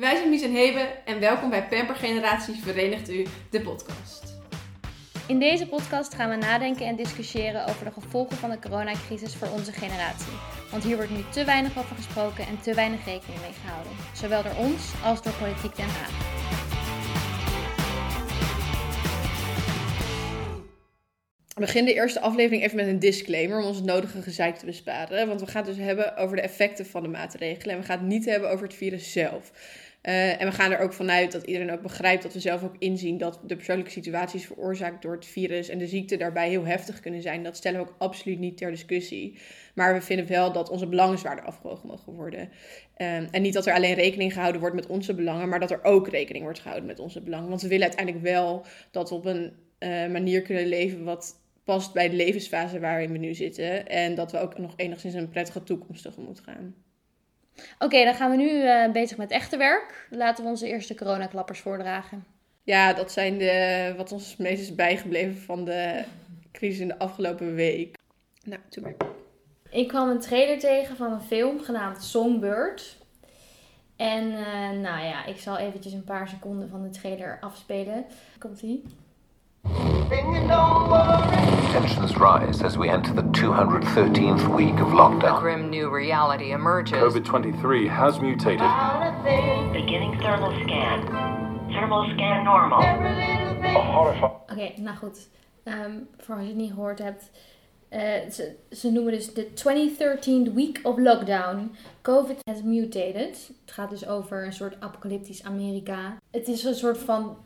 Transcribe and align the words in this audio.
wij 0.00 0.16
zijn 0.16 0.28
Mies 0.28 0.42
en 0.42 0.52
Hebe 0.52 0.88
en 1.04 1.20
welkom 1.20 1.50
bij 1.50 1.66
Pamper 1.66 1.94
Generatie 1.94 2.54
Verenigt 2.54 3.10
U, 3.10 3.26
de 3.50 3.60
podcast. 3.60 4.34
In 5.26 5.38
deze 5.38 5.66
podcast 5.66 6.14
gaan 6.14 6.30
we 6.30 6.36
nadenken 6.36 6.86
en 6.86 6.96
discussiëren 6.96 7.66
over 7.66 7.84
de 7.84 7.92
gevolgen 7.92 8.36
van 8.36 8.50
de 8.50 8.58
coronacrisis 8.58 9.34
voor 9.34 9.48
onze 9.48 9.72
generatie. 9.72 10.32
Want 10.70 10.84
hier 10.84 10.96
wordt 10.96 11.10
nu 11.10 11.24
te 11.30 11.44
weinig 11.44 11.78
over 11.78 11.96
gesproken 11.96 12.46
en 12.46 12.60
te 12.60 12.74
weinig 12.74 13.04
rekening 13.04 13.40
mee 13.40 13.52
gehouden. 13.62 13.92
Zowel 14.14 14.42
door 14.42 14.56
ons 14.56 14.92
als 15.04 15.22
door 15.22 15.32
politiek 15.32 15.76
Den 15.76 15.88
Haag. 15.88 16.38
We 21.54 21.66
beginnen 21.66 21.94
de 21.94 22.00
eerste 22.00 22.20
aflevering 22.20 22.62
even 22.62 22.76
met 22.76 22.86
een 22.86 22.98
disclaimer 22.98 23.58
om 23.58 23.64
ons 23.64 23.76
het 23.76 23.86
nodige 23.86 24.22
gezeik 24.22 24.56
te 24.56 24.66
besparen. 24.66 25.28
Want 25.28 25.40
we 25.40 25.46
gaan 25.46 25.64
het 25.64 25.76
dus 25.76 25.84
hebben 25.84 26.16
over 26.16 26.36
de 26.36 26.42
effecten 26.42 26.86
van 26.86 27.02
de 27.02 27.08
maatregelen 27.08 27.74
en 27.74 27.80
we 27.80 27.86
gaan 27.86 27.98
het 27.98 28.06
niet 28.06 28.24
hebben 28.24 28.50
over 28.50 28.66
het 28.66 28.74
virus 28.74 29.12
zelf. 29.12 29.52
Uh, 30.02 30.40
en 30.40 30.46
we 30.46 30.52
gaan 30.52 30.70
er 30.70 30.78
ook 30.78 30.92
vanuit 30.92 31.32
dat 31.32 31.42
iedereen 31.42 31.70
ook 31.70 31.82
begrijpt 31.82 32.22
dat 32.22 32.32
we 32.32 32.40
zelf 32.40 32.62
ook 32.62 32.76
inzien 32.78 33.18
dat 33.18 33.40
de 33.46 33.56
persoonlijke 33.56 33.90
situaties 33.90 34.46
veroorzaakt 34.46 35.02
door 35.02 35.12
het 35.12 35.26
virus 35.26 35.68
en 35.68 35.78
de 35.78 35.86
ziekte 35.86 36.16
daarbij 36.16 36.48
heel 36.48 36.64
heftig 36.64 37.00
kunnen 37.00 37.22
zijn. 37.22 37.42
Dat 37.42 37.56
stellen 37.56 37.80
we 37.80 37.86
ook 37.86 37.94
absoluut 37.98 38.38
niet 38.38 38.56
ter 38.56 38.70
discussie. 38.70 39.38
Maar 39.74 39.94
we 39.94 40.00
vinden 40.00 40.26
wel 40.26 40.52
dat 40.52 40.70
onze 40.70 40.86
belangen 40.86 41.18
zwaarder 41.18 41.44
afgewogen 41.44 41.88
mogen 41.88 42.12
worden. 42.12 42.40
Um, 42.40 42.48
en 43.30 43.42
niet 43.42 43.54
dat 43.54 43.66
er 43.66 43.74
alleen 43.74 43.94
rekening 43.94 44.32
gehouden 44.32 44.60
wordt 44.60 44.76
met 44.76 44.86
onze 44.86 45.14
belangen, 45.14 45.48
maar 45.48 45.60
dat 45.60 45.70
er 45.70 45.84
ook 45.84 46.08
rekening 46.08 46.44
wordt 46.44 46.60
gehouden 46.60 46.88
met 46.88 46.98
onze 46.98 47.20
belangen. 47.20 47.48
Want 47.48 47.62
we 47.62 47.68
willen 47.68 47.86
uiteindelijk 47.86 48.24
wel 48.24 48.64
dat 48.90 49.08
we 49.08 49.14
op 49.14 49.24
een 49.24 49.52
uh, 49.78 49.88
manier 50.06 50.42
kunnen 50.42 50.66
leven 50.66 51.04
wat 51.04 51.34
past 51.64 51.92
bij 51.92 52.08
de 52.08 52.16
levensfase 52.16 52.80
waarin 52.80 53.12
we 53.12 53.18
nu 53.18 53.34
zitten. 53.34 53.86
En 53.86 54.14
dat 54.14 54.32
we 54.32 54.38
ook 54.38 54.58
nog 54.58 54.72
enigszins 54.76 55.14
een 55.14 55.28
prettige 55.28 55.62
toekomst 55.62 56.02
tegemoet 56.02 56.40
gaan. 56.40 56.74
Oké, 57.78 58.04
dan 58.04 58.14
gaan 58.14 58.30
we 58.30 58.36
nu 58.36 58.50
uh, 58.50 58.92
bezig 58.92 59.16
met 59.16 59.30
echte 59.30 59.56
werk. 59.56 60.06
Laten 60.10 60.44
we 60.44 60.50
onze 60.50 60.66
eerste 60.66 60.94
coronaklappers 60.94 61.60
voordragen. 61.60 62.24
Ja, 62.62 62.92
dat 62.92 63.12
zijn 63.12 63.38
de, 63.38 63.94
wat 63.96 64.12
ons 64.12 64.36
meest 64.36 64.62
is 64.62 64.74
bijgebleven 64.74 65.36
van 65.36 65.64
de 65.64 66.04
crisis 66.52 66.80
in 66.80 66.88
de 66.88 66.98
afgelopen 66.98 67.54
week. 67.54 67.96
Nou, 68.44 68.60
doe 68.68 68.82
maar. 68.82 68.94
Ik 69.70 69.88
kwam 69.88 70.08
een 70.08 70.20
trailer 70.20 70.58
tegen 70.58 70.96
van 70.96 71.12
een 71.12 71.20
film 71.20 71.60
genaamd 71.60 72.04
Songbird. 72.04 72.98
En 73.96 74.24
uh, 74.26 74.70
nou 74.70 75.04
ja, 75.04 75.24
ik 75.26 75.38
zal 75.38 75.58
eventjes 75.58 75.92
een 75.92 76.04
paar 76.04 76.28
seconden 76.28 76.68
van 76.68 76.82
de 76.82 76.90
trailer 76.90 77.38
afspelen. 77.40 78.04
Komt-ie. 78.38 78.82
Tensions 81.72 82.16
rise 82.16 82.62
as 82.62 82.76
we 82.76 82.88
enter 82.88 83.12
the 83.12 83.22
213th 83.22 84.54
week 84.56 84.80
of 84.80 84.92
A 84.92 84.96
lockdown. 84.96 85.38
grim 85.40 85.70
new 85.70 85.88
reality 85.94 86.52
emerges. 86.52 86.98
COVID 86.98 87.24
23 87.24 87.86
has 87.88 88.18
mutated. 88.20 88.70
Beginning 89.72 90.18
thermal 90.20 90.50
scan. 90.64 91.06
Thermal 91.70 92.04
scan 92.14 92.44
normal. 92.44 92.82
Oké, 94.50 94.72
nou 94.80 94.96
goed. 94.96 95.28
Ehm, 95.64 95.92
voor 96.18 96.34
als 96.34 96.42
je 96.44 96.48
het 96.50 96.56
niet 96.58 96.72
gehoord 96.72 96.98
hebt. 96.98 97.30
eh, 97.88 98.28
ze, 98.30 98.56
ze 98.70 98.90
noemen 98.92 99.12
dus 99.12 99.34
de 99.34 99.52
2013 99.52 100.54
Week 100.54 100.80
of 100.82 100.98
Lockdown. 100.98 101.74
COVID 102.02 102.36
has 102.50 102.62
mutated. 102.62 103.50
Het 103.64 103.72
gaat 103.74 103.90
dus 103.90 104.06
over 104.08 104.44
een 104.46 104.52
soort 104.52 104.76
apocalyptisch 104.80 105.44
Amerika. 105.44 106.16
Het 106.30 106.48
is 106.48 106.64
een 106.64 106.74
soort 106.74 106.98
van 106.98 107.36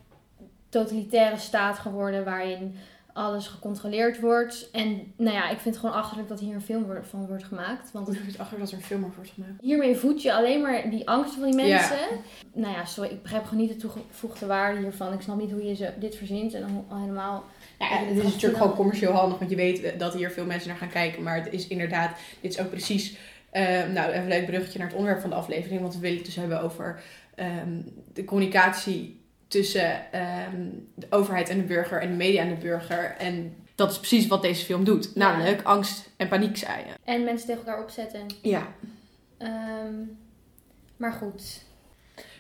totalitaire 0.69 1.36
staat 1.38 1.78
geworden 1.78 2.25
waarin 2.25 2.75
alles 3.15 3.47
gecontroleerd 3.47 4.20
wordt. 4.20 4.70
En 4.73 5.12
nou 5.17 5.37
ja, 5.37 5.45
ik 5.51 5.59
vind 5.59 5.75
het 5.75 5.77
gewoon 5.77 5.95
achterlijk 5.95 6.29
dat 6.29 6.41
hier 6.41 6.55
een 6.55 6.61
film 6.61 6.87
van 7.03 7.27
wordt 7.27 7.45
gemaakt. 7.45 7.93
Want 7.93 8.12
ik 8.15 8.21
het 8.27 8.39
achter 8.39 8.59
dat 8.59 8.71
er 8.71 8.77
een 8.77 8.83
film 8.83 9.05
over 9.05 9.17
wordt 9.17 9.31
gemaakt. 9.31 9.53
hiermee 9.61 9.97
voed 9.97 10.23
je 10.23 10.33
alleen 10.34 10.61
maar 10.62 10.91
die 10.91 11.09
angsten 11.09 11.41
van 11.41 11.51
die 11.51 11.61
Ja. 11.61 11.79
mensen. 11.79 12.06
Nou 12.53 12.73
ja, 12.75 12.84
sorry, 12.84 13.11
ik 13.11 13.23
begrijp 13.23 13.45
gewoon 13.45 13.61
niet 13.61 13.73
de 13.73 13.77
toegevoegde 13.77 14.47
waarde 14.47 14.79
hiervan. 14.81 15.12
Ik 15.12 15.21
snap 15.21 15.41
niet 15.41 15.51
hoe 15.51 15.65
je 15.65 15.75
ze, 15.75 15.93
dit 15.98 16.17
verzint 16.17 16.55
en 16.55 16.61
dan 16.61 16.84
al 16.89 16.98
helemaal... 17.01 17.45
Ja, 17.79 17.87
het 17.87 18.17
is 18.17 18.23
natuurlijk 18.23 18.56
gewoon 18.62 18.75
commercieel 18.77 19.12
handig, 19.12 19.39
want 19.39 19.51
je 19.51 19.56
weet 19.56 19.99
dat 19.99 20.15
hier 20.15 20.31
veel 20.31 20.44
mensen 20.47 20.69
naar 20.69 20.78
gaan 20.78 20.88
kijken. 20.88 21.22
Maar 21.22 21.37
het 21.44 21.53
is 21.53 21.67
inderdaad, 21.69 22.17
dit 22.41 22.53
is 22.53 22.61
ook 22.61 22.71
precies, 22.71 23.17
eh, 23.50 23.62
nou 23.93 24.11
even 24.11 24.22
een 24.22 24.28
leuk 24.28 24.47
bruggetje 24.47 24.78
naar 24.78 24.87
het 24.87 24.97
onderwerp 24.97 25.22
van 25.22 25.31
de 25.31 25.37
aflevering. 25.37 25.81
Want 25.81 25.94
we 25.94 26.00
willen 26.00 26.17
het 26.17 26.27
dus 26.27 26.37
hebben 26.37 26.61
over 26.62 27.00
ehm, 27.34 27.81
de 28.12 28.25
communicatie 28.25 29.22
tussen 29.54 30.12
ehm, 30.12 30.69
de 30.94 31.06
overheid 31.10 31.48
en 31.48 31.56
de 31.59 31.62
burger 31.65 32.00
en 32.00 32.09
de 32.09 32.15
media 32.16 32.42
en 32.42 32.48
de 32.48 32.60
burger. 32.60 33.15
En 33.19 33.56
dat 33.75 33.91
is 33.91 33.98
precies 33.98 34.26
wat 34.26 34.42
deze 34.42 34.65
film 34.65 34.84
doet. 34.84 35.15
Namelijk 35.15 35.62
angst 35.62 36.10
en 36.16 36.28
paniek 36.28 36.56
zaaien. 36.56 36.94
En 37.04 37.25
mensen 37.25 37.47
tegen 37.47 37.66
elkaar 37.66 37.82
opzetten. 37.82 38.26
Ja. 38.43 38.75
Ehm, 39.38 39.94
maar 40.97 41.12
goed. 41.12 41.62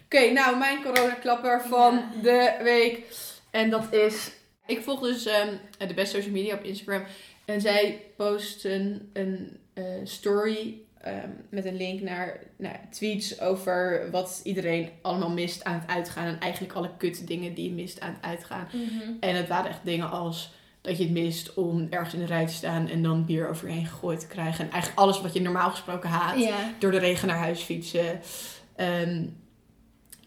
Oké, 0.04 0.30
nou 0.30 0.56
mijn 0.58 0.82
coronaklapper 0.82 1.60
van 1.68 1.94
Ja. 1.94 2.22
de 2.22 2.62
week. 2.62 3.02
En 3.50 3.70
dat 3.70 3.92
is, 3.92 4.32
ik 4.66 4.82
volg 4.82 5.00
dus 5.00 5.26
ehm, 5.26 5.48
de 5.78 5.94
beste 5.94 6.16
social 6.16 6.32
media 6.34 6.54
op 6.54 6.62
Instagram. 6.62 7.02
En 7.44 7.60
zij 7.60 8.00
posten 8.16 9.10
een 9.12 9.58
eh, 9.74 9.84
story 10.04 10.80
ehm, 11.04 11.28
met 11.48 11.64
een 11.64 11.76
link 11.76 12.00
naar 12.00 12.80
tweets 12.90 13.40
over 13.40 14.08
wat 14.10 14.40
iedereen 14.44 14.88
allemaal 15.02 15.30
mist 15.30 15.64
aan 15.64 15.80
het 15.80 15.90
uitgaan. 15.90 16.26
En 16.26 16.40
eigenlijk 16.40 16.72
alle 16.74 16.90
kut 16.98 17.26
dingen 17.26 17.54
die 17.54 17.68
je 17.68 17.74
mist 17.74 18.00
aan 18.00 18.12
het 18.20 18.24
uitgaan. 18.24 18.66
En 19.20 19.36
het 19.36 19.48
waren 19.48 19.70
echt 19.70 19.84
dingen 19.84 20.10
als 20.10 20.52
dat 20.80 20.96
je 20.98 21.02
het 21.02 21.12
mist 21.12 21.54
om 21.54 21.86
ergens 21.90 22.14
in 22.14 22.20
de 22.20 22.26
rij 22.26 22.46
te 22.46 22.52
staan 22.52 22.88
en 22.88 23.02
dan 23.02 23.24
bier 23.24 23.48
over 23.48 23.68
je 23.68 23.74
heen 23.74 23.86
gegooid 23.86 24.20
te 24.20 24.26
krijgen. 24.26 24.64
En 24.64 24.70
eigenlijk 24.70 25.00
alles 25.02 25.20
wat 25.20 25.32
je 25.32 25.40
normaal 25.40 25.70
gesproken 25.70 26.08
haat 26.08 26.36
door 26.78 26.90
de 26.90 26.98
regen 26.98 27.28
naar 27.28 27.38
huis 27.38 27.60
fietsen. 27.62 28.20
Ehm, 28.76 29.24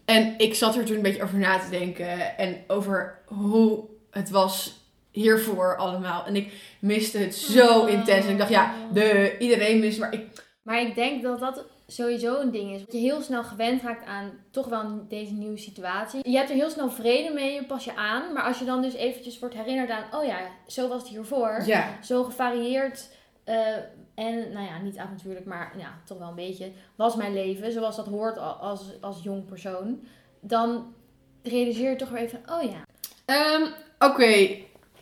en 0.04 0.34
ik 0.38 0.54
zat 0.54 0.76
er 0.76 0.84
toen 0.84 0.96
een 0.96 1.02
beetje 1.02 1.22
over 1.22 1.38
na 1.38 1.58
te 1.58 1.70
denken. 1.70 2.38
En 2.38 2.56
over 2.66 3.18
hoe 3.24 3.84
het 4.10 4.30
was 4.30 4.76
hiervoor 5.10 5.76
allemaal. 5.76 6.26
En 6.26 6.36
ik 6.36 6.52
miste 6.78 7.18
het 7.18 7.34
zo 7.34 7.80
Oh. 7.80 7.90
intens. 7.90 8.24
En 8.24 8.30
ik 8.32 8.38
dacht, 8.38 8.50
ja, 8.50 8.74
de, 8.92 9.36
iedereen 9.38 9.78
mist. 9.80 9.98
Maar 9.98 10.12
ik, 10.12 10.46
Maar 10.68 10.80
ik 10.80 10.94
denk 10.94 11.22
dat 11.22 11.40
dat 11.40 11.64
sowieso 11.86 12.40
een 12.40 12.50
ding 12.50 12.72
is. 12.74 12.80
Dat 12.84 12.92
je 12.92 12.98
heel 12.98 13.22
snel 13.22 13.44
gewend 13.44 13.82
raakt 13.82 14.04
aan 14.06 14.30
toch 14.50 14.66
wel 14.66 15.06
deze 15.08 15.32
nieuwe 15.32 15.56
situatie. 15.58 16.30
Je 16.30 16.36
hebt 16.36 16.48
er 16.50 16.54
heel 16.56 16.70
snel 16.70 16.90
vrede 16.90 17.34
mee, 17.34 17.54
je 17.54 17.64
pas 17.64 17.84
je 17.84 17.96
aan. 17.96 18.32
Maar 18.32 18.42
als 18.42 18.58
je 18.58 18.64
dan 18.64 18.82
dus 18.82 18.94
eventjes 18.94 19.38
wordt 19.38 19.54
herinnerd 19.54 19.90
aan... 19.90 20.04
Oh 20.20 20.24
ja, 20.24 20.38
zo 20.66 20.88
was 20.88 21.00
het 21.02 21.10
hiervoor. 21.10 21.62
ja, 21.66 22.02
Zo 22.02 22.24
gevarieerd... 22.24 23.08
eh, 23.44 23.76
en, 24.14 24.52
nou 24.52 24.66
ja, 24.66 24.78
niet 24.82 24.96
avontuurlijk, 24.98 25.46
maar 25.46 25.74
ja, 25.78 26.00
toch 26.04 26.18
wel 26.18 26.28
een 26.28 26.34
beetje. 26.34 26.72
Was 26.96 27.14
mijn 27.16 27.32
leven, 27.34 27.72
zoals 27.72 27.96
dat 27.96 28.06
hoort 28.06 28.38
al- 28.38 28.52
als, 28.52 28.92
als 29.00 29.22
jong 29.22 29.44
persoon. 29.44 30.00
Dan 30.40 30.94
realiseer 31.42 31.90
je 31.90 31.96
toch 31.96 32.08
weer 32.10 32.22
even... 32.22 32.42
Oh 32.52 32.62
ja, 32.62 32.82
Ehm, 33.24 33.62
oké. 33.98 34.48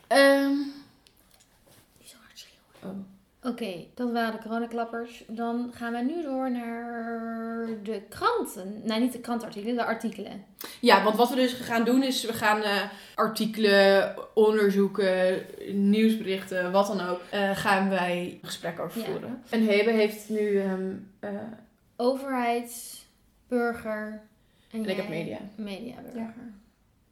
Ehm, 0.07 0.57
niet 1.99 2.09
zo 2.09 2.17
hard 2.23 2.39
schreeuwen. 2.39 2.99
oh. 2.99 3.15
Oké, 3.47 3.85
dat 3.95 4.13
waren 4.13 4.33
de 4.33 4.43
coronaklappers. 4.43 5.25
Dan 5.29 5.71
gaan 5.75 5.93
we 5.93 5.99
nu 6.03 6.23
door 6.23 6.51
naar 6.51 7.67
de 7.83 8.03
kranten. 8.09 8.81
Nee, 8.85 9.01
niet 9.01 9.13
de 9.13 9.21
krantartikelen, 9.21 9.77
de 9.77 9.85
artikelen. 9.85 10.45
Ja, 10.81 11.03
want 11.05 11.17
wat 11.17 11.29
we 11.29 11.35
dus 11.37 11.53
gaan 11.53 11.85
doen 11.85 12.03
is, 12.03 12.25
we 12.25 12.33
gaan 12.33 12.63
eh, 12.63 12.83
artikelen, 13.15 14.15
onderzoeken, 14.35 15.43
nieuwsberichten, 15.73 16.73
wat 16.73 16.87
dan 16.87 17.01
ook, 17.01 17.21
eh, 17.31 17.51
gaan 17.57 17.89
wij 17.89 18.39
gesprekken 18.43 18.85
over 18.85 19.01
Ja. 19.01 19.07
voeren. 19.07 19.43
En 19.51 19.61
Hebe 19.67 19.91
heeft 19.91 20.29
nu, 20.29 20.61
ehm, 20.61 20.93
eh, 21.21 21.31
Overheid, 21.97 23.05
burger 23.49 24.21
en, 24.71 24.85
En 24.85 24.89
ik 24.91 24.97
heb 24.97 25.09
media. 25.09 25.39
Media, 25.57 25.95
burger. 26.13 26.53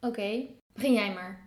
Oké, 0.00 0.40
begin 0.72 0.92
jij 0.92 1.12
maar. 1.12 1.40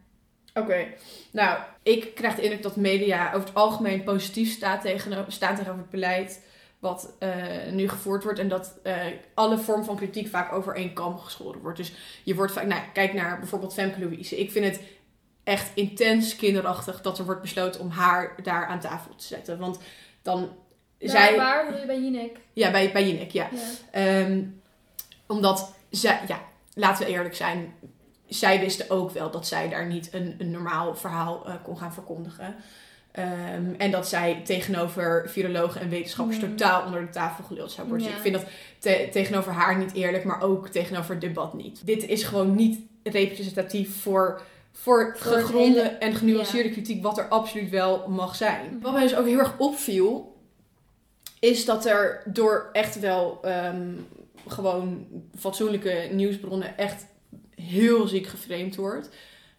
Oké, 0.57 0.85
nou, 1.31 1.59
ik 1.83 2.15
krijg 2.15 2.35
de 2.35 2.41
indruk 2.41 2.63
dat 2.63 2.75
media 2.75 3.27
over 3.27 3.47
het 3.47 3.55
algemeen 3.55 4.03
positief 4.03 4.51
staat 4.51 4.81
tegenover, 4.81 5.31
staan 5.31 5.55
tegenover 5.55 5.81
het 5.81 5.89
beleid 5.89 6.41
wat 6.79 7.15
eh, 7.19 7.31
nu 7.71 7.89
gevoerd 7.89 8.23
wordt. 8.23 8.39
En 8.39 8.47
dat 8.47 8.79
eh, 8.83 8.95
alle 9.33 9.57
vorm 9.57 9.83
van 9.83 9.95
kritiek 9.95 10.27
vaak 10.27 10.53
over 10.53 10.75
één 10.75 10.93
kam 10.93 11.17
geschoren 11.17 11.61
wordt. 11.61 11.77
Dus 11.77 11.93
je 12.23 12.35
wordt 12.35 12.51
vaak, 12.51 12.65
nou, 12.65 12.81
kijk 12.93 13.13
naar 13.13 13.39
bijvoorbeeld 13.39 13.73
Femke 13.73 13.99
Louise. 13.99 14.39
Ik 14.39 14.51
vind 14.51 14.65
het 14.65 14.81
echt 15.43 15.71
intens 15.73 16.35
kinderachtig 16.35 17.01
dat 17.01 17.19
er 17.19 17.25
wordt 17.25 17.41
besloten 17.41 17.81
om 17.81 17.89
haar 17.89 18.35
daar 18.43 18.65
aan 18.65 18.79
tafel 18.79 19.15
te 19.15 19.25
zetten. 19.25 19.57
Want 19.57 19.79
dan, 20.21 20.49
zij... 20.99 21.35
Waar, 21.35 21.65
bedoel 21.65 21.79
je 21.79 21.85
bij 21.85 22.01
Jinek? 22.01 22.37
Ja, 22.53 22.71
bij, 22.71 22.91
bij 22.91 23.07
Jinek, 23.07 23.31
ja. 23.31 23.49
Ja. 23.51 23.59
Ehm, 23.91 24.43
omdat 25.27 25.73
zij, 25.89 26.21
ja, 26.27 26.41
laten 26.73 27.05
we 27.05 27.11
eerlijk 27.11 27.35
zijn, 27.35 27.73
zij 28.27 28.59
wisten 28.59 28.89
ook 28.89 29.11
wel 29.11 29.31
dat 29.31 29.47
zij 29.47 29.69
daar 29.69 29.85
niet 29.85 30.09
een, 30.13 30.35
een 30.37 30.51
normaal 30.51 30.95
verhaal 30.95 31.45
eh, 31.45 31.53
kon 31.63 31.77
gaan 31.77 31.93
verkondigen. 31.93 32.55
Ehm, 33.11 33.73
en 33.77 33.91
dat 33.91 34.07
zij 34.07 34.41
tegenover 34.45 35.29
virologen 35.29 35.81
en 35.81 35.89
wetenschappers 35.89 36.37
Mm. 36.39 36.49
totaal 36.57 36.85
onder 36.85 37.01
de 37.01 37.09
tafel 37.09 37.43
geluld 37.43 37.71
zou 37.71 37.87
worden. 37.87 38.07
Dus 38.07 38.15
ik 38.15 38.21
vind 38.21 38.35
dat 38.35 38.45
te- 38.79 39.07
tegenover 39.11 39.51
haar 39.51 39.77
niet 39.77 39.93
eerlijk, 39.93 40.23
maar 40.23 40.41
ook 40.41 40.67
tegenover 40.67 41.11
het 41.11 41.21
debat 41.21 41.53
niet. 41.53 41.85
Dit 41.85 42.03
is 42.07 42.23
gewoon 42.23 42.55
niet 42.55 42.79
representatief 43.03 44.01
voor, 44.01 44.41
voor, 44.71 45.15
Voor 45.17 45.31
gegronde 45.37 45.77
hele- 45.81 45.87
en 45.89 46.15
genuanceerde 46.15 46.69
kritiek, 46.71 47.03
wat 47.03 47.17
er 47.17 47.27
absoluut 47.27 47.69
wel 47.69 48.07
mag 48.07 48.35
zijn. 48.35 48.79
Wat 48.81 48.93
mij 48.93 49.01
dus 49.01 49.15
ook 49.15 49.25
heel 49.25 49.39
erg 49.39 49.53
opviel, 49.57 50.35
is 51.39 51.65
dat 51.65 51.85
er 51.85 52.21
door 52.25 52.69
echt 52.73 52.99
wel 52.99 53.39
ehm, 53.43 53.91
gewoon 54.47 55.05
fatsoenlijke 55.37 56.09
nieuwsbronnen 56.11 56.77
echt 56.77 57.05
heel 57.61 58.07
ziek 58.07 58.27
geframed 58.27 58.75
wordt. 58.75 59.09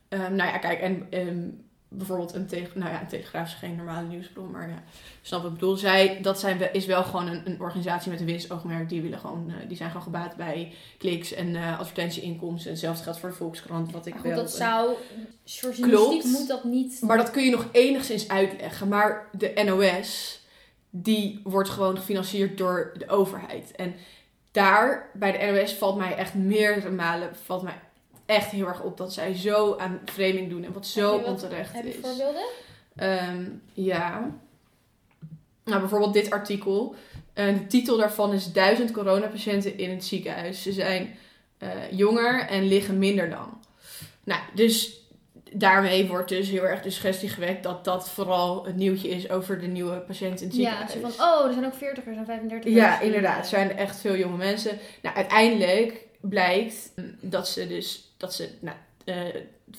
Ehm, 0.09 0.35
nou 0.35 0.51
ja, 0.51 0.59
kijk, 0.59 0.81
en 0.81 1.07
bijvoorbeeld 1.89 2.35
een, 2.35 2.47
tele- 2.47 2.69
nou 2.75 2.93
ja, 2.93 3.01
een 3.01 3.07
telegraaf 3.07 3.47
is 3.47 3.55
geen 3.55 3.77
normale 3.77 4.07
nieuwsbron, 4.07 4.51
maar 4.51 4.69
ja, 4.69 4.83
snap 5.23 5.43
wat 5.43 5.51
ik 5.53 5.59
bedoel. 5.59 5.77
Zij, 5.77 6.19
dat 6.23 6.41
zijn, 6.41 6.73
is 6.73 6.87
wel 6.87 7.05
gewoon 7.05 7.27
een, 7.27 7.43
een 7.45 7.61
organisatie 7.61 8.11
met 8.11 8.21
een 8.21 8.27
winstoogmerk. 8.27 8.89
Die, 8.89 9.03
willen 9.03 9.19
gewoon, 9.19 9.49
eh, 9.49 9.69
die 9.69 9.77
zijn 9.77 9.89
gewoon 9.89 10.05
gebaat 10.05 10.37
bij 10.37 10.73
kliks 10.99 11.33
en 11.33 11.57
eh 11.57 11.79
advertentieinkomsten. 11.79 12.67
En 12.67 12.73
hetzelfde 12.73 13.03
geldt 13.03 13.19
voor 13.19 13.29
de 13.29 13.35
Volkskrant, 13.35 13.93
wat 13.93 14.07
ik 14.07 14.13
Maar 14.13 14.23
goed, 14.23 14.31
wel... 14.31 14.43
dat 14.43 14.53
eh, 14.53 14.59
zou... 14.59 14.95
Klopt. 15.81 16.25
moet 16.25 16.49
dat 16.49 16.65
niet... 16.65 17.01
maar 17.03 17.17
dat 17.17 17.31
kun 17.31 17.45
je 17.45 17.51
nog 17.51 17.69
enigszins 17.73 18.29
uitleggen. 18.29 18.89
Maar 18.89 19.29
de 19.33 19.63
NOS, 19.65 20.41
die 20.91 21.41
wordt 21.43 21.69
gewoon 21.69 21.97
gefinancierd 21.97 22.59
door 22.59 22.95
de 22.99 23.09
overheid. 23.09 23.73
En 23.73 23.95
daar, 24.51 25.11
bij 25.15 25.33
de 25.33 25.53
NOS, 25.53 25.75
valt 25.75 25.97
mij 25.97 26.17
echt 26.17 26.35
meerdere 26.35 26.91
malen... 26.91 27.37
valt 27.45 27.63
mij 27.63 27.81
echt 28.29 28.51
heel 28.51 28.67
erg 28.67 28.83
op 28.83 28.97
dat 28.97 29.13
zij 29.13 29.35
zo 29.35 29.77
aan 29.77 30.01
framing 30.05 30.49
doen. 30.51 30.65
En 30.65 30.73
wat 30.73 30.87
zo 30.87 31.11
Heb 31.13 31.21
je 31.21 31.25
wat- 31.31 31.43
onterecht 31.43 31.73
Heb 31.73 31.85
je 31.85 31.91
is. 31.91 31.97
voorbeelden? 32.03 32.45
Ehm, 32.97 33.45
ja. 33.73 34.31
Nou, 35.65 35.81
bijvoorbeeld 35.81 36.13
dit 36.13 36.31
artikel. 36.31 36.95
Eh, 37.33 37.47
de 37.55 37.67
titel 37.67 37.97
daarvan 37.97 38.33
is 38.33 38.53
1000 38.53 38.91
coronapatiënten 38.93 39.79
in 39.79 39.91
het 39.91 40.05
ziekenhuis. 40.05 40.63
Ze 40.63 40.73
zijn 40.73 41.17
eh, 41.59 41.71
jonger 41.91 42.41
en 42.49 42.69
liggen 42.69 42.99
minder 42.99 43.29
lang. 43.29 43.49
Nou, 44.25 44.41
dus 44.55 45.01
daarmee 45.53 46.07
wordt 46.07 46.29
dus 46.29 46.49
heel 46.49 46.67
erg 46.67 46.83
de 46.83 46.91
suggestie 46.91 47.29
gewekt 47.29 47.63
dat 47.63 47.85
dat 47.85 48.11
vooral 48.11 48.65
het 48.67 48.77
nieuwtje 48.77 49.09
is 49.09 49.31
over 49.31 49.61
de 49.61 49.67
nieuwe 49.67 49.97
patiënten 50.01 50.41
in 50.43 50.47
het 50.47 50.57
Ja, 50.57 50.87
ziekenhuis. 50.87 50.93
zo 51.17 51.23
van, 51.25 51.27
oh, 51.41 51.47
er 51.47 51.53
zijn 51.53 51.67
ook 51.67 51.75
40ers 51.75 52.17
en 52.17 52.25
35ers. 52.27 52.73
Ja, 52.75 53.01
inderdaad. 53.01 53.39
Er 53.39 53.45
zijn 53.45 53.77
echt 53.77 54.01
veel 54.01 54.17
jonge 54.17 54.37
mensen. 54.37 54.79
Nou, 55.03 55.17
uiteindelijk 55.17 56.07
blijkt 56.21 56.93
dat 57.21 57.49
ze 57.49 57.67
dus 57.69 58.08
dat 58.19 58.35
ze 58.35 58.49
nou, 58.61 58.77
eh, 59.05 59.17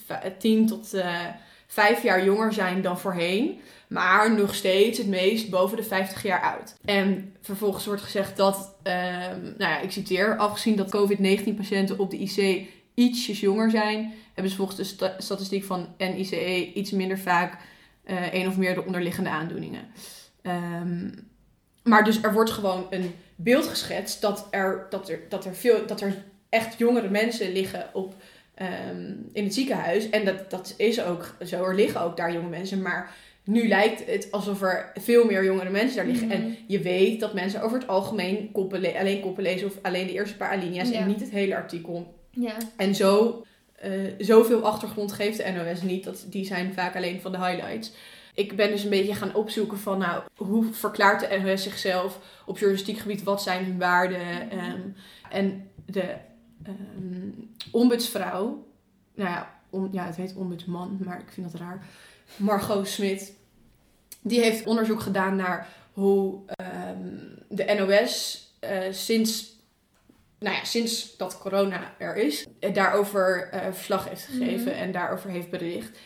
v- 0.06 0.38
10 0.40 0.68
tot 0.68 0.94
eh 0.94 1.26
5 1.68 2.04
jaar 2.04 2.24
jonger 2.26 2.54
zijn 2.54 2.82
dan 2.82 3.00
voorheen. 3.00 3.60
Maar 3.88 4.34
nog 4.36 4.56
steeds 4.56 4.98
het 4.98 5.08
meest 5.08 5.50
boven 5.50 5.78
de 5.78 5.84
50 5.84 6.24
jaar 6.24 6.42
oud. 6.42 6.76
En 6.86 7.36
vervolgens 7.42 7.86
wordt 7.86 8.02
gezegd 8.02 8.38
dat, 8.38 8.76
ehm, 8.84 9.42
nou 9.44 9.58
ja, 9.72 9.80
ik 9.80 9.92
citeer, 9.92 10.38
afgezien 10.38 10.76
dat 10.76 10.90
COVID-19 10.92 11.56
patiënten 11.56 12.00
op 12.00 12.10
de 12.10 12.18
IC 12.18 12.68
ietsjes 12.94 13.40
jonger 13.40 13.70
zijn, 13.72 14.14
hebben 14.34 14.52
ze 14.52 14.58
volgens 14.58 14.78
de 14.78 14.84
sta- 14.84 15.16
statistiek 15.18 15.64
van 15.64 15.88
NICE 15.98 16.74
iets 16.74 16.92
minder 16.92 17.20
vaak 17.20 17.58
eh 18.04 18.22
één 18.34 18.48
of 18.48 18.58
meer 18.58 18.74
de 18.74 18.86
onderliggende 18.86 19.30
aandoeningen. 19.30 19.88
Ehm, 20.42 21.10
maar 21.84 22.04
dus 22.04 22.22
er 22.24 22.34
wordt 22.34 22.52
gewoon 22.52 22.88
een 22.90 23.16
beeld 23.36 23.68
geschetst 23.68 24.22
dat 24.22 24.48
er, 24.52 24.88
dat 24.90 25.10
er, 25.10 25.20
dat 25.30 25.46
er, 25.46 25.56
veel, 25.56 25.86
dat 25.88 26.02
er 26.02 26.24
echt 26.50 26.78
jongere 26.78 27.10
mensen 27.10 27.52
liggen 27.52 27.90
op, 27.94 28.14
ehm, 28.56 29.12
in 29.34 29.44
het 29.44 29.54
ziekenhuis. 29.54 30.10
En 30.10 30.26
dat, 30.26 30.50
dat 30.52 30.74
is 30.78 31.02
ook 31.02 31.36
zo. 31.46 31.64
Er 31.64 31.76
liggen 31.76 32.02
ook 32.02 32.18
daar 32.18 32.34
jonge 32.34 32.50
mensen. 32.50 32.82
Maar 32.82 33.16
nu 33.44 33.68
lijkt 33.68 34.06
het 34.06 34.28
alsof 34.32 34.62
er 34.62 34.92
veel 35.00 35.26
meer 35.26 35.44
jongere 35.44 35.70
mensen 35.70 35.96
daar 35.98 36.06
liggen. 36.06 36.28
Mhm. 36.28 36.36
En 36.38 36.58
je 36.68 36.80
weet 36.80 37.20
dat 37.20 37.34
mensen 37.34 37.62
over 37.62 37.80
het 37.80 37.88
algemeen 37.88 38.52
koppen 38.52 38.80
le- 38.82 38.98
alleen 39.00 39.22
koppen 39.22 39.44
lezen 39.44 39.68
of 39.68 39.74
alleen 39.82 40.08
de 40.08 40.14
eerste 40.14 40.38
paar 40.38 40.50
alinea's 40.52 40.90
Ja. 40.90 41.00
en 41.00 41.08
niet 41.08 41.20
het 41.22 41.30
hele 41.32 41.56
artikel. 41.56 42.14
Ja. 42.32 42.54
En 42.78 42.96
zo, 42.96 43.46
eh, 43.76 43.92
zoveel 44.18 44.66
achtergrond 44.66 45.12
geeft 45.12 45.38
de 45.38 45.52
NOS 45.52 45.82
niet. 45.82 46.04
Dat, 46.04 46.26
die 46.30 46.46
zijn 46.46 46.74
vaak 46.74 46.96
alleen 46.96 47.22
van 47.22 47.32
de 47.32 47.38
highlights. 47.46 47.92
Ik 48.34 48.56
ben 48.56 48.70
dus 48.72 48.84
een 48.84 48.90
beetje 48.90 49.14
gaan 49.16 49.36
opzoeken 49.36 49.78
van, 49.80 49.98
nou, 49.98 50.24
hoe 50.36 50.66
verklaart 50.74 51.20
de 51.30 51.40
NOS 51.44 51.64
zichzelf 51.64 52.20
op 52.46 52.58
journalistiek 52.58 52.98
gebied? 52.98 53.24
Wat 53.24 53.42
zijn 53.44 53.66
hun 53.66 53.78
waarden? 53.78 54.20
Ehm, 54.52 54.80
en 55.32 55.70
de 55.86 56.04
ehm, 56.70 57.30
ombudsvrouw, 57.72 58.68
nou 59.16 59.30
ja, 59.30 59.60
om, 59.70 59.90
ja, 59.92 60.06
het 60.06 60.16
heet 60.16 60.36
ombudsman, 60.36 61.00
maar 61.06 61.20
ik 61.20 61.32
vind 61.32 61.52
dat 61.52 61.62
raar. 61.62 61.86
Margot 62.36 62.88
Smit, 62.88 63.34
die 64.22 64.42
heeft 64.42 64.66
onderzoek 64.66 65.00
gedaan 65.00 65.36
naar 65.36 65.68
hoe 65.94 66.40
ehm, 66.46 67.08
de 67.48 67.76
NOS 67.78 68.44
eh, 68.60 68.92
sinds 68.92 69.58
nou 70.40 70.56
ja, 70.56 70.64
sinds 70.64 71.18
dat 71.18 71.38
corona 71.38 71.94
er 71.98 72.16
is, 72.16 72.46
eh, 72.60 72.74
daarover 72.74 73.50
eh, 73.52 73.74
verslag 73.74 74.10
heeft 74.10 74.26
gegeven 74.26 74.76
en 74.76 74.92
daarover 74.92 75.30
heeft 75.30 75.50
bericht. 75.50 76.00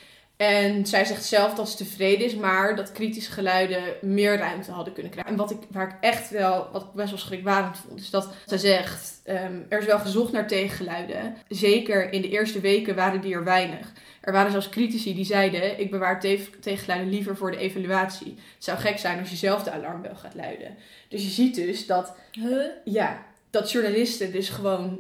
En 0.48 0.86
zij 0.86 1.06
zegt 1.06 1.26
zelf 1.26 1.54
dat 1.54 1.70
ze 1.70 1.78
tevreden 1.78 2.26
is, 2.26 2.36
maar 2.36 2.76
dat 2.76 2.92
kritische 2.92 3.32
geluiden 3.32 3.84
meer 4.02 4.38
ruimte 4.38 4.72
hadden 4.72 4.94
kunnen 4.94 5.12
krijgen. 5.12 5.32
En 5.32 5.38
wat 5.38 5.52
ik, 5.52 5.58
waar 5.72 5.88
ik 5.88 5.96
echt 6.02 6.30
wel, 6.30 6.68
wat 6.72 6.82
ik 6.82 6.94
best 6.94 7.10
wel 7.10 7.20
schrikbarend 7.20 7.78
vond, 7.78 8.00
is 8.00 8.10
dat 8.10 8.30
zij 8.46 8.58
zegt, 8.58 9.22
ehm, 9.24 9.58
er 9.70 9.80
is 9.80 9.86
wel 9.86 10.00
gezocht 10.00 10.32
naar 10.32 10.48
tegengeluiden. 10.48 11.36
Zeker 11.48 12.12
in 12.12 12.22
de 12.22 12.30
eerste 12.30 12.60
weken 12.60 12.96
waren 12.96 13.22
die 13.22 13.34
er 13.34 13.44
weinig. 13.44 13.92
Er 14.22 14.34
waren 14.34 14.52
zelfs 14.52 14.70
critici 14.70 15.16
die 15.16 15.26
zeiden, 15.26 15.80
ik 15.80 15.92
bewaar 15.92 16.20
te- 16.20 16.50
tegengeluiden 16.62 17.10
liever 17.10 17.38
voor 17.38 17.52
de 17.52 17.58
evaluatie. 17.58 18.36
Het 18.56 18.64
zou 18.64 18.78
gek 18.78 18.98
zijn 18.98 19.20
als 19.20 19.30
je 19.30 19.36
zelf 19.36 19.64
de 19.64 19.72
alarmbel 19.72 20.16
gaat 20.16 20.36
luiden. 20.36 20.76
Dus 21.10 21.24
je 21.24 21.30
ziet 21.30 21.56
dus 21.56 21.86
dat 21.86 22.16
Huh? 22.32 22.66
ja, 22.84 23.26
dat 23.50 23.72
journalisten 23.72 24.32
dus 24.32 24.50
gewoon 24.50 25.00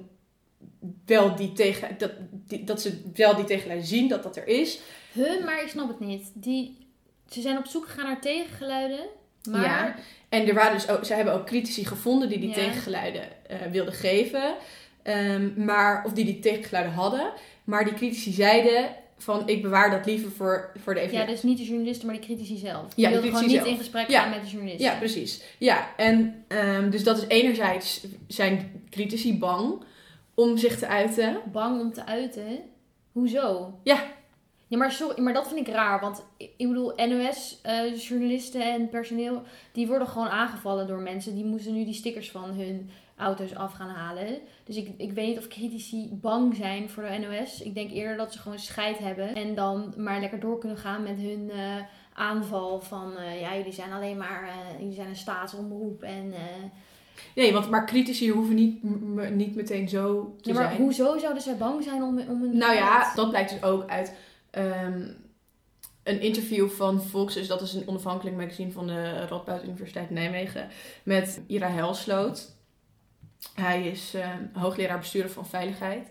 wel 1.05 1.35
die 1.35 1.53
tegen, 1.53 1.95
dat, 1.97 2.11
die, 2.47 2.63
dat 2.63 2.81
ze 2.81 3.01
wel 3.13 3.35
die 3.35 3.45
tegenluiden 3.45 3.87
zien, 3.87 4.07
dat 4.07 4.23
dat 4.23 4.35
er 4.37 4.47
is. 4.47 4.79
Huh, 5.11 5.45
maar 5.45 5.61
ik 5.63 5.67
snap 5.69 5.87
het 5.87 5.99
niet. 5.99 6.31
Die, 6.33 6.77
ze 7.29 7.41
zijn 7.41 7.57
op 7.57 7.65
zoek 7.65 7.85
gegaan 7.87 8.05
naar 8.05 8.21
tegengeluiden, 8.21 9.05
maar... 9.49 9.61
Ja. 9.63 9.95
En 10.29 10.47
er 10.47 10.53
waren 10.53 10.73
dus 10.73 10.89
ook, 10.89 11.05
ze 11.05 11.13
hebben 11.13 11.33
ook 11.33 11.45
critici 11.45 11.85
gevonden 11.85 12.29
die 12.29 12.39
die 12.39 12.49
Ja. 12.49 12.55
tegengeluiden 12.55 13.47
eh, 13.47 13.57
wilden 13.71 13.93
geven. 13.93 14.55
Ehm, 15.03 15.63
maar, 15.65 16.03
of 16.05 16.11
die 16.13 16.25
die 16.25 16.39
tegengeluiden 16.39 16.93
hadden. 16.93 17.31
Maar 17.63 17.83
die 17.85 17.93
critici 17.93 18.31
zeiden 18.31 18.89
van 19.17 19.47
ik 19.47 19.61
bewaar 19.61 19.91
dat 19.91 20.05
liever 20.05 20.31
voor, 20.31 20.71
voor 20.83 20.93
de 20.93 20.99
Ja, 20.99 21.05
evaluatie. 21.05 21.33
dus 21.33 21.43
niet 21.43 21.57
de 21.57 21.63
journalisten, 21.65 22.05
maar 22.07 22.15
die 22.15 22.25
critici 22.25 22.57
zelf. 22.57 22.81
Ja, 22.83 22.89
Die 22.95 23.05
de 23.05 23.11
wilden 23.11 23.29
gewoon 23.29 23.45
niet 23.47 23.55
zelf. 23.55 23.67
in 23.67 23.77
gesprek 23.77 24.09
Ja. 24.09 24.21
gaan 24.21 24.29
met 24.29 24.43
de 24.43 24.49
journalisten. 24.49 24.85
Ja, 24.85 24.97
precies. 24.97 25.41
Ja, 25.57 25.87
en 25.97 26.43
ehm, 26.47 26.89
dus 26.89 27.03
dat 27.03 27.17
is 27.17 27.23
enerzijds 27.27 28.05
zijn 28.27 28.83
critici 28.89 29.37
bang 29.37 29.83
om 30.33 30.57
zich 30.57 30.77
te 30.79 30.87
uiten. 30.87 31.37
Bang 31.51 31.81
om 31.81 31.93
te 31.93 32.05
uiten. 32.05 32.59
Hoezo? 33.11 33.73
Ja. 33.83 34.03
Ja, 34.67 34.77
maar, 34.77 34.91
sorry, 34.91 35.21
maar 35.21 35.33
dat 35.33 35.47
vind 35.47 35.67
ik 35.67 35.73
raar. 35.73 35.99
Want 35.99 36.25
ik 36.37 36.67
bedoel, 36.67 36.93
NOS-journalisten 36.95 38.73
en 38.73 38.89
personeel... 38.89 39.41
die 39.71 39.87
worden 39.87 40.07
gewoon 40.07 40.27
aangevallen 40.27 40.87
door 40.87 40.99
mensen. 40.99 41.35
Die 41.35 41.45
moeten 41.45 41.73
nu 41.73 41.85
die 41.85 41.93
stickers 41.93 42.31
van 42.31 42.49
hun 42.49 42.89
auto's 43.17 43.55
af 43.55 43.73
gaan 43.73 43.89
halen. 43.89 44.39
Dus 44.63 44.75
ik, 44.75 44.91
ik 44.97 45.11
weet 45.11 45.27
niet 45.27 45.37
of 45.37 45.47
critici 45.47 46.09
bang 46.11 46.55
zijn 46.55 46.89
voor 46.89 47.03
de 47.03 47.17
NOS. 47.17 47.61
Ik 47.61 47.73
denk 47.73 47.91
eerder 47.91 48.17
dat 48.17 48.33
ze 48.33 48.39
gewoon 48.39 48.59
scheid 48.59 48.97
hebben. 48.97 49.35
En 49.35 49.55
dan 49.55 49.93
maar 49.97 50.19
lekker 50.19 50.39
door 50.39 50.59
kunnen 50.59 50.77
gaan 50.77 51.03
met 51.03 51.17
hun 51.17 51.51
eh, 51.51 51.75
aanval 52.13 52.81
van... 52.81 53.17
eh, 53.17 53.41
ja, 53.41 53.55
jullie 53.57 53.71
zijn 53.71 53.91
alleen 53.91 54.17
maar... 54.17 54.43
eh, 54.43 54.79
jullie 54.79 54.95
zijn 54.95 55.09
een 55.09 55.15
staatsomroep 55.15 56.03
en... 56.03 56.33
Nee, 57.35 57.53
want 57.53 57.69
maar 57.69 57.85
critici 57.85 58.31
hoeven 58.31 58.55
niet, 58.55 58.83
m- 58.83 59.35
niet 59.35 59.55
meteen 59.55 59.89
zo 59.89 60.35
te 60.41 60.49
ja, 60.49 60.55
maar 60.55 60.63
zijn. 60.69 60.81
hoezo 60.81 61.17
zouden 61.17 61.41
zij 61.43 61.57
bang 61.57 61.83
zijn 61.83 62.03
om, 62.03 62.19
om 62.19 62.43
een... 62.43 62.57
Nou 62.57 62.75
ja, 62.75 63.13
dat 63.15 63.29
blijkt 63.29 63.49
dus 63.51 63.63
ook 63.63 63.89
uit 63.89 64.13
ehm, 64.49 65.07
een 66.03 66.21
interview 66.21 66.69
van 66.69 67.01
Volks, 67.01 67.33
dus 67.33 67.47
dat 67.47 67.61
is 67.61 67.73
een 67.73 67.87
onafhankelijk 67.87 68.35
magazine 68.35 68.71
van 68.71 68.87
de 68.87 69.25
Radboud 69.25 69.63
Universiteit 69.63 70.09
Nijmegen, 70.09 70.67
met 71.03 71.41
Ira 71.47 71.69
Helsloot. 71.69 72.51
Hij 73.53 73.87
is 73.87 74.13
ehm, 74.13 74.43
hoogleraar 74.53 74.99
besturen 74.99 75.31
van 75.31 75.45
veiligheid. 75.47 76.07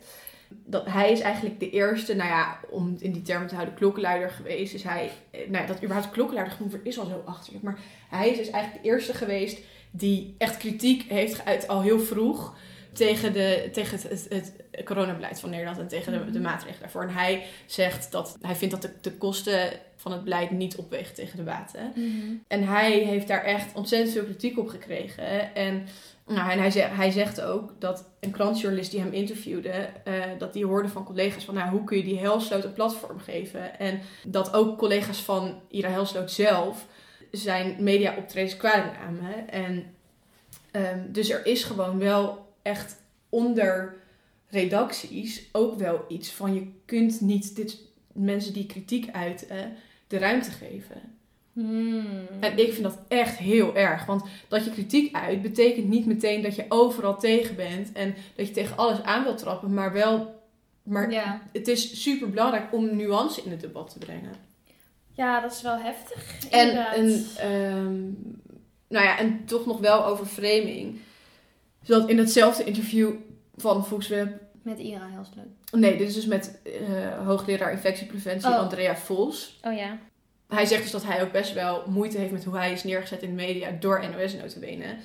Dat, 0.64 0.87
hij 0.87 1.12
is 1.12 1.21
eigenlijk 1.21 1.61
de 1.61 1.71
eerste, 1.71 2.14
nou 2.14 2.28
ja, 2.28 2.59
om 2.71 2.92
het 2.92 3.00
in 3.02 3.12
die 3.12 3.23
termen 3.23 3.49
te 3.49 3.54
houden, 3.54 3.75
klokkenluider 3.75 4.31
geweest. 4.31 4.73
Dus 4.73 4.83
hij, 4.83 5.11
eh, 5.31 5.40
nou 5.40 5.62
ja, 5.62 5.66
dat 5.66 5.83
überhaupt 5.83 6.11
klokkenluider 6.11 6.54
genoemd 6.57 6.73
wordt, 6.75 6.88
is 6.88 6.99
al 6.99 7.07
zo 7.07 7.23
achterlijk. 7.25 7.64
Maar 7.64 7.78
hij 8.09 8.31
is 8.31 8.37
dus 8.37 8.50
eigenlijk 8.50 8.83
de 8.83 8.88
eerste 8.88 9.14
geweest 9.14 9.59
die 9.92 10.34
echt 10.38 10.56
kritiek 10.56 11.02
heeft 11.02 11.34
geuit 11.34 11.68
al 11.68 11.82
heel 11.82 12.00
vroeg 12.00 12.54
tegen, 12.92 13.32
de, 13.32 13.68
tegen 13.72 13.99
het, 14.08 14.26
het, 14.28 14.52
het 14.70 14.84
coronabeleid 14.84 15.40
van 15.40 15.50
Nederland 15.50 15.78
en 15.78 15.88
tegen 15.88 16.12
de, 16.12 16.30
de 16.30 16.40
maatregelen 16.40 16.80
daarvoor. 16.80 17.02
En 17.02 17.14
hij 17.14 17.42
zegt 17.66 18.12
dat 18.12 18.38
hij 18.40 18.54
vindt 18.54 18.75
dat 18.75 18.82
de, 18.82 18.90
de 19.00 19.16
kosten 19.16 19.70
van 19.96 20.12
het 20.12 20.25
beleid 20.25 20.50
niet 20.50 20.76
opwegen 20.76 21.14
tegen 21.14 21.37
de 21.37 21.42
baten. 21.42 21.92
Mhm. 21.94 22.34
En 22.49 22.66
hij 22.66 22.92
heeft 22.92 23.28
daar 23.28 23.44
echt 23.44 23.75
ontzettend 23.75 24.12
veel 24.12 24.25
kritiek 24.25 24.58
op 24.58 24.68
gekregen. 24.68 25.54
En, 25.54 25.87
nou, 26.26 26.50
en 26.50 26.58
hij, 26.58 26.70
zegt, 26.70 26.96
hij 26.96 27.11
zegt 27.11 27.40
ook 27.40 27.75
dat 27.78 28.04
een 28.20 28.30
krantjournalist 28.30 28.90
die 28.90 29.00
hem 29.00 29.12
interviewde, 29.12 29.70
eh, 30.04 30.14
dat 30.38 30.52
die 30.52 30.66
hoorde 30.66 30.88
van 30.88 31.04
collega's 31.04 31.44
van 31.44 31.54
nou, 31.54 31.70
hoe 31.70 31.84
kun 31.84 31.96
je 31.96 32.04
die 32.04 32.18
Helsloot 32.18 32.64
een 32.64 32.72
platform 32.72 33.18
geven. 33.18 33.78
En 33.78 34.00
dat 34.26 34.54
ook 34.54 34.78
collega's 34.78 35.18
van 35.18 35.61
Ira 35.68 35.88
Helsloot 35.88 36.30
zelf 36.30 36.87
zijn 37.33 37.77
media 37.79 38.17
optredens 38.17 38.57
kwalijk 38.57 38.99
namen. 38.99 39.51
En 39.51 39.85
ehm, 40.71 40.99
dus 41.09 41.31
er 41.31 41.47
is 41.47 41.65
gewoon 41.65 41.99
wel 41.99 42.47
echt 42.62 43.01
onder 43.29 43.95
redacties 44.49 45.49
ook 45.53 45.79
wel 45.79 46.05
iets 46.09 46.33
van 46.33 46.55
je 46.55 46.67
kunt 46.85 47.21
niet 47.21 47.57
dit 47.57 47.79
mensen 48.12 48.53
die 48.53 48.67
kritiek 48.67 49.12
uiten 49.12 49.73
de 50.07 50.19
ruimte 50.19 50.51
geven. 50.51 51.01
Hmm. 51.53 52.07
En 52.41 52.59
ik 52.59 52.73
vind 52.73 52.83
dat 52.83 52.99
echt 53.09 53.37
heel 53.37 53.77
erg. 53.77 54.05
Want 54.05 54.23
dat 54.49 54.65
je 54.65 54.71
kritiek 54.71 55.15
uit 55.15 55.43
betekent 55.43 55.89
niet 55.89 56.07
meteen 56.07 56.43
dat 56.43 56.55
je 56.55 56.65
overal 56.69 57.19
tegen 57.19 57.57
bent 57.57 57.93
en 57.93 58.15
dat 58.37 58.47
je 58.47 58.53
tegen 58.53 58.77
alles 58.77 59.03
aan 59.03 59.25
wilt 59.25 59.39
trappen, 59.39 59.75
maar 59.75 59.93
wel. 59.93 60.41
Maar 60.83 61.11
Ja. 61.11 61.43
het 61.53 61.69
is 61.69 62.03
super 62.03 62.31
belangrijk 62.31 62.73
om 62.75 62.97
nuance 62.97 63.43
in 63.43 63.51
het 63.51 63.61
debat 63.61 63.91
te 63.93 63.99
brengen. 63.99 64.33
Ja, 65.12 65.40
dat 65.40 65.52
is 65.52 65.62
wel 65.62 65.78
heftig. 65.78 66.49
En, 66.50 66.69
inderdaad. 66.69 67.37
ehm, 67.38 68.00
nou 68.88 69.04
ja, 69.04 69.19
en 69.19 69.45
toch 69.45 69.66
nog 69.66 69.78
wel 69.78 70.04
over 70.04 70.26
framing. 70.26 71.00
Zodat 71.83 72.09
in 72.09 72.19
hetzelfde 72.19 72.64
interview 72.64 73.12
van 73.57 73.87
Volksweb. 73.87 74.40
Met 74.62 74.78
Ira 74.78 75.09
Helsleuk. 75.11 75.47
Nee, 75.73 75.97
dit 75.97 76.09
is 76.09 76.14
dus 76.14 76.26
met 76.26 76.59
eh, 76.64 77.26
hoogleraar 77.26 77.73
infectiepreventie 77.73 78.49
Oh. 78.49 78.59
Andrea 78.59 78.97
Vos. 78.97 79.61
Oh 79.62 79.76
ja. 79.76 79.99
Hij 80.49 80.66
zegt 80.66 80.83
dus 80.83 80.90
dat 80.90 81.04
hij 81.04 81.23
ook 81.23 81.33
best 81.33 81.52
wel 81.52 81.83
moeite 81.87 82.19
heeft 82.19 82.33
met 82.33 82.45
hoe 82.45 82.57
hij 82.57 82.73
is 82.73 82.85
neergezet 82.85 83.23
in 83.23 83.28
de 83.28 83.42
media 83.42 83.71
door 83.81 84.04
NOS 84.11 84.35
notabene. 84.35 84.97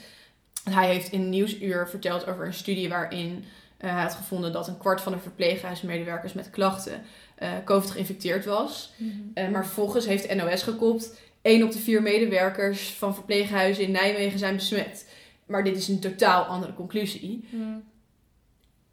Hij 0.64 0.88
heeft 0.88 1.12
in 1.12 1.30
Nieuwsuur 1.30 1.90
verteld 1.90 2.28
over 2.28 2.46
een 2.46 2.54
studie 2.54 2.90
waarin 2.90 3.46
eh, 3.78 3.92
hij 3.92 4.02
had 4.02 4.14
gevonden 4.14 4.52
dat 4.52 4.68
een 4.68 4.78
kwart 4.78 5.02
van 5.02 5.12
de 5.12 5.20
verpleeghuismedewerkers 5.20 6.34
met 6.34 6.50
klachten 6.50 7.02
eh, 7.38 7.52
COVID 7.66 7.92
geïnfecteerd 7.92 8.46
was. 8.46 8.94
Eh, 9.34 9.50
maar 9.50 9.66
vervolgens 9.66 10.06
heeft 10.06 10.36
NOS 10.36 10.64
gekopt, 10.64 11.22
één 11.42 11.64
op 11.64 11.72
de 11.72 11.80
vier 11.80 12.02
medewerkers 12.02 12.90
van 12.90 13.14
verpleeghuizen 13.14 13.84
in 13.84 13.92
Nijmegen 13.92 14.40
zijn 14.40 14.56
besmet. 14.56 15.10
Maar 15.46 15.64
dit 15.64 15.78
is 15.78 15.88
een 15.88 16.00
totaal 16.00 16.44
andere 16.44 16.74
conclusie. 16.74 17.48
Hmm. 17.50 17.84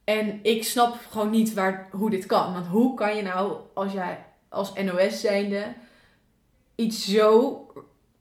En 0.04 0.38
ik 0.42 0.64
snap 0.64 1.06
gewoon 1.10 1.30
niet 1.30 1.54
waar, 1.54 1.88
hoe 1.90 2.10
dit 2.10 2.26
kan. 2.26 2.52
Want 2.52 2.66
hoe 2.66 2.94
kan 2.94 3.16
je 3.16 3.22
nou, 3.22 3.56
als 3.74 3.92
jij 3.92 4.24
als 4.48 4.72
NOS 4.72 5.20
zijnde, 5.20 5.74
iets 6.74 7.08
zo 7.08 7.66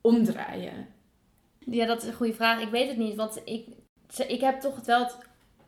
omdraaien? 0.02 0.88
Ja, 1.60 1.86
dat 1.86 2.02
is 2.02 2.08
een 2.08 2.14
goede 2.14 2.34
vraag. 2.34 2.62
Ik 2.62 2.70
weet 2.70 2.88
het 2.88 2.98
niet, 2.98 3.16
want 3.16 3.42
ik, 3.46 3.68
ik 4.28 4.42
heb 4.42 4.60
toch 4.60 4.76
het 4.76 4.86
wel, 4.86 5.04
het, 5.04 5.18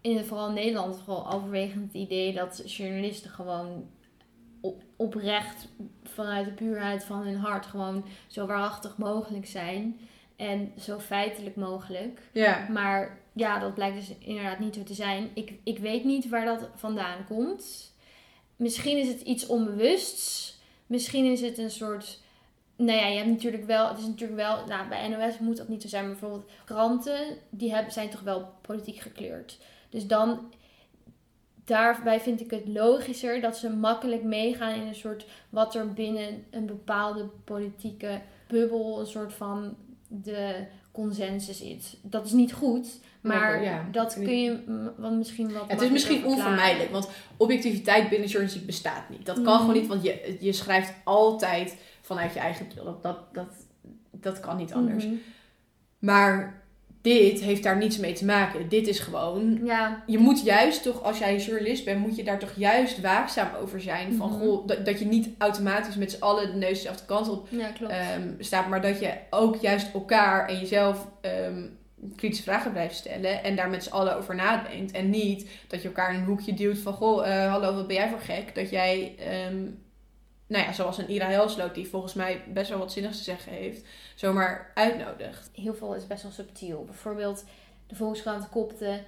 in, 0.01 0.25
vooral 0.25 0.47
in 0.47 0.53
Nederland, 0.53 0.97
gewoon 1.03 1.33
overwegend 1.33 1.83
het 1.83 2.01
idee 2.01 2.33
dat 2.33 2.71
journalisten 2.71 3.29
gewoon 3.29 3.89
op, 4.65 4.81
oprecht 4.95 5.67
vanuit 6.03 6.45
de 6.45 6.51
puurheid 6.51 7.03
van 7.03 7.21
hun 7.21 7.37
hart 7.37 7.65
gewoon 7.65 8.05
zo 8.27 8.45
waarachtig 8.45 8.97
mogelijk 8.97 9.47
zijn. 9.47 9.99
En 10.35 10.71
zo 10.79 10.99
feitelijk 10.99 11.55
mogelijk. 11.55 12.21
Ja. 12.31 12.67
Maar 12.69 13.17
ja, 13.33 13.59
dat 13.59 13.73
blijkt 13.73 13.95
dus 13.95 14.11
inderdaad 14.19 14.59
niet 14.59 14.75
zo 14.75 14.83
te 14.83 14.93
zijn. 14.93 15.29
Ik, 15.33 15.53
ik 15.63 15.79
weet 15.79 16.03
niet 16.03 16.29
waar 16.29 16.45
dat 16.45 16.69
vandaan 16.75 17.25
komt. 17.27 17.93
Misschien 18.55 18.97
is 18.97 19.07
het 19.07 19.21
iets 19.21 19.45
onbewusts. 19.45 20.55
Misschien 20.87 21.31
is 21.31 21.41
het 21.41 21.57
een 21.57 21.71
soort. 21.71 22.19
Nou 22.75 22.99
ja, 22.99 23.07
je 23.07 23.17
hebt 23.17 23.29
natuurlijk 23.29 23.65
wel. 23.65 23.87
Het 23.87 23.97
is 23.97 24.05
natuurlijk 24.05 24.39
wel. 24.39 24.65
Nou, 24.65 24.87
bij 24.87 25.07
NOS 25.07 25.39
moet 25.39 25.57
dat 25.57 25.67
niet 25.67 25.81
zo 25.81 25.87
zijn. 25.87 26.03
Maar 26.03 26.11
bijvoorbeeld 26.11 26.51
kranten, 26.65 27.37
die 27.49 27.73
hebben, 27.73 27.93
zijn 27.93 28.09
toch 28.09 28.21
wel 28.21 28.53
politiek 28.61 28.99
gekleurd. 28.99 29.57
Dus 29.89 30.07
dan. 30.07 30.53
Daarbij 31.65 32.19
vind 32.19 32.41
ik 32.41 32.51
het 32.51 32.67
logischer 32.67 33.41
dat 33.41 33.57
ze 33.57 33.69
makkelijk 33.69 34.23
meegaan 34.23 34.73
in 34.81 34.87
een 34.87 34.95
soort. 34.95 35.25
wat 35.49 35.75
er 35.75 35.93
binnen 35.93 36.43
een 36.51 36.65
bepaalde 36.65 37.25
politieke 37.43 38.21
bubbel. 38.47 38.99
een 38.99 39.07
soort 39.07 39.33
van. 39.33 39.75
de 40.07 40.65
consensus 40.91 41.61
is. 41.61 41.97
Dat 42.01 42.25
is 42.25 42.31
niet 42.31 42.53
goed, 42.53 42.87
maar 43.21 43.63
ja, 43.63 43.87
dat 43.91 44.13
kun 44.13 44.41
je 44.41 44.59
wat 44.97 45.11
misschien 45.11 45.53
wat. 45.53 45.63
Het 45.67 45.81
is 45.81 45.89
misschien 45.89 46.25
onvermijdelijk, 46.25 46.91
want 46.91 47.09
objectiviteit 47.37 48.09
binnen 48.09 48.27
journalistiek 48.27 48.65
bestaat 48.65 49.09
niet. 49.09 49.25
Dat 49.25 49.35
kan 49.35 49.43
Mhm. 49.53 49.59
gewoon 49.59 49.73
niet, 49.73 49.87
want 49.87 50.03
je, 50.03 50.37
je 50.39 50.53
schrijft 50.53 50.93
altijd 51.03 51.77
vanuit 52.01 52.33
je 52.33 52.39
eigen. 52.39 52.67
Dat, 52.75 53.03
dat, 53.03 53.33
dat, 53.33 53.47
dat 54.11 54.39
kan 54.39 54.57
niet 54.57 54.73
anders. 54.73 55.05
Mhm. 55.05 55.15
Maar 55.99 56.63
dit 57.13 57.39
heeft 57.41 57.63
daar 57.63 57.77
niets 57.77 57.97
mee 57.97 58.13
te 58.13 58.25
maken. 58.25 58.69
Dit 58.69 58.87
is 58.87 58.99
gewoon 58.99 59.59
Ja, 59.63 60.03
je 60.05 60.17
moet 60.17 60.41
juist 60.43 60.83
toch, 60.83 61.03
als 61.03 61.17
jij 61.17 61.37
journalist 61.37 61.85
bent, 61.85 61.99
moet 61.99 62.15
je 62.15 62.23
daar 62.23 62.39
toch 62.39 62.51
juist 62.55 63.01
waakzaam 63.01 63.47
over 63.61 63.81
zijn. 63.81 64.13
Van 64.13 64.29
Mhm. 64.29 64.39
goh, 64.39 64.67
dat, 64.67 64.85
dat 64.85 64.99
je 64.99 65.05
niet 65.05 65.29
automatisch 65.37 65.95
met 65.95 66.11
z'n 66.11 66.21
allen 66.23 66.51
de 66.51 66.57
neus 66.57 66.69
dezelfde 66.77 67.05
kant 67.05 67.29
op 67.29 67.47
ja 67.51 67.67
klopt. 67.67 67.93
ehm, 67.93 68.29
staat, 68.39 68.67
maar 68.67 68.81
dat 68.81 68.99
je 68.99 69.11
ook 69.29 69.55
juist 69.55 69.93
elkaar 69.93 70.47
en 70.49 70.59
jezelf 70.59 71.07
ehm, 71.21 71.63
kritische 72.15 72.43
vragen 72.43 72.71
blijft 72.71 72.95
stellen 72.95 73.43
en 73.43 73.55
daar 73.55 73.69
met 73.69 73.83
z'n 73.83 73.91
allen 73.93 74.17
over 74.17 74.35
nadenkt. 74.35 74.91
En 74.91 75.09
niet 75.09 75.49
dat 75.67 75.81
je 75.81 75.87
elkaar 75.87 76.13
in 76.13 76.19
een 76.19 76.25
hoekje 76.25 76.53
duwt 76.53 76.77
van 76.77 76.93
goh, 76.93 77.27
eh, 77.27 77.51
hallo, 77.51 77.73
wat 77.75 77.87
ben 77.87 77.95
jij 77.95 78.09
voor 78.09 78.19
gek? 78.19 78.55
Dat 78.55 78.69
jij, 78.69 79.15
ehm, 79.19 79.55
nou 80.47 80.63
ja, 80.65 80.73
zoals 80.73 80.97
een 80.97 81.09
Ira 81.09 81.27
Helsloot, 81.27 81.75
die 81.75 81.87
volgens 81.87 82.13
mij 82.13 82.43
best 82.53 82.69
wel 82.69 82.79
wat 82.79 82.91
zinnigs 82.91 83.17
te 83.17 83.23
zeggen 83.23 83.51
heeft, 83.51 83.85
zomaar 84.15 84.71
uitnodigt. 84.73 85.49
Heel 85.53 85.73
veel 85.73 85.95
is 85.95 86.07
best 86.07 86.23
wel 86.23 86.31
subtiel. 86.31 86.83
Bijvoorbeeld, 86.85 87.43
de 87.87 87.95
Volkskrant 87.95 88.49
kopte 88.49 89.03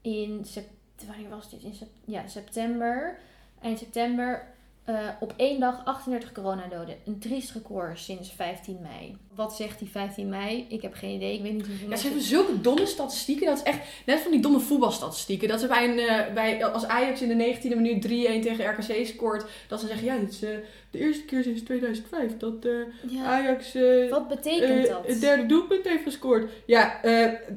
in 0.00 0.44
sept- 0.44 1.04
wanneer 1.06 1.28
was 1.28 1.50
dit? 1.50 1.62
In 1.62 1.74
sep- 1.74 1.88
ja, 2.04 2.26
september. 2.28 3.18
Eind 3.62 3.78
september. 3.78 4.54
eh, 4.84 5.08
op 5.20 5.34
één 5.36 5.60
dag 5.60 5.84
38 5.84 6.32
coronadoden. 6.32 6.96
Een 7.06 7.18
triest 7.18 7.50
record 7.52 7.98
sinds 7.98 8.32
15 8.32 8.78
mei. 8.82 9.16
Wat 9.36 9.56
zegt 9.56 9.78
die 9.78 9.88
15 9.88 10.28
mei? 10.28 10.66
Ik 10.68 10.82
heb 10.82 10.94
geen 10.94 11.14
idee. 11.14 11.34
Ik 11.34 11.42
weet 11.42 11.52
niet 11.52 11.66
hoeveel 11.66 11.88
Ja, 11.88 11.96
ze 11.96 12.06
hebben 12.06 12.22
zulke 12.24 12.60
domme 12.60 12.86
statistieken. 12.86 13.46
Dat 13.46 13.56
is 13.56 13.62
echt 13.62 13.78
net 14.06 14.20
van 14.20 14.30
die 14.30 14.40
domme 14.40 14.60
voetbalstatistieken. 14.60 15.48
Dat 15.48 15.60
ze 15.60 15.66
bij 15.66 15.88
een, 15.88 15.98
eh, 15.98 16.34
bij, 16.34 16.64
als 16.64 16.84
Ajax 16.86 17.22
in 17.22 17.28
de 17.28 17.34
19e 17.34 17.76
minuut 17.76 18.02
3-1 18.02 18.40
tegen 18.40 18.70
RKC 18.70 19.06
scoort. 19.06 19.44
Dat 19.68 19.80
ze 19.80 19.86
zeggen, 19.86 20.04
ja, 20.06 20.16
dit 20.18 20.30
is 20.32 20.42
eh, 20.42 20.50
de 20.90 20.98
eerste 20.98 21.24
keer 21.24 21.42
sinds 21.42 21.62
2005 21.62 22.36
dat 22.36 22.64
eh, 22.64 22.72
Ja, 23.10 23.24
Ajax 23.24 23.74
wat 24.10 24.28
betekent 24.28 24.86
dat? 24.88 25.06
het 25.06 25.20
derde 25.20 25.46
doelpunt 25.46 25.84
heeft 25.88 26.02
gescoord. 26.02 26.50
Ja, 26.66 27.00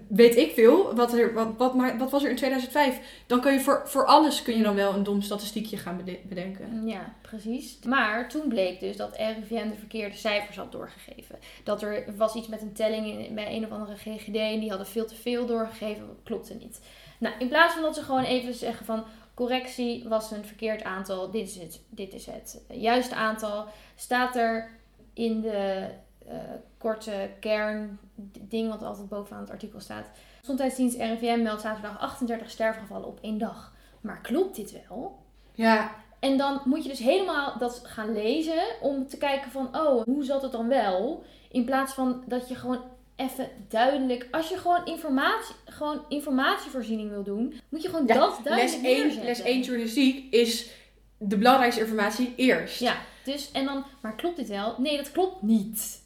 weet 0.07 0.35
ik 0.37 0.51
veel. 0.53 0.95
Wat, 0.95 1.13
er, 1.13 1.33
wat, 1.33 1.47
wat, 1.57 1.75
maar, 1.75 1.97
wat 1.97 2.11
was 2.11 2.23
er 2.23 2.29
in 2.29 2.35
2005? 2.35 2.99
Dan 3.27 3.41
kun 3.41 3.53
je 3.53 3.59
voor, 3.59 3.81
voor 3.85 4.05
alles 4.05 4.41
kun 4.41 4.57
je 4.57 4.63
dan 4.63 4.75
wel 4.75 4.93
een 4.93 5.03
dom 5.03 5.21
statistiekje 5.21 5.77
gaan 5.77 5.97
bede- 5.97 6.19
bedenken. 6.29 6.87
Ja, 6.87 7.13
precies. 7.21 7.77
Maar 7.85 8.29
toen 8.29 8.47
bleek 8.47 8.79
dus 8.79 8.95
dat 8.97 9.15
RIVM 9.17 9.69
de 9.69 9.75
verkeerde 9.77 10.15
cijfers 10.15 10.57
had 10.57 10.71
doorgegeven. 10.71 11.35
Dat 11.69 11.81
er 11.81 12.15
was 12.17 12.35
iets 12.35 12.47
met 12.47 12.61
een 12.61 12.73
telling 12.73 13.05
in- 13.07 13.35
bij 13.35 13.55
een 13.55 13.65
of 13.65 13.71
andere 13.71 13.95
GGD 13.97 14.35
en 14.35 14.59
die 14.59 14.69
hadden 14.69 14.87
veel 14.87 15.05
te 15.05 15.15
veel 15.15 15.45
doorgegeven. 15.45 16.17
Klopte 16.23 16.53
niet. 16.53 16.81
Nou, 17.19 17.35
in 17.39 17.47
plaats 17.47 17.73
van 17.73 17.83
dat 17.83 17.95
ze 17.95 18.03
gewoon 18.03 18.23
even 18.23 18.53
zeggen 18.53 18.85
van 18.85 19.03
correctie 19.33 20.07
was 20.07 20.31
een 20.31 20.45
verkeerd 20.45 20.83
aantal, 20.83 21.31
dit 21.31 21.47
is 21.47 21.57
het, 21.57 21.81
dit 21.89 22.13
is 22.13 22.25
het 22.25 22.61
juiste 22.69 23.15
aantal, 23.15 23.65
staat 23.95 24.35
er 24.35 24.69
in 25.13 25.41
de 25.41 25.87
eh, 26.27 26.37
korte 26.77 27.29
kern 27.39 27.99
ding 28.39 28.69
wat 28.69 28.83
altijd 28.83 29.09
bovenaan 29.09 29.41
het 29.41 29.51
artikel 29.51 29.79
staat. 29.79 30.09
Gezondheidsdienst 30.39 30.97
RIVM 30.97 31.41
meldt 31.41 31.61
zaterdag 31.61 31.99
38 31.99 32.49
sterfgevallen 32.49 33.07
op 33.07 33.19
één 33.21 33.37
dag. 33.37 33.73
Maar 34.01 34.21
klopt 34.21 34.55
dit 34.55 34.87
wel? 34.89 35.19
Ja, 35.53 35.95
En 36.19 36.37
dan 36.37 36.61
moet 36.65 36.83
je 36.83 36.89
dus 36.89 36.99
helemaal 36.99 37.57
dat 37.57 37.81
gaan 37.83 38.13
lezen 38.13 38.63
om 38.81 39.07
te 39.07 39.17
kijken 39.17 39.51
van, 39.51 39.77
oh, 39.77 40.03
hoe 40.03 40.23
zat 40.23 40.41
het 40.41 40.51
dan 40.51 40.67
wel? 40.67 41.23
In 41.51 41.65
plaats 41.65 41.93
van 41.93 42.23
dat 42.25 42.49
je 42.49 42.55
gewoon 42.55 42.81
even 43.15 43.49
duidelijk, 43.69 44.27
als 44.31 44.49
je 44.49 44.57
gewoon 44.57 44.85
informatie, 44.85 45.55
gewoon 45.65 46.01
informatievoorziening 46.09 47.09
wil 47.09 47.23
doen, 47.23 47.59
moet 47.69 47.81
je 47.81 47.89
gewoon 47.89 48.07
Ja, 48.07 48.13
dat 48.13 48.35
les 48.35 48.43
duidelijk 48.43 48.83
1, 48.85 48.97
neerzetten. 48.97 49.25
les 49.25 49.41
1 49.41 49.61
journalistiek 49.61 50.33
is 50.33 50.69
de 51.17 51.37
belangrijkste 51.37 51.81
informatie 51.81 52.33
eerst. 52.35 52.79
Ja, 52.79 52.95
dus 53.23 53.51
en 53.51 53.65
dan, 53.65 53.83
maar 54.01 54.15
klopt 54.15 54.37
dit 54.37 54.47
wel? 54.47 54.75
Nee, 54.77 54.97
dat 54.97 55.11
klopt 55.11 55.41
niet. 55.41 56.01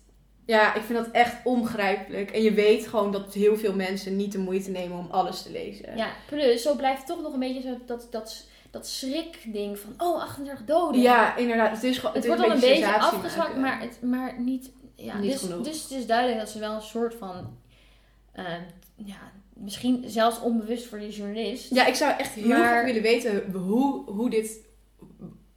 Ja, 0.46 0.74
ik 0.76 0.82
vind 0.82 0.98
dat 0.98 1.12
echt 1.12 1.36
onbegrijpelijk. 1.44 2.32
En 2.32 2.42
je 2.42 2.54
weet 2.54 2.88
gewoon 2.88 3.12
dat 3.12 3.34
heel 3.34 3.58
veel 3.58 3.76
mensen 3.76 4.16
niet 4.16 4.32
de 4.32 4.38
moeite 4.38 4.70
nemen 4.72 4.98
om 4.98 5.08
alles 5.12 5.42
te 5.42 5.52
lezen. 5.52 5.98
Ja, 5.98 6.10
plus 6.28 6.62
zo 6.62 6.76
blijft 6.76 6.98
het 6.98 7.08
toch 7.08 7.22
nog 7.22 7.34
een 7.34 7.40
beetje 7.40 7.62
zo 7.62 7.78
dat, 7.86 8.08
dat, 8.12 8.46
dat 8.74 8.88
schrikding 8.88 9.80
van, 9.80 9.94
oh, 9.98 10.22
38 10.22 10.66
doden. 10.66 11.02
Ja, 11.02 11.36
inderdaad. 11.36 11.72
Het, 11.72 11.84
is 11.84 11.98
gewoon, 11.98 12.16
Het, 12.16 12.26
wordt 12.28 12.42
al 12.44 12.52
een 12.52 12.60
beetje 12.60 12.76
sensatie 12.76 13.02
afgezwakt, 13.18 13.58
maar, 13.58 13.80
het, 13.82 14.02
maar 14.02 14.40
niet, 14.40 14.72
ja, 14.96 15.18
Niet 15.18 15.32
dus, 15.32 15.42
genoeg. 15.42 15.66
dus 15.66 15.82
het 15.82 15.92
is 15.92 16.06
duidelijk 16.06 16.40
dat 16.40 16.50
ze 16.50 16.60
wel 16.60 16.74
een 16.76 16.82
soort 16.82 17.16
van, 17.16 17.58
eh, 18.32 18.46
ja, 18.96 19.32
misschien 19.54 20.04
zelfs 20.08 20.40
onbewust 20.40 20.86
voor 20.86 21.00
die 21.00 21.10
journalist. 21.12 21.74
Ja, 21.74 21.86
ik 21.86 21.96
zou 21.96 22.12
echt 22.18 22.34
heel 22.34 22.48
Maar- 22.48 22.58
graag 22.58 22.86
willen 22.86 23.02
weten 23.02 23.52
hoe, 23.52 24.10
hoe 24.12 24.30
dit, 24.30 24.58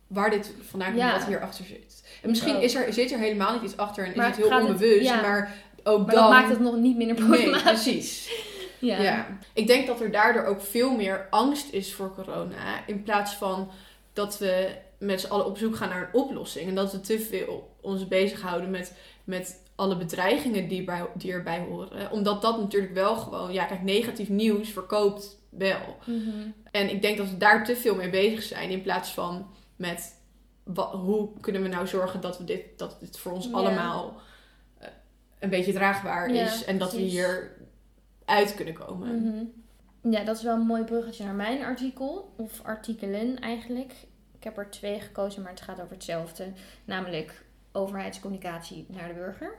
waar 0.06 0.30
dit 0.30 0.52
vandaan 0.68 0.88
komt, 0.90 1.00
Ja. 1.02 1.12
wat 1.12 1.24
hierachter 1.26 1.64
zit. 1.64 2.04
En 2.22 2.28
misschien 2.28 2.60
is 2.60 2.74
er, 2.74 2.92
zit 2.92 3.12
er 3.12 3.18
helemaal 3.18 3.52
niet 3.52 3.62
iets 3.62 3.76
achter 3.76 4.04
en 4.04 4.14
is 4.14 4.24
het 4.26 4.36
heel 4.36 4.50
het- 4.52 4.62
onbewust, 4.64 5.02
ja. 5.08 5.20
maar 5.20 5.54
ook 5.84 6.06
maar 6.06 6.14
dan... 6.14 6.22
dat 6.22 6.30
maakt 6.32 6.48
het 6.48 6.60
nog 6.60 6.76
niet 6.76 6.96
minder 6.96 7.16
Nee, 7.16 7.26
problematisch. 7.28 7.82
precies. 7.82 8.30
Ja. 8.78 9.02
Ja. 9.02 9.26
Ik 9.52 9.66
denk 9.66 9.86
dat 9.86 10.00
er 10.00 10.10
daardoor 10.10 10.44
ook 10.44 10.60
veel 10.60 10.96
meer 10.96 11.26
angst 11.30 11.72
is 11.72 11.94
voor 11.94 12.14
corona. 12.14 12.86
In 12.86 13.02
plaats 13.02 13.34
van 13.34 13.70
dat 14.12 14.38
we 14.38 14.74
met 14.98 15.20
z'n 15.20 15.26
allen 15.30 15.46
op 15.46 15.58
zoek 15.58 15.76
gaan 15.76 15.88
naar 15.88 16.02
een 16.02 16.20
oplossing. 16.20 16.68
En 16.68 16.74
dat 16.74 16.92
we 16.92 17.00
te 17.00 17.18
veel 17.20 17.76
ons 17.80 18.08
bezighouden 18.08 18.70
met, 18.70 18.96
met 19.24 19.62
alle 19.74 19.96
bedreigingen 19.96 20.68
die, 20.68 20.84
bij, 20.84 21.06
die 21.14 21.32
erbij 21.32 21.58
horen. 21.68 22.10
Omdat 22.10 22.42
dat 22.42 22.58
natuurlijk 22.58 22.94
wel 22.94 23.16
gewoon... 23.16 23.52
Ja, 23.52 23.64
kijk, 23.64 23.82
negatief 23.82 24.28
nieuws 24.28 24.68
verkoopt 24.68 25.38
wel. 25.50 25.96
Mhm. 26.04 26.50
En 26.70 26.90
ik 26.90 27.02
denk 27.02 27.16
dat 27.16 27.30
we 27.30 27.36
daar 27.36 27.64
te 27.64 27.76
veel 27.76 27.94
mee 27.94 28.10
bezig 28.10 28.42
zijn. 28.42 28.70
In 28.70 28.82
plaats 28.82 29.10
van 29.10 29.50
met... 29.76 30.14
wa- 30.62 30.96
hoe 30.96 31.28
kunnen 31.40 31.62
we 31.62 31.68
nou 31.68 31.86
zorgen 31.86 32.20
dat, 32.20 32.38
we 32.38 32.44
dit, 32.44 32.62
dat 32.76 32.96
dit 33.00 33.18
voor 33.18 33.32
ons 33.32 33.52
allemaal... 33.52 34.20
een 35.38 35.50
beetje 35.50 35.72
draagbaar 35.72 36.30
is. 36.30 36.64
En 36.64 36.78
dat 36.78 36.92
we 36.92 37.00
hier 37.00 37.55
uit 38.26 38.54
kunnen 38.54 38.74
komen. 38.74 39.22
Mhm. 39.22 39.44
Ja, 40.12 40.24
dat 40.24 40.36
is 40.36 40.42
wel 40.42 40.54
een 40.54 40.66
mooi 40.66 40.84
bruggetje 40.84 41.24
naar 41.24 41.34
mijn 41.34 41.64
artikel. 41.64 42.32
Of 42.36 42.60
artikelen 42.62 43.38
eigenlijk. 43.38 43.92
Ik 44.36 44.44
heb 44.44 44.58
er 44.58 44.70
twee 44.70 45.00
gekozen, 45.00 45.42
maar 45.42 45.50
het 45.50 45.60
gaat 45.60 45.80
over 45.80 45.92
hetzelfde. 45.92 46.52
Namelijk 46.84 47.44
overheidscommunicatie 47.72 48.86
naar 48.88 49.08
de 49.08 49.14
burger. 49.14 49.54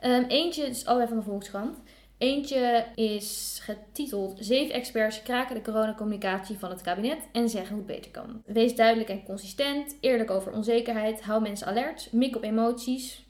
Ehm, 0.00 0.24
eentje 0.28 0.66
is 0.66 0.86
allebei 0.86 1.08
van 1.08 1.18
de 1.18 1.24
Volkskrant. 1.24 1.78
Eentje 2.18 2.86
is 2.94 3.60
getiteld 3.62 4.36
Zeven 4.40 4.74
experts 4.74 5.22
kraken 5.22 5.54
de 5.54 5.62
coronacommunicatie 5.62 6.58
van 6.58 6.70
het 6.70 6.80
kabinet 6.80 7.28
en 7.32 7.48
zeggen 7.48 7.76
hoe 7.76 7.84
het 7.86 7.94
beter 7.96 8.10
kan. 8.10 8.42
Wees 8.46 8.76
duidelijk 8.76 9.08
en 9.08 9.24
consistent, 9.24 9.96
eerlijk 10.00 10.30
over 10.30 10.52
onzekerheid, 10.52 11.22
hou 11.22 11.42
mensen 11.42 11.66
alert, 11.66 12.08
mik 12.12 12.36
op 12.36 12.42
emoties, 12.42 13.23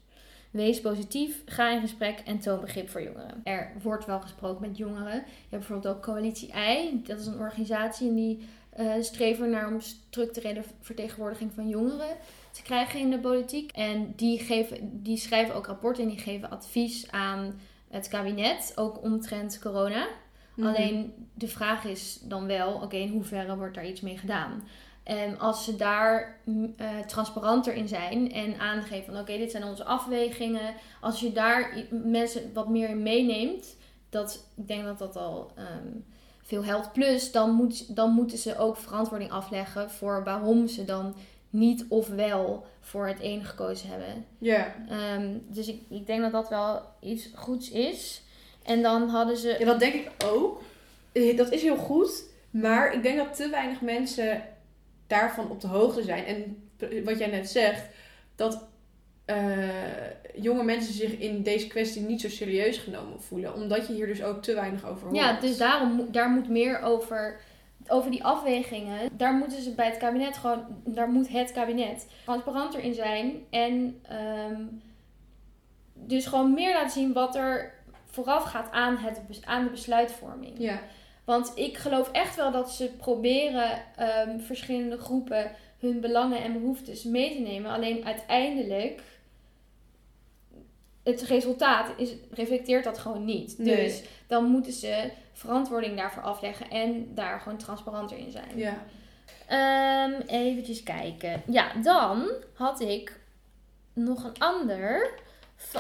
Wees 0.55 0.81
positief, 0.81 1.43
ga 1.47 1.71
in 1.71 1.81
gesprek 1.81 2.19
en 2.25 2.39
toon 2.39 2.61
begrip 2.61 2.89
voor 2.89 3.03
jongeren. 3.03 3.41
Er 3.45 3.73
wordt 3.83 4.07
wel 4.07 4.21
gesproken 4.21 4.69
met 4.69 4.77
jongeren. 4.77 5.15
Je 5.15 5.21
hebt 5.49 5.51
bijvoorbeeld 5.51 5.95
ook 5.95 6.03
Coalitie 6.03 6.49
I. 6.49 7.01
Dat 7.05 7.21
is 7.21 7.27
een 7.27 7.39
organisatie 7.39 8.09
en 8.09 8.15
die 8.15 8.49
eh 8.71 8.93
streven 9.01 9.51
naar 9.51 9.69
om 9.69 9.81
structurele 9.81 10.63
vertegenwoordiging 10.81 11.53
van 11.55 11.69
jongeren 11.69 12.17
te 12.51 12.63
krijgen 12.63 13.01
in 13.01 13.11
de 13.11 13.19
politiek. 13.19 13.73
En 13.73 14.13
die, 14.17 14.39
geven, 14.39 15.03
die 15.03 15.17
schrijven 15.17 15.55
ook 15.55 15.67
rapporten 15.67 16.03
en 16.03 16.09
die 16.09 16.19
geven 16.19 16.51
advies 16.51 17.11
aan 17.11 17.61
het 17.89 18.09
kabinet, 18.09 18.73
ook 18.77 19.03
omtrent 19.03 19.59
corona. 19.59 20.07
Mhm. 20.55 20.69
Alleen 20.69 21.29
de 21.35 21.49
vraag 21.49 21.85
is 21.85 22.21
dan 22.23 22.47
wel, 22.47 22.75
oké, 22.75 22.97
in 22.97 23.13
hoeverre 23.13 23.57
wordt 23.57 23.75
daar 23.75 23.89
iets 23.89 24.01
mee 24.01 24.19
gedaan? 24.19 24.63
En 25.05 25.39
als 25.39 25.65
ze 25.65 25.77
daar 25.77 26.41
mm, 26.45 26.75
eh, 26.77 26.99
transparanter 27.07 27.75
in 27.75 27.89
zijn 27.89 28.33
en 28.33 28.59
aangeven 28.59 29.05
van 29.13 29.23
oké, 29.23 29.37
dit 29.39 29.51
zijn 29.51 29.65
onze 29.65 29.85
afwegingen. 29.85 30.75
Als 31.01 31.21
je 31.21 31.33
daar 31.33 31.85
mensen 31.91 32.53
wat 32.53 32.69
meer 32.69 32.89
in 32.89 33.03
meeneemt, 33.03 33.77
dat, 34.09 34.47
ik 34.55 34.67
denk 34.67 34.85
dat 34.85 34.99
dat 34.99 35.17
al 35.17 35.51
ehm, 35.57 35.89
veel 36.43 36.65
helpt. 36.65 36.93
Plus, 36.93 37.33
dan, 37.33 37.51
moet, 37.51 37.97
dan 37.97 38.11
moeten 38.11 38.39
ze 38.39 38.59
ook 38.59 38.77
verantwoording 38.77 39.31
afleggen 39.31 39.91
voor 39.91 40.25
waarom 40.25 40.69
ze 40.69 40.85
dan 40.85 41.15
niet 41.51 41.85
of 41.89 42.09
wel 42.09 42.67
voor 42.81 43.07
het 43.07 43.19
een 43.21 43.45
gekozen 43.45 43.89
hebben. 43.89 44.27
Ja. 44.39 44.75
Ehm, 44.89 45.39
dus 45.49 45.69
ik, 45.69 45.81
ik 45.89 46.07
denk 46.07 46.23
dat 46.23 46.33
dat 46.33 46.49
wel 46.49 46.83
iets 47.01 47.29
goeds 47.35 47.71
is. 47.71 48.23
En 48.63 48.83
dan 48.83 49.09
hadden 49.09 49.37
ze. 49.37 49.57
ja, 49.59 49.65
dat 49.65 49.81
denk 49.81 49.95
ik 49.95 50.11
ook. 50.25 50.63
Eh, 51.13 51.37
Dat 51.37 51.53
is 51.53 51.63
heel 51.63 51.77
goed. 51.77 52.25
Maar 52.51 52.95
ik 52.95 53.03
denk 53.03 53.17
dat 53.17 53.37
te 53.37 53.49
weinig 53.49 53.81
mensen 53.81 54.43
daarvan 55.07 55.51
op 55.51 55.61
de 55.61 55.67
hoogte 55.67 56.03
zijn. 56.03 56.25
En 56.25 56.69
wat 57.05 57.19
jij 57.19 57.31
net 57.31 57.51
zegt, 57.51 57.83
dat 58.35 58.67
eh, 59.25 59.69
jonge 60.35 60.65
mensen 60.65 60.95
zich 60.95 61.19
in 61.19 61.43
deze 61.43 61.67
kwestie 61.67 62.03
niet 62.03 62.21
zo 62.21 62.29
serieus 62.29 62.79
genomen 62.79 63.23
voelen. 63.23 63.55
Omdat 63.55 63.87
je 63.87 63.93
hier 63.93 64.07
dus 64.07 64.23
ook 64.23 64.43
te 64.43 64.55
weinig 64.55 64.87
over 64.87 65.05
hoort. 65.05 65.17
Ja, 65.17 65.41
dus 65.41 65.57
daarom, 65.57 66.13
daar 66.13 66.31
moet 66.31 66.49
meer 66.49 66.81
over, 66.81 67.41
over 67.87 68.11
die 68.11 68.25
afwegingen. 68.25 69.09
Daar 69.13 69.35
moeten 69.35 69.63
ze 69.63 69.75
bij 69.75 69.87
het 69.87 69.97
kabinet 69.97 70.37
gewoon, 70.37 70.65
daar 70.85 71.09
moet 71.09 71.29
het 71.29 71.53
kabinet 71.53 72.07
transparanter 72.25 72.81
in 72.81 72.95
zijn. 72.95 73.45
En 73.51 74.01
ehm, 74.03 74.63
dus 75.93 76.27
gewoon 76.27 76.55
meer 76.55 76.73
laten 76.73 76.91
zien 76.91 77.13
wat 77.13 77.37
er 77.37 77.75
vooraf 78.07 78.43
gaat 78.43 78.71
aan, 78.71 78.97
het, 78.97 79.21
aan 79.45 79.65
de 79.65 79.71
besluitvorming. 79.71 80.55
Ja. 80.59 80.81
Want 81.25 81.53
ik 81.55 81.77
geloof 81.77 82.11
echt 82.11 82.37
wel 82.37 82.51
dat 82.51 82.71
ze 82.71 82.91
proberen 82.97 83.83
ehm, 83.97 84.39
verschillende 84.39 84.99
groepen 84.99 85.51
hun 85.79 86.01
belangen 86.01 86.43
en 86.43 86.53
behoeftes 86.53 87.05
mee 87.05 87.35
te 87.35 87.41
nemen. 87.41 87.71
Alleen 87.71 88.05
uiteindelijk, 88.05 89.03
het 91.03 91.23
resultaat 91.23 91.93
is, 91.97 92.15
reflecteert 92.31 92.85
dat 92.85 92.99
gewoon 92.99 93.25
niet. 93.25 93.59
Nee. 93.59 93.77
Dus 93.77 94.03
dan 94.27 94.45
moeten 94.45 94.73
ze 94.73 95.11
verantwoording 95.33 95.97
daarvoor 95.97 96.23
afleggen 96.23 96.71
en 96.71 97.15
daar 97.15 97.41
gewoon 97.41 97.59
transparanter 97.59 98.19
in 98.19 98.31
zijn. 98.31 98.59
Ja. 98.59 98.83
Eventjes 100.27 100.83
kijken. 100.83 101.43
Ja, 101.47 101.73
dan 101.83 102.31
had 102.55 102.81
ik 102.81 103.21
nog 103.93 104.25
een 104.25 104.39
ander 104.39 105.11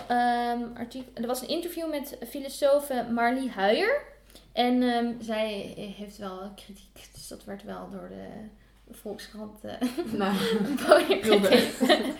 ehm, 0.09 0.63
artikel. 0.77 1.13
Er 1.15 1.27
was 1.27 1.43
een 1.43 1.49
interview 1.49 1.91
met 1.91 2.19
filosofe 2.29 3.07
Marlie 3.11 3.51
Huijer. 3.51 4.03
En 4.55 4.83
ehm, 4.83 5.13
zij 5.21 5.75
heeft 5.97 6.17
wel 6.17 6.53
kritiek. 6.55 7.09
Dus 7.15 7.29
dat 7.29 7.45
werd 7.45 7.63
wel 7.63 7.91
door 7.91 8.09
de 8.09 8.49
Volkskrant 8.91 9.65
eh 9.65 9.81
Nou, 10.19 10.33
een 11.09 11.45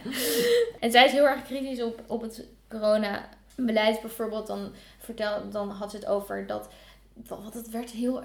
en 0.81 0.91
zij 0.91 1.05
is 1.05 1.13
heel 1.13 1.29
erg 1.29 1.45
kritisch 1.45 1.83
op, 1.83 2.03
op 2.07 2.23
het 2.23 2.47
coronabeleid. 2.69 4.01
Bijvoorbeeld, 4.01 4.47
dan, 4.47 4.73
vertel, 4.99 5.51
dan 5.51 5.71
had 5.71 5.91
ze 5.91 5.97
het 5.97 6.07
over 6.07 6.47
dat. 6.47 6.69
Want 7.27 7.55
het 7.55 7.71
werd 7.71 7.91
heel. 7.91 8.23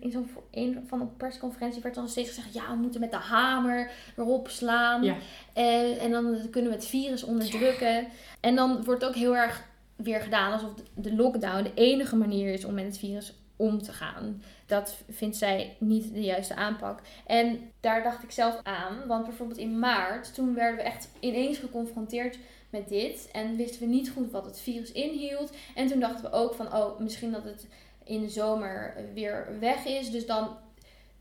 In, 0.00 0.10
zo'n 0.12 0.30
een 0.50 0.84
van 0.86 0.98
de 0.98 1.04
persconferentie 1.04 1.82
werd 1.82 1.94
dan 1.94 2.08
steeds 2.08 2.28
gezegd: 2.28 2.54
ja, 2.54 2.70
we 2.70 2.76
moeten 2.76 3.00
met 3.00 3.10
de 3.10 3.16
hamer 3.16 3.90
erop 4.16 4.48
slaan. 4.48 5.02
Ja. 5.02 5.16
En, 5.52 5.98
en 5.98 6.10
dan 6.10 6.50
kunnen 6.50 6.70
we 6.70 6.76
het 6.76 6.86
virus 6.86 7.22
onderdrukken. 7.22 8.06
En 8.40 8.54
dan 8.54 8.84
wordt 8.84 9.04
ook 9.04 9.14
heel 9.14 9.36
erg 9.36 9.70
weer 9.96 10.20
gedaan 10.20 10.52
alsof 10.52 10.70
de 10.94 11.14
lockdown 11.14 11.62
de 11.62 11.74
enige 11.74 12.16
manier 12.16 12.52
is 12.52 12.64
om 12.64 12.74
met 12.74 12.84
het 12.84 12.98
virus 12.98 13.34
om 13.56 13.82
te 13.82 13.92
gaan. 13.92 14.42
Dat 14.66 14.96
vindt 15.10 15.36
zij 15.36 15.76
niet 15.78 16.14
de 16.14 16.22
juiste 16.22 16.54
aanpak. 16.54 17.00
En 17.26 17.70
daar 17.80 18.02
dacht 18.02 18.22
ik 18.22 18.30
zelf 18.30 18.60
aan. 18.62 19.06
Want 19.06 19.24
bijvoorbeeld 19.24 19.58
in 19.58 19.78
maart, 19.78 20.34
toen 20.34 20.54
werden 20.54 20.76
we 20.76 20.82
echt 20.82 21.08
ineens 21.20 21.58
geconfronteerd 21.58 22.38
met 22.70 22.88
dit. 22.88 23.28
En 23.32 23.56
wisten 23.56 23.80
we 23.80 23.86
niet 23.86 24.10
goed 24.10 24.30
wat 24.30 24.44
het 24.44 24.60
virus 24.60 24.92
inhield. 24.92 25.52
En 25.74 25.86
toen 25.86 26.00
dachten 26.00 26.24
we 26.24 26.36
ook 26.36 26.54
van, 26.54 26.74
oh, 26.74 26.98
misschien 26.98 27.32
dat 27.32 27.44
het 27.44 27.66
in 28.04 28.20
de 28.20 28.28
zomer 28.28 28.94
weer 29.14 29.46
weg 29.60 29.84
is. 29.84 30.10
Dus 30.10 30.26
dan 30.26 30.56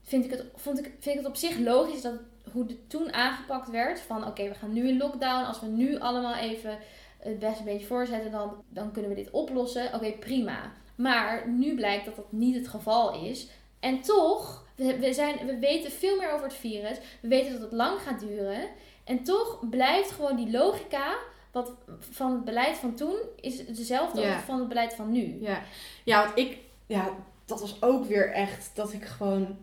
vind 0.01 0.25
ik 0.25 0.31
het, 0.31 0.45
vond 0.55 0.79
ik, 0.79 0.85
vind 0.85 1.15
ik 1.15 1.21
het 1.21 1.29
op 1.31 1.35
zich 1.35 1.57
logisch 1.57 2.01
dat 2.01 2.19
hoe 2.51 2.63
het 2.67 2.89
toen 2.89 3.13
aangepakt 3.13 3.69
werd. 3.69 3.99
Van 3.99 4.25
oké, 4.25 4.47
we 4.47 4.53
gaan 4.53 4.73
nu 4.73 4.87
in 4.87 4.97
lockdown. 4.97 5.45
Als 5.45 5.59
we 5.59 5.67
nu 5.67 5.99
allemaal 5.99 6.35
even 6.35 6.77
het 7.19 7.39
best 7.39 7.59
een 7.59 7.65
beetje 7.65 7.85
voorzetten, 7.85 8.31
dan, 8.31 8.63
dan 8.69 8.91
kunnen 8.91 9.11
we 9.11 9.17
dit 9.17 9.31
oplossen. 9.31 9.93
Oké, 9.93 10.11
prima. 10.11 10.71
Maar 11.01 11.49
nu 11.49 11.75
blijkt 11.75 12.05
dat 12.05 12.15
dat 12.15 12.31
niet 12.31 12.55
het 12.55 12.67
geval 12.67 13.23
is. 13.25 13.47
En 13.79 14.01
toch, 14.01 14.65
we, 14.75 14.97
we, 14.99 15.13
zijn, 15.13 15.45
we 15.45 15.59
weten 15.59 15.91
veel 15.91 16.17
meer 16.17 16.31
over 16.31 16.45
het 16.45 16.55
virus. 16.55 16.97
We 17.21 17.27
weten 17.27 17.51
dat 17.51 17.61
het 17.61 17.71
lang 17.71 17.99
gaat 18.01 18.19
duren. 18.19 18.69
En 19.03 19.23
toch 19.23 19.59
blijft 19.69 20.11
gewoon 20.11 20.35
die 20.35 20.51
logica 20.51 21.17
wat, 21.51 21.71
van 21.99 22.31
het 22.31 22.45
beleid 22.45 22.77
van 22.77 22.95
toen 22.95 23.15
is 23.35 23.65
dezelfde 23.65 24.21
Ja. 24.21 24.35
als 24.35 24.43
van 24.43 24.59
het 24.59 24.67
beleid 24.67 24.93
van 24.93 25.11
nu. 25.11 25.37
Ja, 25.41 25.61
ja 26.03 26.23
want 26.23 26.37
ik, 26.37 26.57
ja, 26.85 27.09
dat 27.45 27.59
was 27.61 27.81
ook 27.81 28.05
weer 28.05 28.31
echt 28.31 28.71
dat 28.73 28.93
ik 28.93 29.05
gewoon 29.05 29.57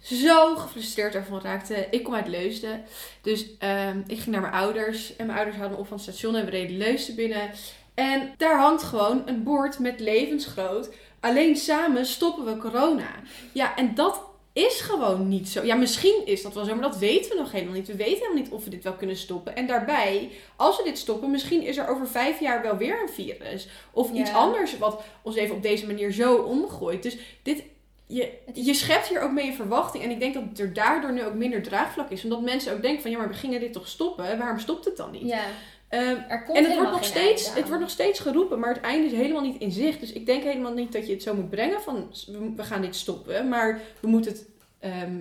zo 0.00 0.56
gefrustreerd 0.56 1.14
ervan 1.14 1.40
raakte. 1.40 1.86
Ik 1.90 2.04
kom 2.04 2.14
uit 2.14 2.28
Leusden, 2.28 2.84
dus 3.20 3.58
ehm, 3.58 3.98
ik 4.06 4.18
ging 4.18 4.26
naar 4.26 4.40
mijn 4.40 4.52
ouders 4.52 5.16
en 5.16 5.26
mijn 5.26 5.38
ouders 5.38 5.58
hadden 5.58 5.74
me 5.74 5.82
op 5.82 5.88
van 5.88 5.96
het 5.96 6.06
station 6.06 6.36
en 6.36 6.44
we 6.44 6.50
reden 6.50 6.76
Leusden 6.76 7.14
binnen. 7.14 7.50
En 7.96 8.34
daar 8.36 8.58
hangt 8.58 8.82
gewoon 8.82 9.22
een 9.26 9.42
bord 9.42 9.78
met 9.78 10.00
levensgroot. 10.00 10.90
Alleen 11.20 11.56
samen 11.56 12.06
stoppen 12.06 12.44
we 12.44 12.56
corona. 12.56 13.10
Ja, 13.52 13.76
en 13.76 13.94
dat 13.94 14.20
is 14.52 14.80
gewoon 14.80 15.28
niet 15.28 15.48
zo. 15.48 15.64
Ja, 15.64 15.74
misschien 15.74 16.22
is 16.24 16.42
dat 16.42 16.54
wel 16.54 16.64
zo, 16.64 16.72
maar 16.74 16.90
dat 16.90 16.98
weten 16.98 17.30
we 17.30 17.36
nog 17.36 17.52
helemaal 17.52 17.74
niet. 17.74 17.86
We 17.86 17.96
weten 17.96 18.14
helemaal 18.14 18.42
niet 18.42 18.50
of 18.50 18.64
we 18.64 18.70
dit 18.70 18.84
wel 18.84 18.92
kunnen 18.92 19.16
stoppen. 19.16 19.56
En 19.56 19.66
daarbij, 19.66 20.30
als 20.56 20.76
we 20.76 20.84
dit 20.84 20.98
stoppen, 20.98 21.30
misschien 21.30 21.62
is 21.62 21.76
er 21.76 21.88
over 21.88 22.08
vijf 22.08 22.40
jaar 22.40 22.62
wel 22.62 22.76
weer 22.76 23.02
een 23.02 23.08
virus. 23.08 23.68
Of 23.92 24.12
iets 24.12 24.32
anders 24.32 24.78
wat 24.78 25.02
ons 25.22 25.36
even 25.36 25.56
op 25.56 25.62
deze 25.62 25.86
manier 25.86 26.12
zo 26.12 26.36
omgooit. 26.36 27.02
Dus 27.02 27.16
dit, 27.42 27.62
je, 28.06 28.32
je 28.52 28.74
schept 28.74 29.08
hier 29.08 29.20
ook 29.20 29.32
mee 29.32 29.46
een 29.46 29.54
verwachting. 29.54 30.04
En 30.04 30.10
ik 30.10 30.20
denk 30.20 30.34
dat 30.34 30.58
er 30.58 30.72
daardoor 30.72 31.12
nu 31.12 31.24
ook 31.24 31.34
minder 31.34 31.62
draagvlak 31.62 32.10
is. 32.10 32.24
Omdat 32.24 32.42
mensen 32.42 32.72
ook 32.72 32.82
denken 32.82 33.02
van, 33.02 33.10
ja, 33.10 33.18
maar 33.18 33.28
we 33.28 33.34
gingen 33.34 33.60
dit 33.60 33.72
toch 33.72 33.88
stoppen? 33.88 34.38
Waarom 34.38 34.58
stopt 34.58 34.84
het 34.84 34.96
dan 34.96 35.10
niet? 35.10 35.28
Ja, 35.28 35.44
Ehm, 35.88 36.16
er 36.28 36.42
komt 36.42 36.58
en 36.58 36.64
het 36.64 36.74
wordt, 36.74 36.90
nog 36.90 37.04
steeds, 37.04 37.54
het 37.54 37.66
wordt 37.66 37.80
nog 37.80 37.90
steeds 37.90 38.20
geroepen, 38.20 38.58
maar 38.58 38.74
het 38.74 38.82
einde 38.82 39.06
is 39.06 39.12
helemaal 39.12 39.42
niet 39.42 39.60
in 39.60 39.70
zicht. 39.70 40.00
Dus 40.00 40.12
ik 40.12 40.26
denk 40.26 40.42
helemaal 40.42 40.72
niet 40.72 40.92
dat 40.92 41.06
je 41.06 41.12
het 41.12 41.22
zo 41.22 41.34
moet 41.34 41.50
brengen 41.50 41.82
van 41.82 42.08
we, 42.26 42.52
we 42.56 42.62
gaan 42.62 42.80
dit 42.80 42.96
stoppen. 42.96 43.48
Maar 43.48 43.80
we 44.00 44.08
moeten 44.08 44.32
het 44.32 44.48
ehm, 44.78 45.18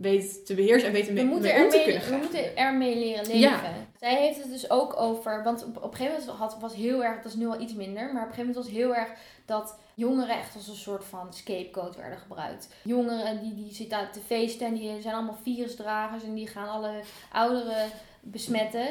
weten 0.00 0.44
te 0.44 0.54
beheersen 0.54 0.88
en 0.88 0.94
weten 0.94 1.08
we 1.08 1.20
mee, 1.20 1.24
moeten, 1.24 1.54
mee 1.54 1.64
om 1.64 1.70
te 1.70 1.82
kunnen 1.84 2.02
we 2.02 2.06
gaan. 2.06 2.18
moeten 2.20 2.56
ermee 2.56 2.98
leren 2.98 3.26
leven. 3.26 3.40
Ja. 3.40 3.60
Zij 4.00 4.16
heeft 4.16 4.42
het 4.42 4.50
dus 4.50 4.70
ook 4.70 4.96
over, 4.96 5.42
want 5.42 5.64
op, 5.64 5.76
op 5.76 5.90
een 5.90 5.96
gegeven 5.96 6.20
moment 6.20 6.38
had, 6.38 6.58
was 6.60 6.74
heel 6.74 7.04
erg, 7.04 7.16
dat 7.16 7.32
is 7.32 7.38
nu 7.38 7.46
al 7.46 7.60
iets 7.60 7.74
minder, 7.74 8.12
maar 8.12 8.22
op 8.22 8.28
een 8.28 8.34
gegeven 8.34 8.46
moment 8.46 8.64
was 8.64 8.74
heel 8.74 8.94
erg 8.94 9.08
dat 9.44 9.78
jongeren 9.94 10.36
echt 10.36 10.54
als 10.54 10.68
een 10.68 10.74
soort 10.74 11.04
van 11.04 11.32
scapegoat 11.32 11.96
werden 11.96 12.18
gebruikt. 12.18 12.68
Jongeren 12.82 13.42
die, 13.42 13.54
die 13.54 13.74
zitten 13.74 13.98
aan 13.98 14.10
te 14.12 14.20
feesten 14.26 14.66
en 14.66 14.74
die 14.74 15.00
zijn 15.00 15.14
allemaal 15.14 15.38
virusdragers 15.42 16.22
en 16.22 16.34
die 16.34 16.46
gaan 16.46 16.68
alle 16.68 16.92
ouderen 17.32 17.90
besmetten. 18.20 18.86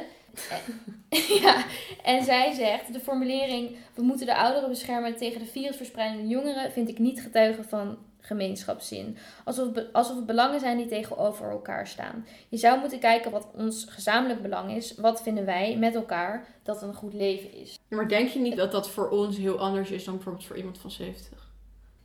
Ja, 1.41 1.65
en 2.03 2.23
zij 2.23 2.53
zegt, 2.53 2.93
de 2.93 2.99
formulering, 2.99 3.77
we 3.93 4.01
moeten 4.01 4.25
de 4.25 4.35
ouderen 4.35 4.69
beschermen 4.69 5.15
tegen 5.15 5.39
de 5.39 5.45
virusverspreidende 5.45 6.27
jongeren, 6.27 6.71
vind 6.71 6.89
ik 6.89 6.99
niet 6.99 7.21
getuigen 7.21 7.65
van 7.65 7.97
gemeenschapszin. 8.25 9.17
Alsof, 9.43 9.67
alsof 9.91 10.15
het 10.15 10.25
belangen 10.25 10.59
zijn 10.59 10.77
die 10.77 10.85
tegenover 10.85 11.49
elkaar 11.49 11.87
staan. 11.87 12.25
Je 12.49 12.57
zou 12.57 12.79
moeten 12.79 12.99
kijken 12.99 13.31
wat 13.31 13.47
ons 13.53 13.85
gezamenlijk 13.89 14.41
belang 14.41 14.71
is. 14.71 14.95
Wat 14.95 15.21
vinden 15.21 15.45
wij 15.45 15.77
met 15.77 15.95
elkaar 15.95 16.47
dat 16.63 16.81
een 16.81 16.93
goed 16.93 17.13
leven 17.13 17.53
is? 17.53 17.79
Maar 17.89 18.07
denk 18.07 18.29
je 18.29 18.39
niet 18.39 18.55
dat 18.55 18.71
dat 18.71 18.89
voor 18.89 19.09
ons 19.09 19.37
heel 19.37 19.59
anders 19.59 19.91
is 19.91 20.03
dan 20.03 20.15
bijvoorbeeld 20.15 20.45
voor 20.45 20.57
iemand 20.57 20.77
van 20.77 20.91
70? 20.91 21.49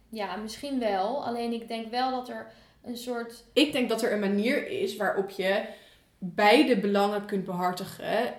Ja, 0.08 0.36
misschien 0.36 0.78
wel. 0.78 1.24
Alleen 1.24 1.52
ik 1.52 1.68
denk 1.68 1.90
wel 1.90 2.10
dat 2.10 2.28
er 2.28 2.52
een 2.82 2.96
soort. 2.96 3.44
Ik 3.52 3.72
denk 3.72 3.88
dat 3.88 4.02
er 4.02 4.12
een 4.12 4.20
manier 4.20 4.68
is 4.68 4.96
waarop 4.96 5.30
je 5.30 5.64
beide 6.20 6.78
belangen 6.80 7.24
kunt 7.24 7.44
behartigen. 7.44 8.34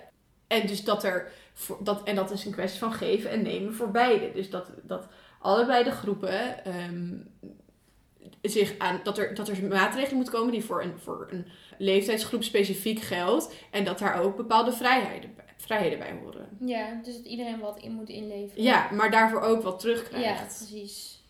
En 0.46 0.66
dus 0.66 0.84
dat 0.84 1.04
er, 1.04 1.32
voor, 1.52 1.78
dat, 1.84 2.02
en 2.02 2.14
dat 2.14 2.30
is 2.30 2.44
een 2.44 2.52
kwestie 2.52 2.80
van 2.80 2.92
geven 2.92 3.30
en 3.30 3.42
nemen 3.42 3.74
voor 3.74 3.90
beide. 3.90 4.32
Dus 4.32 4.50
dat, 4.50 4.70
dat 4.82 5.08
allebei 5.40 5.84
de 5.84 5.90
groepen 5.90 6.64
ehm, 6.64 7.14
zich 8.42 8.78
aan, 8.78 9.00
dat 9.02 9.18
er, 9.18 9.34
dat 9.34 9.48
er 9.48 9.64
maatregelen 9.64 10.16
moeten 10.16 10.34
komen 10.34 10.52
die 10.52 10.64
voor 10.64 10.82
een, 10.82 10.98
voor 10.98 11.26
een 11.30 11.46
leeftijdsgroep 11.78 12.42
specifiek 12.42 13.00
geldt. 13.00 13.54
En 13.70 13.84
dat 13.84 13.98
daar 13.98 14.20
ook 14.20 14.36
bepaalde 14.36 14.72
vrijheden, 14.72 15.34
vrijheden 15.56 15.98
bij 15.98 16.18
horen. 16.22 16.48
Ja, 16.60 17.00
dus 17.02 17.16
dat 17.16 17.24
iedereen 17.24 17.60
wat 17.60 17.78
in 17.78 17.92
moet 17.92 18.08
inleveren. 18.08 18.64
Ja, 18.64 18.90
maar 18.90 19.10
daarvoor 19.10 19.40
ook 19.40 19.62
wat 19.62 19.72
ja 19.72 19.78
terugkrijgt. 19.78 20.56
precies. 20.68 21.21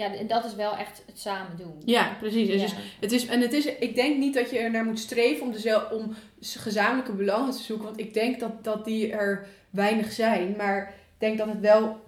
Ja, 0.00 0.14
en 0.14 0.26
dat 0.26 0.44
is 0.44 0.54
wel 0.54 0.76
echt 0.76 1.02
het 1.06 1.20
samen 1.20 1.56
doen. 1.56 1.82
Ja, 1.84 2.16
precies. 2.20 2.48
En 2.48 2.58
Ja. 2.58 2.62
Dus 2.62 2.74
het 3.00 3.12
is, 3.12 3.26
en 3.26 3.40
het 3.40 3.52
is, 3.52 3.64
ik 3.64 3.94
denk 3.94 4.16
niet 4.16 4.34
dat 4.34 4.50
je 4.50 4.58
er 4.58 4.70
naar 4.70 4.84
moet 4.84 4.98
streven 4.98 5.46
om, 5.46 5.52
dezel, 5.52 5.82
om 5.90 6.14
gezamenlijke 6.40 7.12
belangen 7.12 7.50
te 7.50 7.62
zoeken. 7.62 7.84
Want 7.84 8.00
ik 8.00 8.14
denk 8.14 8.40
dat, 8.40 8.64
dat 8.64 8.84
die 8.84 9.12
er 9.12 9.46
weinig 9.70 10.12
zijn. 10.12 10.54
Maar 10.56 10.88
ik 10.88 11.18
denk 11.18 11.38
dat 11.38 11.46
het 11.46 11.60
wel... 11.60 12.00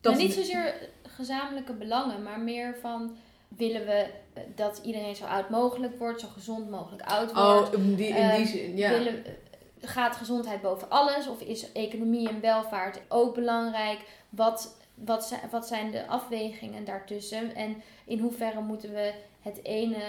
Dat 0.00 0.16
niet 0.16 0.32
zozeer 0.32 0.74
gezamenlijke 1.02 1.72
belangen, 1.72 2.22
maar 2.22 2.40
meer 2.40 2.76
van 2.80 3.16
willen 3.48 3.86
we 3.86 4.06
eh, 4.32 4.42
dat 4.54 4.80
iedereen 4.84 5.16
zo 5.16 5.24
oud 5.24 5.50
mogelijk 5.50 5.98
wordt, 5.98 6.20
zo 6.20 6.28
gezond 6.28 6.70
mogelijk 6.70 7.02
oud 7.02 7.32
wordt. 7.32 7.76
Oh, 7.76 7.80
in 7.80 7.94
die, 7.94 8.06
in 8.06 8.14
die 8.14 8.22
Ehm, 8.22 8.46
zin, 8.46 8.76
ja. 8.76 8.90
Willen, 8.90 9.24
eh, 9.24 9.32
gaat 9.80 10.16
gezondheid 10.16 10.62
boven 10.62 10.90
alles? 10.90 11.28
Of 11.28 11.40
is 11.40 11.72
economie 11.72 12.28
en 12.28 12.40
welvaart 12.40 13.00
ook 13.08 13.34
belangrijk? 13.34 13.98
Wat, 14.28 14.76
wat, 15.04 15.24
zijn, 15.24 15.40
wat 15.50 15.66
zijn 15.66 15.90
de 15.90 16.06
afwegingen 16.06 16.84
daartussen? 16.84 17.54
En 17.54 17.82
in 18.04 18.18
hoeverre 18.18 18.60
moeten 18.60 18.92
we 18.94 19.12
het 19.42 19.64
ene 19.64 20.02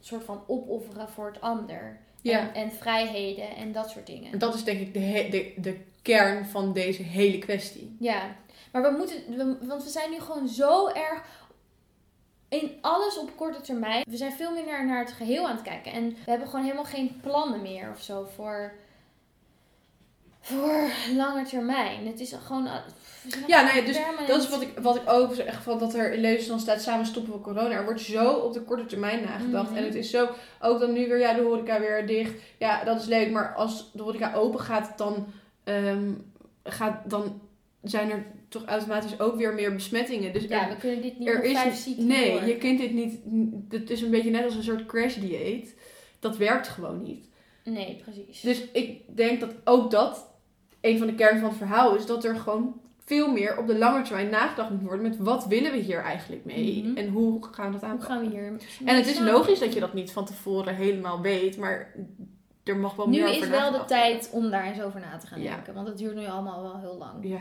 soort 0.00 0.24
van 0.24 0.44
opofferen 0.46 1.08
voor 1.08 1.26
het 1.26 1.40
ander? 1.40 1.98
Ja. 2.20 2.38
En, 2.40 2.54
en 2.54 2.72
vrijheden 2.72 3.56
en 3.56 3.72
dat 3.72 3.90
soort 3.90 4.06
dingen. 4.06 4.32
En 4.32 4.38
dat 4.38 4.54
is 4.54 4.64
denk 4.64 4.80
ik 4.80 4.92
de, 4.94 5.28
de, 5.30 5.54
de 5.60 5.80
kern 6.02 6.46
van 6.46 6.72
deze 6.72 7.02
hele 7.02 7.38
kwestie. 7.38 7.96
Ja, 7.98 8.36
maar 8.72 8.82
we 8.82 8.90
moeten, 8.98 9.16
we- 9.36 9.66
want 9.66 9.82
we 9.84 9.88
zijn 9.90 10.10
nu 10.10 10.20
gewoon 10.20 10.48
zo 10.48 10.88
erg 10.88 11.40
in 12.48 12.78
alles 12.80 13.18
op 13.18 13.36
korte 13.36 13.60
termijn. 13.60 14.04
We 14.08 14.16
zijn 14.16 14.32
veel 14.32 14.52
meer 14.52 14.66
naar, 14.66 14.86
naar 14.86 14.98
het 15.04 15.12
geheel 15.12 15.48
aan 15.48 15.54
het 15.54 15.64
kijken. 15.64 15.92
En 15.92 16.08
we 16.08 16.30
hebben 16.30 16.48
gewoon 16.48 16.64
helemaal 16.64 16.84
geen 16.84 17.20
plannen 17.22 17.62
meer 17.62 17.90
of 17.90 18.00
zo 18.02 18.24
voor, 18.34 18.74
voor 20.40 20.90
lange 21.14 21.44
termijn. 21.44 22.06
Het 22.06 22.20
is 22.20 22.32
gewoon. 22.32 22.68
Ja, 23.46 23.72
nee, 23.72 23.84
dus 23.84 23.96
permanent- 23.96 24.28
dat 24.28 24.42
is 24.42 24.48
wat 24.48 24.62
ik, 24.62 24.78
wat 24.82 24.96
ik 24.96 25.02
ook 25.06 25.34
zeg, 25.34 25.62
van 25.62 25.78
dat 25.78 25.94
er 25.94 26.12
in 26.12 26.20
levensstand 26.20 26.60
staat, 26.60 26.82
samen 26.82 27.06
stoppen 27.06 27.32
we 27.32 27.40
corona. 27.40 27.70
Er 27.70 27.84
wordt 27.84 28.00
zo 28.00 28.30
op 28.32 28.52
de 28.52 28.60
korte 28.62 28.86
termijn 28.86 29.22
nagedacht. 29.24 29.68
Mhm. 29.68 29.78
En 29.78 29.84
het 29.84 29.94
is 29.94 30.10
zo, 30.10 30.28
ook 30.60 30.80
dan 30.80 30.92
nu 30.92 31.08
weer, 31.08 31.18
ja, 31.18 31.34
de 31.34 31.42
horeca 31.42 31.80
weer 31.80 32.06
dicht. 32.06 32.32
Ja, 32.58 32.84
dat 32.84 33.00
is 33.00 33.06
leuk, 33.06 33.30
maar 33.30 33.54
als 33.54 33.90
de 33.92 34.02
horeca 34.02 34.34
open 34.34 34.60
gaat, 34.60 34.98
dan, 34.98 35.26
ehm, 35.64 36.10
gaat, 36.64 37.10
dan 37.10 37.40
zijn 37.82 38.10
er 38.10 38.24
toch 38.48 38.64
automatisch 38.64 39.20
ook 39.20 39.36
weer 39.36 39.54
meer 39.54 39.74
besmettingen. 39.74 40.32
Dus 40.32 40.44
Ja, 40.44 40.62
er, 40.68 40.74
we 40.74 40.76
kunnen 40.80 41.02
dit 41.02 41.18
niet 41.18 41.28
er 41.28 41.44
is, 41.44 41.52
vijf 41.58 41.86
nee, 41.96 42.32
door. 42.32 42.44
je 42.48 42.56
kunt 42.56 42.78
dit 42.78 42.92
niet, 42.92 43.18
het 43.68 43.90
is 43.90 44.00
een 44.02 44.10
beetje 44.10 44.30
net 44.30 44.44
als 44.44 44.54
een 44.54 44.62
soort 44.62 44.86
crash 44.86 45.14
dieet. 45.16 45.74
Dat 46.20 46.36
werkt 46.36 46.68
gewoon 46.68 47.02
niet. 47.02 47.28
Nee, 47.64 48.00
precies. 48.04 48.40
Dus 48.40 48.62
ik 48.72 49.16
denk 49.16 49.40
dat 49.40 49.50
ook 49.64 49.90
dat 49.90 50.30
een 50.80 50.98
van 50.98 51.06
de 51.06 51.14
kern 51.14 51.38
van 51.38 51.48
het 51.48 51.58
verhaal 51.58 51.94
is 51.96 52.06
dat 52.06 52.24
er 52.24 52.36
gewoon 52.36 52.80
veel 53.04 53.32
meer 53.32 53.58
op 53.58 53.66
de 53.66 53.78
lange 53.78 54.02
termijn 54.02 54.28
nagedacht 54.30 54.70
moet 54.70 54.82
worden 54.82 55.02
met 55.02 55.16
wat 55.18 55.46
willen 55.46 55.72
we 55.72 55.78
hier 55.78 56.02
eigenlijk 56.02 56.44
mee 56.44 56.84
Mhm. 56.84 56.96
en 56.96 57.08
hoe 57.08 57.44
gaan 57.50 57.66
we 57.66 57.72
dat 57.72 57.80
Hoe 57.80 57.90
aanpakken. 57.90 58.16
gaan 58.16 58.24
we 58.24 58.30
hier? 58.36 58.52
En 58.84 58.96
het 58.96 59.06
is 59.06 59.18
logisch 59.18 59.58
dat 59.58 59.72
je 59.74 59.80
dat 59.80 59.94
niet 59.94 60.12
van 60.12 60.24
tevoren 60.24 60.74
helemaal 60.74 61.20
weet, 61.20 61.56
maar 61.56 61.94
er 62.64 62.76
mag 62.76 62.94
wel 62.96 63.08
Nu 63.08 63.18
meer 63.20 63.28
is 63.28 63.36
over 63.36 63.50
wel 63.50 63.70
de 63.72 63.84
tijd 63.84 64.28
om 64.32 64.50
daar 64.50 64.64
eens 64.66 64.82
over 64.82 65.00
na 65.00 65.16
te 65.16 65.26
gaan 65.26 65.42
Ja. 65.42 65.54
denken. 65.54 65.74
Want 65.74 65.88
het 65.88 65.98
duurt 65.98 66.14
nu 66.16 66.26
allemaal 66.26 66.62
wel 66.62 66.78
heel 66.78 66.96
lang. 66.98 67.12
Ja. 67.28 67.38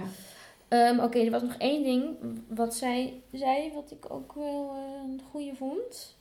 Ehm, 0.67 0.99
Oké, 0.99 1.19
er 1.19 1.31
was 1.31 1.41
nog 1.41 1.55
één 1.57 1.83
ding 1.83 2.15
wat 2.47 2.75
zij 2.75 3.21
zei, 3.31 3.71
wat 3.73 3.91
ik 3.91 4.13
ook 4.13 4.33
wel 4.33 4.71
eh, 4.75 5.11
een 5.11 5.21
goede 5.31 5.55
vond. 5.55 6.17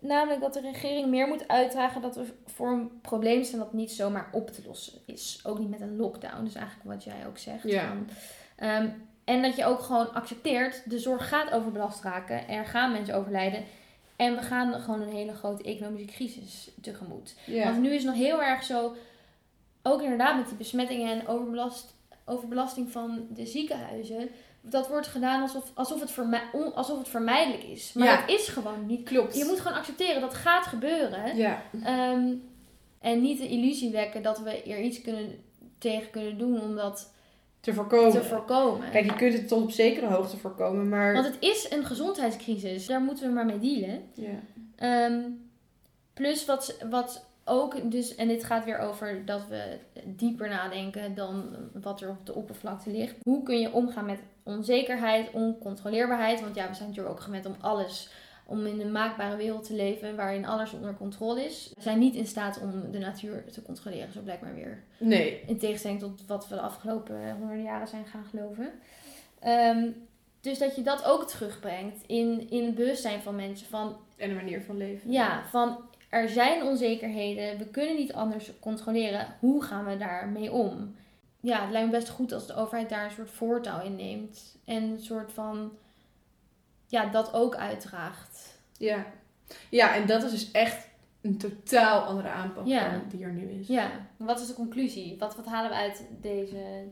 Namelijk 0.00 0.40
dat 0.40 0.52
de 0.54 0.60
regering 0.60 1.08
meer 1.08 1.26
moet 1.28 1.48
uitdragen 1.48 2.02
dat 2.02 2.16
we 2.16 2.22
voor 2.46 2.68
een 2.70 3.00
probleem 3.00 3.44
staan 3.44 3.58
dat 3.58 3.72
niet 3.72 3.90
zomaar 3.90 4.28
op 4.32 4.50
te 4.50 4.62
lossen 4.66 4.98
is. 5.06 5.40
Ook 5.44 5.58
niet 5.58 5.70
met 5.70 5.80
een 5.80 5.96
lockdown, 5.96 6.44
dus 6.44 6.54
eigenlijk 6.54 6.88
wat 6.88 7.04
jij 7.04 7.26
ook 7.26 7.38
zegt. 7.38 7.62
Ja. 7.62 7.92
Ehm, 8.56 8.88
en 9.24 9.42
dat 9.42 9.56
je 9.56 9.64
ook 9.64 9.80
gewoon 9.80 10.14
accepteert, 10.14 10.90
de 10.90 10.98
zorg 10.98 11.28
gaat 11.28 11.50
overbelast 11.52 12.02
raken, 12.02 12.48
er 12.48 12.64
gaan 12.64 12.92
mensen 12.92 13.14
overlijden. 13.14 13.64
En 14.16 14.34
we 14.36 14.42
gaan 14.42 14.80
gewoon 14.80 15.00
een 15.00 15.08
hele 15.14 15.34
grote 15.34 15.62
economische 15.62 16.06
crisis 16.12 16.70
tegemoet. 16.80 17.34
Ja. 17.46 17.64
Want 17.64 17.80
nu 17.80 17.90
is 17.90 18.02
het 18.04 18.12
nog 18.14 18.22
heel 18.22 18.42
erg 18.42 18.62
zo, 18.64 18.94
ook 19.82 20.02
inderdaad 20.02 20.36
met 20.36 20.48
die 20.48 20.56
besmettingen 20.56 21.20
en 21.20 21.26
overbelast, 21.28 21.94
overbelasting 22.24 22.90
van 22.92 23.26
de 23.30 23.46
ziekenhuizen. 23.46 24.28
Dat 24.60 24.88
wordt 24.88 25.06
gedaan 25.06 25.40
alsof, 25.42 25.70
alsof, 25.74 26.00
het, 26.00 26.10
vermij- 26.10 26.50
alsof 26.74 26.98
het 26.98 27.08
vermijdelijk 27.08 27.62
is. 27.62 27.92
Maar 27.92 28.06
Ja. 28.06 28.20
het 28.20 28.30
is 28.30 28.48
gewoon 28.48 28.86
niet. 28.86 29.04
Klopt. 29.08 29.36
Je 29.36 29.44
moet 29.44 29.60
gewoon 29.60 29.78
accepteren 29.78 30.20
dat 30.20 30.34
gaat 30.34 30.66
gebeuren. 30.66 31.36
Ja. 31.36 31.62
Ehm, 31.82 32.32
en 33.00 33.20
niet 33.20 33.38
de 33.38 33.48
illusie 33.48 33.90
wekken 33.90 34.22
dat 34.22 34.38
we 34.38 34.62
er 34.62 34.80
iets 34.80 35.00
kunnen, 35.02 35.44
tegen 35.78 36.10
kunnen 36.10 36.38
doen 36.38 36.60
om 36.60 36.74
dat 36.76 37.14
Te 37.66 37.74
voorkomen. 37.74 38.12
te 38.12 38.24
voorkomen. 38.24 38.90
Kijk, 38.90 39.04
je 39.04 39.14
kunt 39.16 39.32
het 39.32 39.48
tot 39.48 39.62
op 39.62 39.70
zekere 39.70 40.06
hoogte 40.06 40.36
voorkomen, 40.36 40.88
maar... 40.88 41.12
Want 41.12 41.26
het 41.26 41.36
is 41.40 41.70
een 41.70 41.84
gezondheidscrisis. 41.84 42.86
Daar 42.86 43.00
moeten 43.00 43.26
we 43.26 43.34
maar 43.34 43.46
mee 43.46 43.58
dealen. 43.58 44.02
ja. 44.14 44.40
Ehm, 44.76 45.20
plus 46.12 46.44
wat, 46.44 46.76
wat 46.90 47.26
ook, 47.44 47.90
dus, 47.90 48.14
en 48.14 48.28
dit 48.28 48.44
gaat 48.44 48.64
weer 48.64 48.78
over 48.78 49.24
dat 49.24 49.46
we 49.48 49.78
dieper 50.04 50.48
nadenken 50.48 51.14
dan 51.14 51.44
wat 51.72 52.00
er 52.00 52.08
op 52.08 52.26
de 52.26 52.34
oppervlakte 52.34 52.90
ligt. 52.90 53.14
Hoe 53.22 53.42
kun 53.42 53.60
je 53.60 53.72
omgaan 53.72 54.06
met 54.06 54.20
onzekerheid, 54.42 55.30
oncontroleerbaarheid? 55.32 56.40
Want 56.40 56.54
ja, 56.54 56.68
we 56.68 56.74
zijn 56.74 56.88
natuurlijk 56.88 57.16
ook 57.16 57.22
gewend 57.24 57.46
om 57.46 57.56
alles, 57.60 58.10
om 58.46 58.66
in 58.66 58.80
een 58.80 58.92
maakbare 58.92 59.36
wereld 59.36 59.66
te 59.66 59.74
leven 59.74 60.16
waarin 60.16 60.46
alles 60.46 60.72
onder 60.72 60.94
controle 60.96 61.44
is. 61.44 61.72
We 61.74 61.82
zijn 61.82 61.98
niet 61.98 62.14
in 62.14 62.26
staat 62.26 62.60
om 62.60 62.90
de 62.90 62.98
natuur 62.98 63.44
te 63.52 63.62
controleren, 63.62 64.12
zo 64.12 64.20
blijkt 64.20 64.42
maar 64.42 64.54
weer. 64.54 64.82
Nee. 64.98 65.40
In 65.46 65.58
tegenstelling 65.58 66.00
tot 66.00 66.26
wat 66.26 66.48
we 66.48 66.54
de 66.54 66.60
afgelopen 66.60 67.30
honderden 67.36 67.64
jaren 67.64 67.88
zijn 67.88 68.06
gaan 68.06 68.24
geloven. 68.30 68.70
Ehm, 69.40 69.90
dus 70.40 70.58
dat 70.58 70.76
je 70.76 70.82
dat 70.82 71.04
ook 71.04 71.28
terugbrengt 71.28 72.02
in, 72.06 72.50
in 72.50 72.64
het 72.64 72.74
bewustzijn 72.74 73.22
van 73.22 73.36
mensen. 73.36 73.66
Van 73.66 73.96
En 74.16 74.30
een 74.30 74.36
manier 74.36 74.62
van 74.62 74.76
leven. 74.76 75.12
ja, 75.12 75.44
van 75.50 75.76
er 76.08 76.28
zijn 76.28 76.62
onzekerheden, 76.62 77.58
we 77.58 77.66
kunnen 77.66 77.96
niet 77.96 78.12
anders 78.12 78.50
controleren. 78.60 79.26
Hoe 79.40 79.62
gaan 79.62 79.84
we 79.84 79.96
daarmee 79.96 80.52
om? 80.52 80.94
Ja, 81.40 81.60
het 81.62 81.70
lijkt 81.70 81.86
me 81.90 81.96
best 81.98 82.08
goed 82.08 82.32
als 82.32 82.46
de 82.46 82.54
overheid 82.54 82.88
daar 82.88 83.04
een 83.04 83.10
soort 83.10 83.30
voortouw 83.30 83.84
in 83.84 83.96
neemt. 83.96 84.56
En 84.64 84.82
een 84.82 85.00
soort 85.00 85.32
van, 85.32 85.72
ja, 86.86 87.06
dat 87.06 87.32
ook 87.32 87.54
uitdraagt. 87.54 88.58
Ja. 88.78 89.06
Ja, 89.70 89.94
en 89.94 90.06
dat 90.06 90.22
is 90.22 90.30
dus 90.30 90.50
echt 90.50 90.88
een 91.22 91.38
totaal 91.38 92.00
andere 92.00 92.28
aanpak 92.28 92.66
Ja. 92.66 92.90
dan 92.90 93.02
die 93.08 93.24
er 93.24 93.32
nu 93.32 93.50
is. 93.60 93.66
Ja, 93.66 94.06
wat 94.16 94.40
is 94.40 94.46
de 94.46 94.54
conclusie? 94.54 95.16
Wat, 95.18 95.36
wat 95.36 95.46
halen 95.46 95.70
we 95.70 95.76
uit 95.76 96.04
deze... 96.20 96.84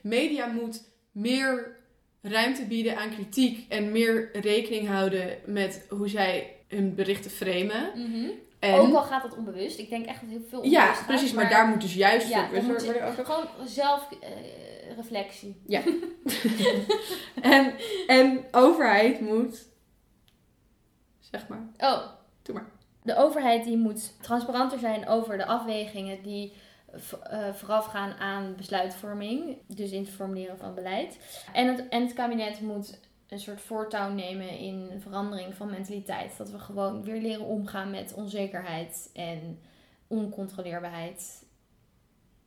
Media 0.00 0.46
moet 0.46 0.82
meer 1.12 1.76
ruimte 2.22 2.64
bieden 2.64 2.96
aan 2.96 3.10
kritiek 3.10 3.66
en 3.68 3.92
meer 3.92 4.40
rekening 4.40 4.88
houden 4.88 5.38
met 5.46 5.86
hoe 5.88 6.08
zij 6.08 6.56
hun 6.68 6.94
berichten 6.94 7.30
framen. 7.30 7.92
En, 8.58 8.74
Ook 8.74 8.94
al 8.94 9.02
gaat 9.02 9.22
dat 9.22 9.36
onbewust. 9.36 9.78
Ik 9.78 9.88
denk 9.88 10.06
echt 10.06 10.20
dat 10.20 10.30
heel 10.30 10.38
veel 10.48 10.60
onbewust 10.60 10.82
ja, 10.86 10.92
gaat, 10.92 11.06
precies, 11.06 11.32
maar, 11.32 11.48
daar 11.48 11.66
moet 11.66 11.80
dus 11.80 11.94
juist 11.94 12.28
Ja, 12.28 12.48
moet 12.52 12.82
je- 12.84 13.02
ook- 13.04 13.26
Gewoon 13.26 13.46
zelfreflectie. 13.64 15.62
Ja. 15.66 15.82
en, 17.42 17.74
en 18.06 18.44
overheid 18.50 19.20
moet, 19.20 19.66
zeg 21.18 21.48
maar, 21.48 21.62
oh, 21.78 22.00
doe 22.42 22.54
maar. 22.54 22.66
De 23.02 23.16
overheid 23.16 23.64
die 23.64 23.76
moet 23.76 24.22
transparanter 24.22 24.78
zijn 24.78 25.08
over 25.08 25.36
de 25.38 25.46
afwegingen 25.46 26.22
die 26.22 26.52
eh, 27.22 27.52
voorafgaan 27.54 28.12
aan 28.18 28.54
besluitvorming. 28.56 29.56
Dus 29.66 29.90
in 29.90 30.00
het 30.02 30.10
formuleren 30.10 30.58
van 30.58 30.74
beleid. 30.74 31.18
En 31.52 31.66
het, 31.68 31.88
en 31.88 32.02
het 32.02 32.12
kabinet 32.12 32.60
moet 32.60 33.00
een 33.28 33.40
soort 33.40 33.60
voortouw 33.60 34.10
nemen 34.10 34.58
in 34.58 35.00
verandering 35.00 35.54
van 35.54 35.70
mentaliteit. 35.70 36.36
Dat 36.36 36.50
we 36.50 36.58
gewoon 36.58 37.02
weer 37.02 37.20
leren 37.20 37.44
omgaan 37.44 37.90
met 37.90 38.14
onzekerheid 38.14 39.10
en 39.12 39.60
oncontroleerbaarheid. 40.06 41.46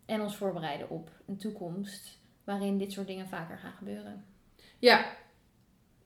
En 0.06 0.22
ons 0.22 0.36
voorbereiden 0.36 0.90
op 0.90 1.10
een 1.28 1.38
toekomst 1.38 2.18
waarin 2.44 2.78
dit 2.78 2.92
soort 2.92 3.08
dingen 3.08 3.28
vaker 3.28 3.58
gaan 3.58 3.74
gebeuren. 3.78 4.26
Ja. 4.80 5.06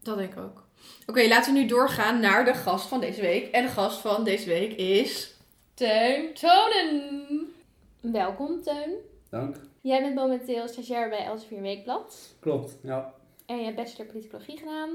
Dat 0.01 0.17
denk 0.17 0.33
ik 0.33 0.39
ook. 0.39 0.67
Oké, 1.05 1.27
laten 1.27 1.53
we 1.53 1.59
nu 1.59 1.67
doorgaan 1.67 2.19
naar 2.19 2.45
de 2.45 2.53
gast 2.53 2.87
van 2.87 2.99
deze 2.99 3.21
week. 3.21 3.51
En 3.51 3.63
de 3.63 3.71
gast 3.71 3.99
van 3.99 4.23
deze 4.23 4.49
week 4.49 4.73
is... 4.73 5.33
Teun 5.73 6.33
Tonen. 6.33 7.53
Welkom, 7.99 8.61
Teun. 8.61 8.93
Dank. 9.29 9.55
Jij 9.81 10.01
bent 10.01 10.15
momenteel 10.15 10.67
stagiair 10.67 11.09
bij 11.09 11.25
Elsevier 11.25 11.61
Weekblad. 11.61 12.35
Klopt, 12.39 12.77
ja. 12.81 13.13
En 13.45 13.57
je 13.57 13.63
hebt 13.63 13.75
bachelor 13.75 14.11
politicologie 14.11 14.57
gedaan. 14.57 14.89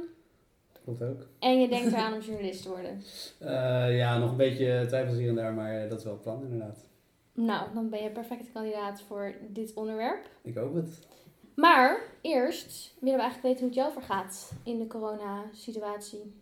Klopt 0.84 1.02
ook. 1.02 1.26
En 1.38 1.60
je 1.60 1.68
denkt 1.68 1.92
eraan 1.92 2.14
om 2.14 2.20
journalist 2.20 2.62
te 2.62 2.68
worden. 2.68 3.02
Eh, 3.38 3.96
ja, 3.96 4.18
nog 4.18 4.30
een 4.30 4.36
beetje 4.36 4.84
twijfels 4.86 5.16
hier 5.16 5.28
en 5.28 5.34
daar, 5.34 5.52
maar 5.52 5.88
dat 5.88 5.98
is 5.98 6.04
wel 6.04 6.12
het 6.12 6.22
plan 6.22 6.42
inderdaad. 6.42 6.84
Nou, 7.32 7.74
dan 7.74 7.90
ben 7.90 7.98
je 7.98 8.06
een 8.06 8.12
perfecte 8.12 8.50
kandidaat 8.52 9.00
voor 9.00 9.34
dit 9.48 9.74
onderwerp. 9.74 10.28
Ik 10.42 10.54
hoop 10.54 10.74
het. 10.74 10.98
Maar 11.54 12.00
eerst 12.20 12.94
willen 13.00 13.18
we 13.18 13.22
eigenlijk 13.22 13.42
weten 13.42 13.58
hoe 13.58 13.68
het 13.68 13.74
jou 13.74 13.92
vergaat 13.92 14.52
in 14.64 14.78
de 14.78 14.86
coronasituatie. 14.86 16.34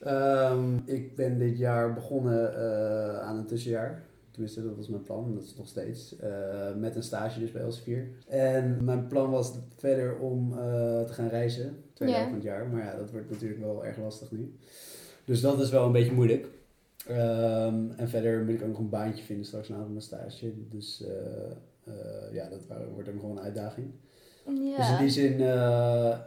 Ehm, 0.00 0.76
ik 0.84 1.16
ben 1.16 1.38
dit 1.38 1.58
jaar 1.58 1.92
begonnen 1.92 2.56
eh, 2.56 3.20
aan 3.20 3.36
een 3.36 3.46
tussenjaar. 3.46 4.02
Tenminste, 4.32 4.62
dat 4.64 4.76
was 4.76 4.88
mijn 4.88 5.02
plan, 5.02 5.24
en 5.24 5.34
dat 5.34 5.42
is 5.44 5.56
nog 5.56 5.68
steeds. 5.68 6.16
eh, 6.16 6.74
met 6.76 6.96
een 6.96 7.02
stage 7.02 7.40
dus 7.40 7.52
bij 7.52 7.62
Elsevier. 7.62 8.08
En 8.28 8.84
mijn 8.84 9.06
plan 9.06 9.30
was 9.30 9.52
verder 9.76 10.18
om 10.18 10.52
eh, 10.52 11.02
te 11.02 11.12
gaan 11.12 11.28
reizen. 11.28 11.76
Twee 11.92 12.08
Ja. 12.08 12.14
jaar 12.16 12.24
van 12.24 12.34
het 12.34 12.42
jaar. 12.42 12.66
Maar 12.68 12.84
ja, 12.84 12.96
dat 12.96 13.10
wordt 13.10 13.30
natuurlijk 13.30 13.60
wel 13.60 13.84
erg 13.84 13.96
lastig 13.98 14.30
nu. 14.30 14.54
Dus 15.24 15.40
dat 15.40 15.60
is 15.60 15.70
wel 15.70 15.86
een 15.86 15.92
beetje 15.92 16.12
moeilijk. 16.12 16.46
Ehm, 17.06 17.90
en 17.96 18.08
verder 18.08 18.44
moet 18.44 18.54
ik 18.54 18.62
ook 18.62 18.68
nog 18.68 18.78
een 18.78 18.88
baantje 18.88 19.24
vinden 19.24 19.46
straks 19.46 19.68
na 19.68 19.76
mijn 19.76 20.00
stage. 20.02 20.52
Dus 20.70 21.02
eh, 21.04 21.92
ja, 22.32 22.48
dat 22.48 22.60
wordt 22.94 23.08
ook 23.08 23.20
gewoon 23.20 23.36
een 23.36 23.42
uitdaging. 23.42 23.86
Dus 24.76 24.90
in 24.90 24.98
die 24.98 25.10
zin 25.10 25.38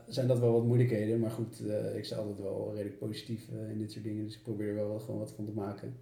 zijn 0.08 0.28
dat 0.28 0.40
wel 0.40 0.52
wat 0.52 0.64
moeilijkheden. 0.64 1.20
Maar 1.20 1.32
goed, 1.32 1.62
ik 1.96 2.06
sta 2.06 2.16
altijd 2.16 2.40
wel 2.40 2.72
redelijk 2.74 3.00
positief 3.00 3.48
in 3.72 3.78
dit 3.80 3.92
soort 3.92 4.04
dingen. 4.04 4.24
Dus 4.24 4.36
ik 4.36 4.44
probeer 4.44 4.68
er 4.68 4.76
wel 4.88 5.00
gewoon 5.00 5.20
wat 5.20 5.32
van 5.32 5.46
te 5.46 5.52
maken. 5.52 5.94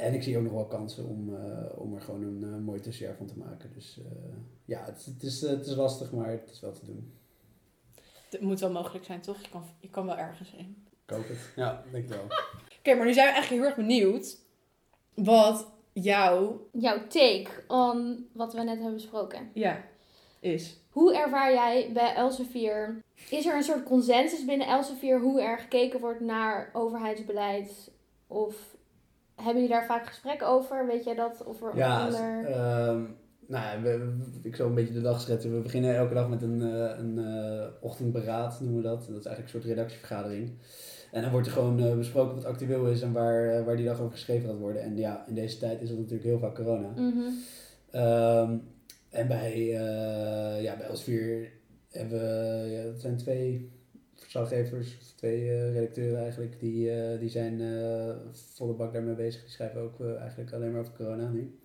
En 0.00 0.14
ik 0.14 0.22
zie 0.22 0.36
ook 0.36 0.42
nog 0.42 0.52
wel 0.52 0.66
kansen 0.66 1.04
om, 1.04 1.34
eh, 1.34 1.78
om 1.78 1.94
er 1.94 2.00
gewoon 2.00 2.22
een 2.22 2.44
eh, 2.44 2.58
mooi 2.58 2.80
tussenjaar 2.80 3.16
van 3.16 3.26
te 3.26 3.38
maken. 3.38 3.70
Dus 3.74 3.98
eh, 3.98 4.36
ja, 4.64 4.84
het, 4.84 5.04
het, 5.04 5.22
is, 5.22 5.40
het 5.40 5.66
is 5.66 5.74
lastig, 5.74 6.12
maar 6.12 6.30
het 6.30 6.50
is 6.52 6.60
wel 6.60 6.72
te 6.72 6.84
doen. 6.84 7.12
Het 8.30 8.40
moet 8.40 8.60
wel 8.60 8.70
mogelijk 8.70 9.04
zijn, 9.04 9.20
toch? 9.20 9.40
Je 9.40 9.48
kan, 9.48 9.64
je 9.80 9.88
kan 9.90 10.06
wel 10.06 10.16
ergens 10.16 10.50
heen. 10.50 10.86
Ik 11.06 11.14
hoop 11.14 11.28
het. 11.28 11.52
Ja, 11.56 11.82
denk 11.90 12.04
ik 12.04 12.10
wel. 12.10 12.24
Oké, 12.78 12.94
maar 12.94 13.06
nu 13.06 13.12
zijn 13.12 13.26
we 13.26 13.32
eigenlijk 13.32 13.48
heel 13.48 13.64
erg 13.64 13.76
benieuwd 13.76 14.38
wat 15.14 15.66
jouw 15.92 16.68
Jouw 16.72 17.06
take 17.06 17.50
on 17.68 18.26
wat 18.32 18.52
we 18.52 18.62
net 18.62 18.76
hebben 18.76 18.94
besproken. 18.94 19.50
ja, 19.54 19.84
is. 20.40 20.78
Hoe 20.90 21.16
ervaar 21.16 21.52
jij 21.52 21.90
bij 21.92 22.14
Elsevier? 22.14 23.02
Is 23.30 23.46
er 23.46 23.56
een 23.56 23.62
soort 23.62 23.84
consensus 23.84 24.44
binnen 24.44 24.66
Elsevier 24.66 25.20
hoe 25.20 25.40
er 25.40 25.58
gekeken 25.58 26.00
wordt 26.00 26.20
naar 26.20 26.70
overheidsbeleid? 26.72 27.90
Of 28.26 28.76
hebben 29.42 29.62
jullie 29.62 29.76
daar 29.76 29.86
vaak 29.86 30.06
gesprekken 30.06 30.46
over? 30.46 30.86
Weet 30.86 31.04
jij 31.04 31.14
dat? 31.14 31.44
Of 31.44 31.62
er 31.62 31.76
Ja, 31.76 32.06
onder... 32.06 32.44
ehm, 32.44 33.02
nou 33.50 33.64
ja, 33.64 33.82
we, 33.82 34.16
ik 34.42 34.56
zal 34.56 34.66
een 34.66 34.74
beetje 34.74 34.94
de 34.94 35.00
dag 35.00 35.20
schetsen. 35.20 35.54
We 35.54 35.60
beginnen 35.60 35.96
elke 35.96 36.14
dag 36.14 36.28
met 36.28 36.42
een, 36.42 36.62
eh, 36.62 36.98
een 36.98 37.18
eh, 37.18 37.66
ochtendberaad, 37.80 38.60
noemen 38.60 38.82
we 38.82 38.88
dat. 38.88 38.98
Dat 38.98 39.18
is 39.18 39.26
eigenlijk 39.26 39.42
een 39.42 39.48
soort 39.48 39.64
redactievergadering. 39.64 40.50
En 41.12 41.22
dan 41.22 41.30
wordt 41.30 41.46
er 41.46 41.52
gewoon 41.52 41.80
eh, 41.80 41.96
besproken 41.96 42.34
wat 42.34 42.44
actueel 42.44 42.86
is 42.86 43.02
en 43.02 43.12
waar, 43.12 43.64
waar 43.64 43.76
die 43.76 43.84
dag 43.84 44.00
over 44.00 44.12
geschreven 44.12 44.48
gaat 44.48 44.58
worden. 44.58 44.82
En 44.82 44.96
ja, 44.96 45.24
in 45.28 45.34
deze 45.34 45.58
tijd 45.58 45.80
is 45.80 45.88
dat 45.88 45.98
natuurlijk 45.98 46.24
heel 46.24 46.38
vaak 46.38 46.54
corona. 46.54 46.88
Mhm. 46.88 47.20
Ehm, 47.90 48.58
en 49.10 49.28
bij, 49.28 49.66
ja, 50.62 50.76
bij 50.76 50.86
Elsevier 50.86 51.52
hebben 51.90 52.18
we, 52.18 52.68
ja, 52.70 52.78
het 52.78 53.00
zijn 53.00 53.16
twee 53.16 53.72
verslaggevers, 54.30 55.12
twee 55.16 55.50
eh, 55.50 55.72
redacteuren 55.72 56.20
eigenlijk, 56.20 56.60
die, 56.60 56.90
eh, 56.90 57.20
die 57.20 57.28
zijn 57.28 57.60
eh, 57.60 58.16
volle 58.32 58.72
bak 58.72 58.92
daarmee 58.92 59.14
bezig. 59.14 59.40
Die 59.42 59.50
schrijven 59.50 59.80
ook 59.80 60.00
eigenlijk 60.00 60.52
alleen 60.52 60.70
maar 60.72 60.80
over 60.80 60.92
corona 60.92 61.28
nu. 61.28 61.58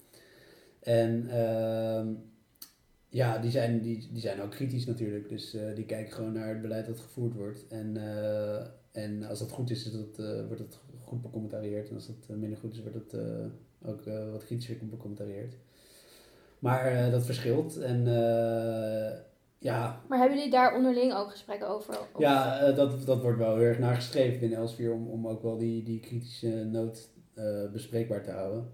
En 0.80 1.30
ehm, 1.30 2.08
ja, 3.10 3.38
die 3.38 3.52
zijn, 3.52 3.82
die, 3.82 4.08
die 4.12 4.22
zijn 4.22 4.42
ook 4.42 4.52
kritisch 4.52 4.86
natuurlijk. 4.86 5.30
Dus 5.30 5.58
die 5.76 5.86
kijken 5.86 6.14
gewoon 6.14 6.32
naar 6.34 6.48
het 6.48 6.62
beleid 6.62 6.86
dat 6.86 7.00
gevoerd 7.00 7.34
wordt. 7.34 7.68
En, 7.68 7.98
en 8.92 9.24
als 9.24 9.40
dat 9.40 9.52
goed 9.52 9.70
is, 9.70 9.86
is 9.86 9.92
dat, 9.92 10.46
wordt 10.48 10.60
het 10.60 10.80
goed 11.04 11.22
becommentarieerd. 11.22 11.90
En 11.90 11.96
als 11.96 12.08
dat 12.08 12.38
minder 12.38 12.58
goed 12.58 12.74
is, 12.74 12.82
wordt 12.82 12.96
het 12.96 13.22
ook 13.86 14.04
wat 14.32 14.46
kritischer 14.46 14.78
becommentarieerd. 14.90 15.56
Maar 16.60 17.12
dat 17.12 17.26
verschilt. 17.26 17.78
En 17.78 18.04
ja, 19.60 20.02
Maar 20.08 20.18
hebben 20.20 20.38
jullie 20.38 20.52
daar 20.52 20.76
onderling 20.76 21.14
ook 21.14 21.32
gesprekken 21.32 21.68
over? 21.68 22.00
Of- 22.00 22.20
ja 22.20 22.60
eh, 22.60 22.76
dat, 22.76 23.06
dat 23.06 23.22
wordt 23.22 23.38
wel 23.38 23.56
heel 23.56 23.66
erg 23.66 23.80
naar 23.80 23.96
geschreven 23.96 24.40
binnen 24.40 24.58
Elsevier 24.58 24.94
om, 24.94 25.08
om 25.08 25.28
ook 25.28 25.42
wel 25.42 25.58
die, 25.58 25.84
die 25.84 26.00
kritische 26.00 26.48
noot 26.48 27.10
eh, 27.34 27.72
bespreekbaar 27.72 28.24
te 28.24 28.32
houden. 28.32 28.70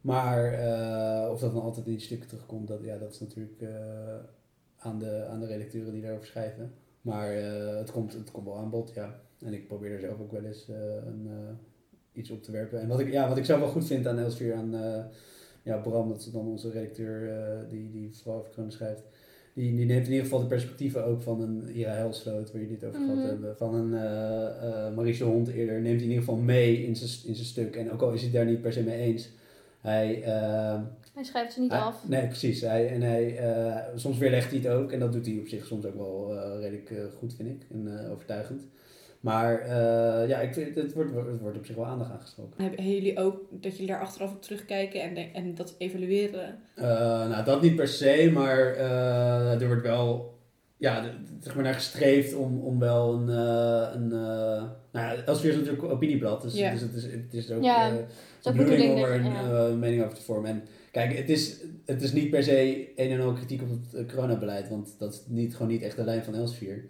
Maar 0.00 0.52
eh, 0.52 1.30
of 1.30 1.40
dat 1.40 1.52
dan 1.52 1.62
altijd 1.62 1.86
in 1.86 1.92
die 1.92 2.00
stukken 2.00 2.28
terugkomt, 2.28 2.68
dat, 2.68 2.82
ja, 2.82 2.98
dat 2.98 3.12
is 3.12 3.20
natuurlijk 3.20 3.64
aan, 4.78 4.98
de, 4.98 5.26
aan 5.30 5.40
de 5.40 5.46
redacteuren 5.46 5.92
die 5.92 6.02
daarover 6.02 6.26
schrijven. 6.26 6.74
Maar 7.00 7.32
het, 7.32 7.90
komt, 7.90 8.12
het 8.12 8.30
komt 8.30 8.46
wel 8.46 8.56
aan 8.56 8.70
bod, 8.70 8.94
ja. 8.94 9.20
En 9.38 9.52
ik 9.52 9.66
probeer 9.66 9.92
er 9.92 10.00
zelf 10.00 10.20
ook 10.20 10.32
wel 10.32 10.44
eens 10.44 10.68
een, 10.68 11.28
iets 12.12 12.30
op 12.30 12.42
te 12.42 12.52
werpen. 12.52 12.80
En 12.80 12.88
wat 12.88 13.00
ik, 13.00 13.10
ja, 13.10 13.28
wat 13.28 13.36
ik 13.36 13.44
zelf 13.44 13.60
wel 13.60 13.68
goed 13.68 13.86
vind 13.86 14.06
aan 14.06 14.18
Elsevier, 14.18 14.54
aan 14.54 14.74
ja, 15.62 15.76
Bram, 15.76 16.08
dat 16.08 16.18
is 16.18 16.30
dan 16.30 16.46
onze 16.46 16.70
redacteur 16.70 17.68
die, 17.68 17.90
die 17.90 18.16
vooral 18.16 18.46
over 18.48 18.72
schrijft. 18.72 19.04
Die, 19.54 19.76
die 19.76 19.86
neemt 19.86 20.04
in 20.06 20.10
ieder 20.10 20.24
geval 20.24 20.40
de 20.40 20.46
perspectieven 20.46 21.04
ook 21.04 21.22
van 21.22 21.40
een 21.40 21.68
Ira 21.74 21.92
Helsloot, 21.92 22.52
waar 22.52 22.60
jullie 22.60 22.76
het 22.80 22.84
over 22.84 23.00
Mhm. 23.00 23.10
gehad 23.10 23.28
hebben. 23.28 23.56
Van 23.56 23.74
een 23.74 23.90
uh, 23.90 24.68
uh, 24.68 24.94
Maurice 24.94 25.24
Hond 25.24 25.48
eerder, 25.48 25.74
neemt 25.80 25.84
hij 26.00 26.04
in 26.04 26.08
ieder 26.10 26.24
geval 26.24 26.36
mee 26.36 26.86
in 26.86 26.96
zijn 26.96 27.10
in 27.26 27.34
zijn 27.34 27.46
stuk. 27.46 27.76
En 27.76 27.90
ook 27.92 28.00
al 28.02 28.12
is 28.12 28.20
hij 28.20 28.28
het 28.28 28.38
daar 28.38 28.46
niet 28.46 28.60
per 28.60 28.72
se 28.72 28.82
mee 28.82 28.98
eens, 28.98 29.28
hij... 29.80 30.18
Uh, 30.20 30.80
hij 31.14 31.24
schrijft 31.24 31.52
ze 31.52 31.60
niet 31.60 31.70
hij, 31.70 31.80
af. 31.80 32.08
Nee, 32.08 32.26
precies. 32.26 32.60
Hij, 32.60 32.88
en 32.88 33.02
hij, 33.02 33.38
soms 33.96 34.18
weerlegt 34.18 34.50
hij 34.50 34.58
het 34.58 34.68
ook. 34.68 34.92
En 34.92 34.98
dat 34.98 35.12
doet 35.12 35.26
hij 35.26 35.38
op 35.38 35.46
zich 35.48 35.66
soms 35.66 35.84
ook 35.84 35.96
wel 35.96 36.34
redelijk 36.60 36.92
goed, 37.18 37.34
vind 37.34 37.48
ik. 37.48 37.66
En 37.72 38.08
overtuigend. 38.10 38.62
Maar 39.22 39.62
uh, 39.62 40.28
ja, 40.28 40.38
ik 40.38 40.54
vind, 40.54 40.74
het, 40.74 40.92
wordt, 40.92 41.14
het 41.14 41.40
wordt 41.40 41.58
op 41.58 41.66
zich 41.66 41.76
wel 41.76 41.86
aandacht 41.86 42.10
aangesproken. 42.10 42.62
Hebben 42.62 42.92
jullie 42.92 43.18
ook 43.18 43.40
dat 43.50 43.72
jullie 43.72 43.86
daar 43.86 44.00
achteraf 44.00 44.32
op 44.32 44.42
terugkijken 44.42 45.02
en, 45.02 45.34
en 45.34 45.54
dat 45.54 45.74
evalueren? 45.78 46.58
Uh, 46.76 46.84
nou, 47.28 47.44
dat 47.44 47.62
niet 47.62 47.76
per 47.76 47.88
se, 47.88 48.30
maar 48.32 48.76
uh, 48.76 49.60
er 49.60 49.66
wordt 49.66 49.82
wel 49.82 50.34
ja, 50.76 51.04
zeg 51.40 51.54
maar 51.54 51.64
naar 51.64 51.74
gestreefd 51.74 52.34
om, 52.34 52.60
om 52.60 52.78
wel 52.78 53.14
een. 53.14 53.28
Uh, 53.28 53.88
een 53.94 54.04
uh, 54.04 54.62
nou 54.92 55.16
ja, 55.16 55.24
Elsevier 55.24 55.50
is 55.50 55.56
natuurlijk 55.56 55.82
een 55.82 55.90
opinieblad, 55.90 56.42
dus, 56.42 56.54
Ja. 56.54 56.70
dus 56.70 56.80
het, 56.80 56.94
is, 56.94 57.04
het 57.04 57.34
is 57.34 57.50
ook 57.50 57.62
Ja, 57.62 57.92
uh, 57.92 57.94
is 57.94 58.46
ook 58.46 58.52
de 58.56 58.62
bedoeling 58.62 58.94
om 58.94 59.00
bedoeling 59.00 59.26
er 59.26 59.44
een 59.44 59.50
ja. 59.54 59.68
uh, 59.68 59.74
mening 59.74 60.02
over 60.04 60.16
te 60.16 60.22
vormen. 60.22 60.50
En 60.50 60.62
kijk, 60.90 61.16
het 61.16 61.30
is, 61.30 61.56
het 61.84 62.02
is 62.02 62.12
niet 62.12 62.30
per 62.30 62.42
se 62.42 62.88
een 62.96 63.10
en 63.10 63.20
al 63.20 63.32
kritiek 63.32 63.62
op 63.62 63.68
het 63.92 64.12
coronabeleid, 64.12 64.68
want 64.68 64.94
dat 64.98 65.12
is 65.12 65.22
niet, 65.26 65.52
gewoon 65.52 65.72
niet 65.72 65.82
echt 65.82 65.96
de 65.96 66.04
lijn 66.04 66.24
van 66.24 66.34
Elsevier. 66.34 66.84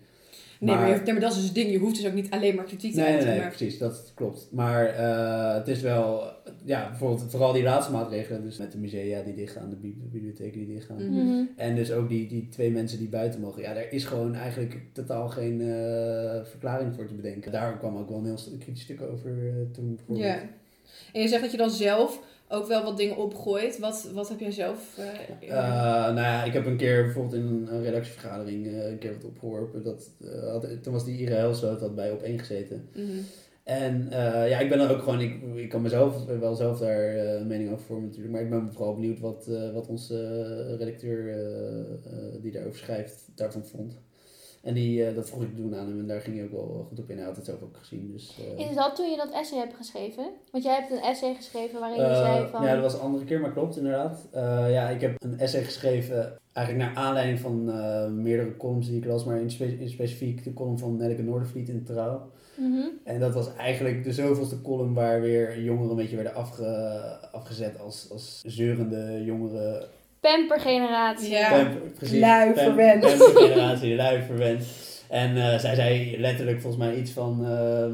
Nee, 0.63 0.75
maar, 0.75 0.85
Maar- 0.85 0.95
je- 0.97 1.03
nee, 1.05 1.13
maar 1.13 1.23
dat 1.23 1.31
is 1.31 1.37
dus 1.37 1.45
het 1.47 1.55
ding. 1.55 1.71
Je 1.71 1.79
hoeft 1.79 1.97
dus 1.97 2.07
ook 2.07 2.13
niet 2.13 2.31
alleen 2.31 2.55
maar 2.55 2.65
kritiek 2.65 2.91
te 2.93 2.97
Nee, 2.97 3.05
nee, 3.07 3.15
uiten. 3.15 3.31
nee, 3.33 3.41
maar- 3.41 3.49
precies, 3.57 3.79
dat 3.79 4.13
klopt. 4.15 4.49
Maar 4.51 4.87
eh, 4.87 5.55
het 5.55 5.69
is 5.69 5.81
wel, 5.81 6.23
ja, 6.65 6.89
bijvoorbeeld 6.89 7.31
vooral 7.31 7.53
die 7.53 7.63
laatste 7.63 7.93
maatregelen, 7.93 8.43
dus 8.43 8.57
met 8.59 8.73
de 8.73 8.79
musea 8.79 9.23
die 9.23 9.35
dichtgaan, 9.35 9.71
de 9.71 9.77
bibli- 9.77 10.09
bibliotheken 10.13 10.59
die 10.65 10.75
dichtgaan. 10.75 10.97
Mhm. 11.11 11.25
Mhm. 11.27 11.43
En 11.57 11.75
dus 11.75 11.93
ook 11.93 12.09
die, 12.09 12.29
die 12.29 12.49
twee 12.49 12.71
mensen 12.71 12.99
die 12.99 13.09
buiten 13.09 13.41
mogen. 13.41 13.63
Ja, 13.63 13.75
daar 13.75 13.91
is 13.93 14.05
gewoon 14.05 14.35
eigenlijk 14.35 14.77
totaal 14.93 15.29
geen 15.29 15.61
eh, 15.61 16.45
verklaring 16.45 16.95
voor 16.95 17.07
te 17.07 17.15
bedenken. 17.15 17.53
Daar 17.53 17.79
kwam 17.79 17.97
ook 17.97 18.09
wel 18.09 18.19
een 18.19 18.25
heel 18.25 18.39
kritisch 18.59 18.83
stuk 18.83 19.01
over 19.03 19.31
eh, 19.31 19.55
toen. 19.73 19.95
bijvoorbeeld. 19.97 20.27
Ja. 20.29 20.41
En 21.13 21.21
je 21.23 21.29
zegt 21.29 21.43
dat 21.43 21.51
je 21.51 21.57
dan 21.57 21.71
zelf 21.71 22.21
ook 22.53 22.67
wel 22.67 22.85
wat 22.85 22.97
dingen 22.97 23.17
opgooit. 23.17 23.79
Wat, 23.79 24.11
wat 24.15 24.29
heb 24.29 24.41
jij 24.41 24.51
zelf? 24.51 24.99
eh, 24.99 25.49
Eh, 25.49 26.05
nou 26.05 26.21
ja, 26.21 26.45
ik 26.45 26.53
heb 26.53 26.67
een 26.67 26.77
keer 26.77 27.03
bijvoorbeeld 27.05 27.35
in 27.35 27.69
een, 27.71 27.83
redactievergadering 27.83 28.67
eh, 28.67 28.91
een 28.91 28.99
keer 28.99 29.13
wat 29.13 29.25
opgeworpen. 29.25 29.83
Dat, 29.83 30.11
had, 30.51 30.83
toen 30.83 30.93
was 30.93 31.05
die 31.05 31.19
Ira 31.19 31.35
Helsloot 31.35 31.81
had 31.81 31.95
bij 31.95 32.11
op 32.11 32.23
één 32.23 32.39
gezeten. 32.39 32.89
mhm. 32.95 33.19
En 33.65 34.07
ja, 34.49 34.59
ik 34.59 34.69
ben 34.69 34.79
dan 34.79 34.89
ook 34.89 35.03
gewoon, 35.03 35.21
ik, 35.21 35.43
ik 35.55 35.69
kan 35.69 35.83
mezelf 35.83 36.25
wel 36.25 36.55
zelf 36.55 36.79
daar 36.79 37.17
een 37.17 37.47
mening 37.47 37.73
over 37.73 37.85
vormen 37.85 38.05
natuurlijk. 38.07 38.33
Maar 38.33 38.43
ik 38.43 38.51
ben 38.51 38.73
vooral 38.73 38.95
benieuwd 38.95 39.21
wat, 39.21 39.49
wat 39.73 39.87
onze 39.87 40.77
redacteur 40.79 41.37
die 42.41 42.53
daarover 42.53 42.79
schrijft 42.79 43.31
daarvan 43.35 43.67
vond. 43.67 44.01
En 44.63 44.75
die, 44.75 45.05
eh, 45.07 45.15
dat 45.15 45.29
vroeg 45.29 45.43
ik 45.43 45.57
toen 45.57 45.75
aan 45.77 45.87
hem 45.87 45.99
en 45.99 46.07
daar 46.07 46.21
ging 46.21 46.37
hij 46.37 46.45
ook 46.45 46.51
wel 46.53 46.87
goed 46.89 46.99
op 46.99 47.11
in. 47.11 47.17
Hij 47.17 47.27
had 47.27 47.37
het 47.37 47.45
zelf 47.45 47.63
ook 47.63 47.77
gezien. 47.77 48.11
Dus, 48.13 48.39
eh, 48.59 48.69
Is 48.71 48.75
dat 48.77 48.97
toen 48.97 49.11
je 49.11 49.17
dat 49.17 49.31
essay 49.33 49.59
hebt 49.59 49.75
geschreven? 49.75 50.25
Want 50.51 50.65
jij 50.65 50.75
hebt 50.75 50.91
een 50.91 51.01
essay 51.11 51.35
geschreven 51.35 51.81
waarin 51.81 51.99
je 52.01 52.05
Eh, 52.07 52.17
zei 52.21 52.49
van... 52.51 52.65
Ja, 52.65 52.73
dat 52.75 52.83
was 52.83 52.95
een 52.95 53.01
andere 53.01 53.25
keer, 53.25 53.41
maar 53.41 53.53
klopt 53.53 53.77
inderdaad. 53.77 54.29
Ja, 54.71 54.89
ik 54.89 55.01
heb 55.01 55.15
een 55.25 55.39
essay 55.39 55.63
geschreven, 55.65 56.39
eigenlijk 56.53 56.87
naar 56.87 57.05
aanleiding 57.05 57.41
van 57.41 57.65
meerdere 58.23 58.57
columns 58.57 58.87
die 58.89 58.97
ik 58.99 59.05
las, 59.05 59.25
maar 59.25 59.41
in, 59.41 59.51
spe- 59.51 59.79
in 59.79 59.89
specifiek 59.89 60.45
de 60.45 60.53
column 60.55 60.79
van 60.79 60.97
Nelleke 60.97 61.23
Noordervliet 61.23 61.69
in 61.69 61.85
Trouw. 61.85 62.31
Mhm. 62.57 62.87
En 63.05 63.21
dat 63.21 63.35
was 63.35 63.55
eigenlijk 63.57 64.05
de 64.05 64.13
zoveelste 64.13 64.63
column 64.63 64.95
waar 64.95 65.21
weer 65.21 65.63
jongeren 65.63 65.91
een 65.91 65.97
beetje 65.97 66.17
werden 66.17 66.35
afge, 66.35 66.65
afgezet 67.33 67.79
als, 67.81 68.09
als 68.11 68.43
zeurende 68.47 69.25
jongeren. 69.25 69.85
Pampergeneratie. 70.23 71.31
Ja. 71.31 71.51
Pamper- 71.51 71.91
precies. 71.91 72.21
lui 72.21 72.53
Pam- 72.53 72.65
verwend. 72.65 73.01
Pampergeneratie, 73.01 73.95
lui 73.95 74.23
verwend. 74.23 74.65
En 75.09 75.37
eh, 75.37 75.59
zij 75.59 75.75
zei 75.75 76.21
letterlijk 76.21 76.61
volgens 76.61 76.83
mij 76.85 76.97
iets 76.97 77.11
van 77.11 77.47
ehm, 77.47 77.93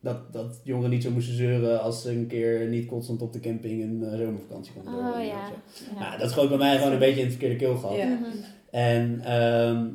dat, 0.00 0.32
dat 0.32 0.60
jongeren 0.64 0.90
niet 0.90 1.02
zo 1.02 1.10
moesten 1.10 1.34
zeuren 1.34 1.82
als 1.82 2.02
ze 2.02 2.10
een 2.10 2.26
keer 2.26 2.66
niet 2.66 2.86
constant 2.86 3.22
op 3.22 3.32
de 3.32 3.40
camping 3.40 3.82
een 3.82 4.02
eh, 4.12 4.18
zomervakantie 4.18 4.72
konden 4.72 4.94
Oh 4.94 5.02
doorbrengen 5.02 5.26
ja. 5.28 5.50
Nou, 5.98 6.18
dat 6.18 6.30
schoot 6.30 6.48
bij 6.48 6.58
mij 6.58 6.76
gewoon 6.76 6.92
een 6.92 6.98
beetje 6.98 7.20
in 7.20 7.26
het 7.26 7.30
verkeerde 7.36 7.56
keel 7.56 7.76
gehad. 7.76 7.96
Ja. 7.96 8.04
Mhm. 8.06 8.24
En 8.70 9.20
ehm, 9.24 9.86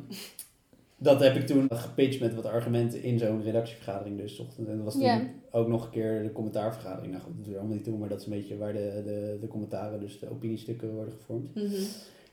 dat 0.98 1.20
heb 1.20 1.36
ik 1.36 1.46
toen 1.46 1.66
gepitcht 1.70 2.20
met 2.20 2.34
wat 2.34 2.44
argumenten 2.44 3.02
in 3.02 3.18
zo'n 3.18 3.42
redactievergadering 3.42 4.18
dus. 4.18 4.38
ochtend. 4.38 4.68
En 4.68 4.76
dat 4.76 4.84
was 4.84 4.94
toen 4.94 5.30
ook 5.50 5.68
nog 5.68 5.84
een 5.84 5.90
keer 5.90 6.22
de 6.22 6.32
commentaarvergadering. 6.32 7.12
Nou 7.12 7.24
goed, 7.24 7.44
dat 7.44 7.54
allemaal 7.56 7.74
niet 7.74 7.84
toe, 7.84 7.98
maar 7.98 8.08
dat 8.08 8.20
is 8.20 8.26
een 8.26 8.32
beetje 8.32 8.56
waar 8.56 8.72
de, 8.72 9.02
de, 9.04 9.38
de 9.40 9.48
commentaren, 9.48 10.00
dus 10.00 10.18
de 10.18 10.30
opiniestukken 10.30 10.94
worden 10.94 11.14
gevormd. 11.14 11.54
Mhm. 11.54 11.74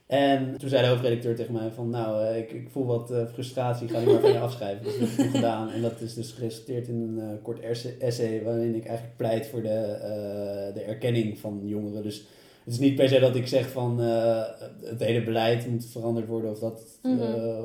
En 0.06 0.58
toen 0.58 0.68
zei 0.68 0.82
de 0.82 0.88
hoofdredacteur 0.88 1.34
tegen 1.34 1.52
mij 1.52 1.70
van, 1.70 1.90
nou, 1.90 2.26
eh, 2.26 2.38
ik, 2.38 2.52
ik 2.52 2.68
voel 2.70 2.86
wat 2.86 3.10
eh, 3.10 3.26
frustratie, 3.26 3.88
ga 3.88 3.98
die 3.98 4.08
maar 4.08 4.20
van 4.20 4.32
je 4.32 4.38
afschrijven. 4.38 4.84
Dus 4.84 4.98
dat 4.98 5.08
heb 5.08 5.26
ik 5.26 5.30
gedaan. 5.30 5.70
En 5.70 5.82
dat 5.82 6.00
is 6.00 6.14
dus 6.14 6.32
geresulteerd 6.32 6.88
in 6.88 7.00
een 7.00 7.18
eh, 7.18 7.42
kort 7.42 7.60
essay 7.98 8.42
waarin 8.42 8.74
ik 8.74 8.84
eigenlijk 8.84 9.16
pleit 9.16 9.46
voor 9.46 9.62
de, 9.62 10.70
de 10.74 10.80
erkenning 10.80 11.38
van 11.38 11.60
jongeren. 11.64 12.02
Dus 12.02 12.26
het 12.64 12.72
is 12.72 12.78
niet 12.78 12.94
per 12.94 13.08
se 13.08 13.18
dat 13.20 13.36
ik 13.36 13.46
zeg 13.46 13.70
van 13.70 14.00
eh, 14.02 14.42
het 14.82 15.00
hele 15.00 15.22
beleid 15.24 15.70
moet 15.70 15.86
veranderd 15.86 16.26
worden 16.26 16.50
of 16.50 16.58
dat 16.58 16.82
Mhm. 17.02 17.22
eh, 17.22 17.58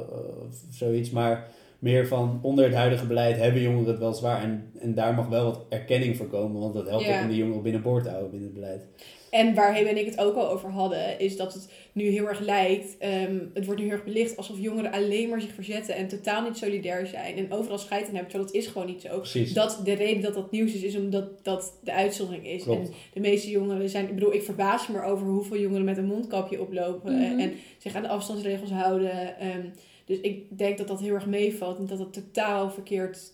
of 0.49 0.55
zoiets, 0.69 1.09
maar 1.09 1.47
meer 1.79 2.07
van 2.07 2.39
onder 2.41 2.65
het 2.65 2.73
huidige 2.73 3.05
beleid 3.05 3.37
hebben 3.37 3.61
jongeren 3.61 3.87
het 3.87 3.99
wel 3.99 4.13
zwaar 4.13 4.41
en, 4.43 4.71
en 4.79 4.93
daar 4.93 5.13
mag 5.13 5.27
wel 5.27 5.43
wat 5.43 5.65
erkenning 5.69 6.17
voor 6.17 6.27
komen, 6.27 6.61
want 6.61 6.73
dat 6.73 6.87
helpt 6.89 7.05
Ja. 7.05 7.15
ook 7.17 7.21
om 7.23 7.29
de 7.29 7.35
jongeren 7.35 7.61
binnenboord 7.61 8.03
te 8.03 8.09
houden 8.09 8.29
binnen 8.31 8.49
het 8.49 8.59
beleid. 8.59 8.87
En 9.29 9.53
waar 9.53 9.73
Hebe 9.75 9.89
en 9.89 9.97
ik 9.97 10.05
het 10.05 10.19
ook 10.19 10.35
al 10.35 10.49
over 10.49 10.69
hadden, 10.69 11.19
is 11.19 11.37
dat 11.37 11.53
het 11.53 11.71
nu 11.91 12.03
heel 12.07 12.27
erg 12.27 12.39
lijkt. 12.39 12.97
ehm, 12.97 13.37
het 13.53 13.65
wordt 13.65 13.79
nu 13.81 13.85
heel 13.87 13.95
erg 13.95 14.03
belicht 14.03 14.37
alsof 14.37 14.59
jongeren 14.59 14.91
alleen 14.91 15.29
maar 15.29 15.41
zich 15.41 15.53
verzetten 15.53 15.95
en 15.95 16.07
totaal 16.07 16.43
niet 16.43 16.57
solidair 16.57 17.07
zijn. 17.07 17.37
En 17.37 17.51
overal 17.51 17.77
scheid 17.77 18.07
in 18.07 18.13
hebben, 18.13 18.29
terwijl 18.31 18.49
dat 18.51 18.55
is 18.61 18.67
gewoon 18.67 18.87
niet 18.87 19.01
zo. 19.01 19.17
Precies. 19.17 19.53
Dat 19.53 19.81
de 19.83 19.93
reden 19.93 20.21
dat 20.21 20.33
dat 20.33 20.51
nieuws 20.51 20.73
is, 20.73 20.81
is 20.81 20.95
omdat 20.97 21.43
dat 21.45 21.73
de 21.83 21.93
uitzondering 21.93 22.47
is. 22.47 22.63
Klopt. 22.63 22.87
En 22.87 22.93
de 23.13 23.19
meeste 23.19 23.49
jongeren 23.49 23.89
zijn, 23.89 24.07
ik 24.07 24.13
bedoel, 24.15 24.33
ik 24.33 24.43
verbaas 24.43 24.87
me 24.87 24.97
erover 24.97 25.27
hoeveel 25.27 25.59
jongeren 25.59 25.85
met 25.85 25.97
een 25.97 26.05
mondkapje 26.05 26.61
oplopen 26.61 27.13
Mhm. 27.15 27.39
en 27.39 27.51
zich 27.77 27.95
aan 27.95 28.01
de 28.01 28.07
afstandsregels 28.07 28.71
houden. 28.71 29.37
Ehm, 29.39 29.61
dus 30.09 30.19
ik 30.19 30.57
denk 30.57 30.77
dat 30.77 30.87
dat 30.87 30.99
heel 30.99 31.13
erg 31.13 31.25
meevalt 31.25 31.77
en 31.77 31.85
dat 31.85 31.99
het 31.99 32.13
totaal 32.13 32.69
verkeerd 32.69 33.33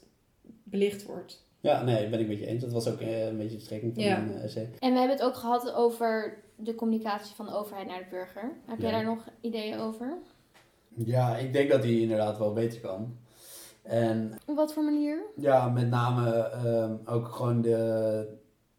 belicht 0.63 1.05
wordt. 1.05 1.43
Ja, 1.59 1.83
nee, 1.83 2.09
ben 2.09 2.19
ik 2.19 2.27
met 2.27 2.39
je 2.39 2.45
eens. 2.45 2.61
Dat 2.63 2.71
was 2.71 2.87
ook 2.87 2.99
eh, 2.99 3.25
een 3.27 3.37
beetje 3.37 3.57
de 3.57 3.63
strekking 3.63 3.93
van 3.93 4.03
Ja. 4.03 4.19
mijn 4.19 4.37
eh, 4.37 4.43
essay. 4.43 4.69
En 4.79 4.91
we 4.93 4.99
hebben 4.99 5.17
het 5.17 5.25
ook 5.25 5.35
gehad 5.35 5.73
over 5.73 6.37
de 6.55 6.75
communicatie 6.75 7.35
van 7.35 7.45
de 7.45 7.53
overheid 7.55 7.87
naar 7.87 7.99
de 7.99 8.05
burger. 8.09 8.51
Heb 8.65 8.79
jij 8.79 8.89
Ja. 8.89 8.95
daar 8.95 9.05
nog 9.05 9.27
ideeën 9.41 9.79
over? 9.79 10.13
Ja, 10.95 11.37
ik 11.37 11.53
denk 11.53 11.69
dat 11.69 11.81
die 11.81 12.01
inderdaad 12.01 12.37
wel 12.37 12.53
beter 12.53 12.79
kan. 12.79 13.17
En 13.81 14.37
Op 14.45 14.55
wat 14.55 14.73
voor 14.73 14.83
manier? 14.83 15.17
ja, 15.35 15.69
met 15.69 15.89
name 15.89 16.31
ehm, 16.37 16.93
ook 17.05 17.27
gewoon 17.27 17.61
de... 17.61 18.27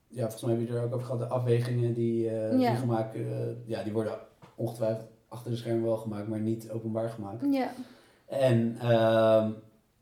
Ja, 0.09 0.21
volgens 0.23 0.43
mij 0.43 0.55
heb 0.55 0.69
je 0.69 0.75
er 0.75 0.83
ook 0.85 0.95
over 0.95 1.07
gehad. 1.07 1.21
De 1.21 1.27
afwegingen 1.27 1.93
die, 1.93 2.29
eh, 2.31 2.61
Ja. 2.61 2.71
die 2.71 2.79
gemaakt... 2.81 3.15
eh, 3.15 3.23
ja, 3.67 3.83
die 3.83 3.93
worden 3.93 4.19
ongetwijfeld 4.55 5.09
achter 5.29 5.51
de 5.51 5.57
schermen 5.57 5.85
wel 5.85 5.97
gemaakt, 5.97 6.29
maar 6.29 6.41
niet 6.41 6.71
openbaar 6.71 7.09
gemaakt. 7.09 7.45
Ja. 7.51 7.73
En 8.27 8.77
ehm, 8.81 9.51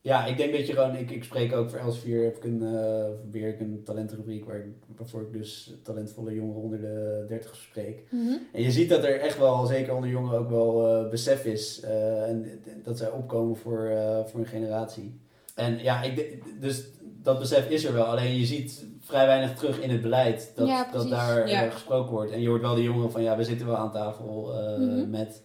ja, 0.01 0.27
ik 0.27 0.37
denk 0.37 0.53
dat 0.53 0.67
je 0.67 0.73
gewoon... 0.73 0.97
Ik, 0.97 1.11
ik 1.11 1.25
spreek 1.25 1.53
ook 1.53 1.71
voor 1.71 1.79
Elsevier, 1.79 2.25
heb 2.25 2.37
ik 2.37 2.45
een, 2.45 2.63
eh 2.63 3.05
weer 3.31 3.49
ik 3.49 3.61
een 3.61 3.83
talentenrubriek 3.85 4.45
waar, 4.45 4.65
waarvoor 4.97 5.23
ik 5.23 5.33
dus 5.33 5.75
talentvolle 5.83 6.35
jongeren 6.35 6.63
onder 6.63 6.81
de 6.81 7.25
30 7.29 7.57
spreek. 7.57 8.03
Mhm. 8.11 8.37
En 8.53 8.63
je 8.63 8.71
ziet 8.71 8.89
dat 8.89 9.05
er 9.05 9.21
echt 9.21 9.39
wel, 9.39 9.67
zeker 9.67 9.95
onder 9.95 10.11
jongeren, 10.11 10.39
ook 10.39 10.51
wel 10.51 10.87
eh, 10.87 11.11
besef 11.11 11.45
is. 11.45 11.81
eh, 11.81 12.29
en 12.29 12.61
dat 12.83 12.99
zij 12.99 13.11
opkomen 13.11 13.57
voor, 13.57 13.93
voor 14.27 14.41
een 14.41 14.47
generatie. 14.47 15.21
En 15.55 15.79
ja, 15.79 16.03
ik, 16.03 16.43
dus 16.61 16.85
dat 17.23 17.39
besef 17.39 17.69
is 17.69 17.85
er 17.85 17.93
wel. 17.93 18.05
Alleen 18.05 18.37
je 18.37 18.47
ziet 18.47 18.87
vrij 19.05 19.27
weinig 19.27 19.55
terug 19.55 19.81
in 19.81 19.91
het 19.91 20.01
beleid 20.03 20.53
dat, 20.57 20.69
Ja, 20.69 20.89
dat 20.93 21.09
daar 21.11 21.49
Ja. 21.49 21.65
eh, 21.65 21.73
gesproken 21.73 22.13
wordt. 22.13 22.33
En 22.33 22.41
je 22.41 22.49
hoort 22.49 22.61
wel 22.63 22.75
de 22.75 22.83
jongeren 22.83 23.11
van, 23.11 23.23
ja, 23.23 23.37
we 23.37 23.45
zitten 23.45 23.67
wel 23.67 23.77
aan 23.77 23.93
tafel 23.93 24.53
eh, 24.55 24.79
Mhm. 24.79 25.11
met 25.11 25.43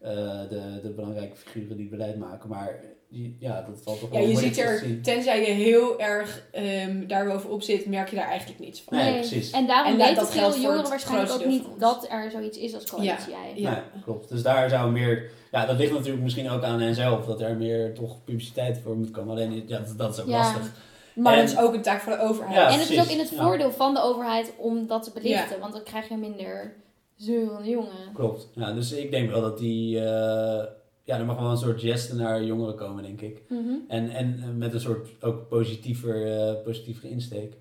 eh, 0.00 0.10
de, 0.48 0.80
de 0.82 0.90
belangrijke 0.96 1.36
figuren 1.36 1.76
die 1.76 1.88
het 1.88 1.96
beleid 1.96 2.16
maken. 2.18 2.48
Maar 2.48 2.80
die- 3.08 3.36
ja, 3.40 3.62
dat 3.68 3.80
valt 3.82 4.00
toch 4.00 4.08
Ja, 4.12 4.14
wel 4.18 4.26
je 4.26 4.32
moeilijk 4.32 4.54
ziet 4.54 4.64
te 4.64 4.70
er, 4.86 5.00
tenzij 5.02 5.40
je 5.40 5.52
heel 5.52 6.00
erg 6.00 6.42
ehm 6.52 7.06
daarbovenop 7.06 7.62
zit, 7.62 7.86
merk 7.86 8.08
je 8.08 8.16
daar 8.16 8.28
eigenlijk 8.28 8.60
niets 8.60 8.82
van. 8.82 8.96
Nee, 8.96 9.14
precies. 9.14 9.50
En 9.50 9.66
daarom 9.66 9.92
En 9.92 9.98
weten 9.98 10.14
dat 10.14 10.32
veel 10.32 10.50
jongeren 10.54 10.78
het 10.78 10.88
waarschijnlijk 10.88 11.32
ook 11.32 11.44
niet 11.46 11.64
dat 11.78 12.06
er 12.10 12.30
zoiets 12.30 12.58
is 12.58 12.74
als 12.74 12.84
coalitie 12.90 13.34
ei. 13.34 13.60
Ja. 13.62 13.70
Nee, 13.70 14.02
klopt. 14.02 14.28
Dus 14.28 14.42
daar 14.42 14.70
zou 14.70 14.90
meer... 14.92 15.30
Ja, 15.52 15.66
dat 15.66 15.76
ligt 15.78 15.92
natuurlijk 15.92 16.22
misschien 16.22 16.50
ook 16.50 16.62
aan 16.62 16.80
hen 16.80 16.94
zelf. 16.94 17.26
Dat 17.26 17.40
er 17.40 17.56
meer 17.56 17.94
toch 17.94 18.24
publiciteit 18.24 18.78
voor 18.84 18.96
moet 18.96 19.10
komen. 19.10 19.30
Alleen, 19.30 19.64
ja, 19.66 19.78
dat, 19.78 19.94
dat 19.98 20.14
is 20.14 20.20
ook 20.20 20.28
Ja. 20.28 20.36
lastig. 20.38 20.70
Maar 21.14 21.32
En- 21.32 21.38
dat 21.40 21.48
is 21.48 21.58
ook 21.58 21.74
een 21.74 21.82
taak 21.82 22.00
voor 22.00 22.12
de 22.12 22.18
overheid. 22.22 22.54
Ja, 22.56 22.70
en 22.72 22.78
het 22.78 22.90
is 22.90 23.00
ook 23.00 23.06
in 23.06 23.18
het 23.18 23.30
Ja. 23.30 23.42
voordeel 23.44 23.70
van 23.72 23.94
de 23.94 24.02
overheid 24.02 24.52
om 24.56 24.86
dat 24.86 25.02
te 25.02 25.10
belichten, 25.14 25.60
want 25.60 25.72
dan 25.72 25.82
krijg 25.82 26.08
je 26.08 26.16
minder 26.16 26.74
zeurende 27.16 27.68
jongen. 27.68 28.12
Klopt. 28.14 28.48
Ja, 28.54 28.72
dus 28.72 28.92
ik 28.92 29.10
denk 29.10 29.30
wel 29.30 29.40
dat 29.40 29.58
die... 29.58 29.98
eh, 29.98 30.64
ja, 31.04 31.18
er 31.18 31.24
mag 31.24 31.38
wel 31.40 31.50
een 31.50 31.56
soort 31.56 31.80
geste 31.80 32.14
naar 32.14 32.42
jongeren 32.44 32.74
komen, 32.76 33.02
denk 33.02 33.20
ik. 33.20 33.42
Mhm. 33.48 33.72
En, 33.88 34.10
en 34.10 34.38
eh, 34.42 34.48
met 34.56 34.74
een 34.74 34.80
soort 34.80 35.08
ook 35.20 35.48
positiever, 35.48 36.38
eh 36.38 36.62
positievere 36.64 37.10
insteek. 37.10 37.52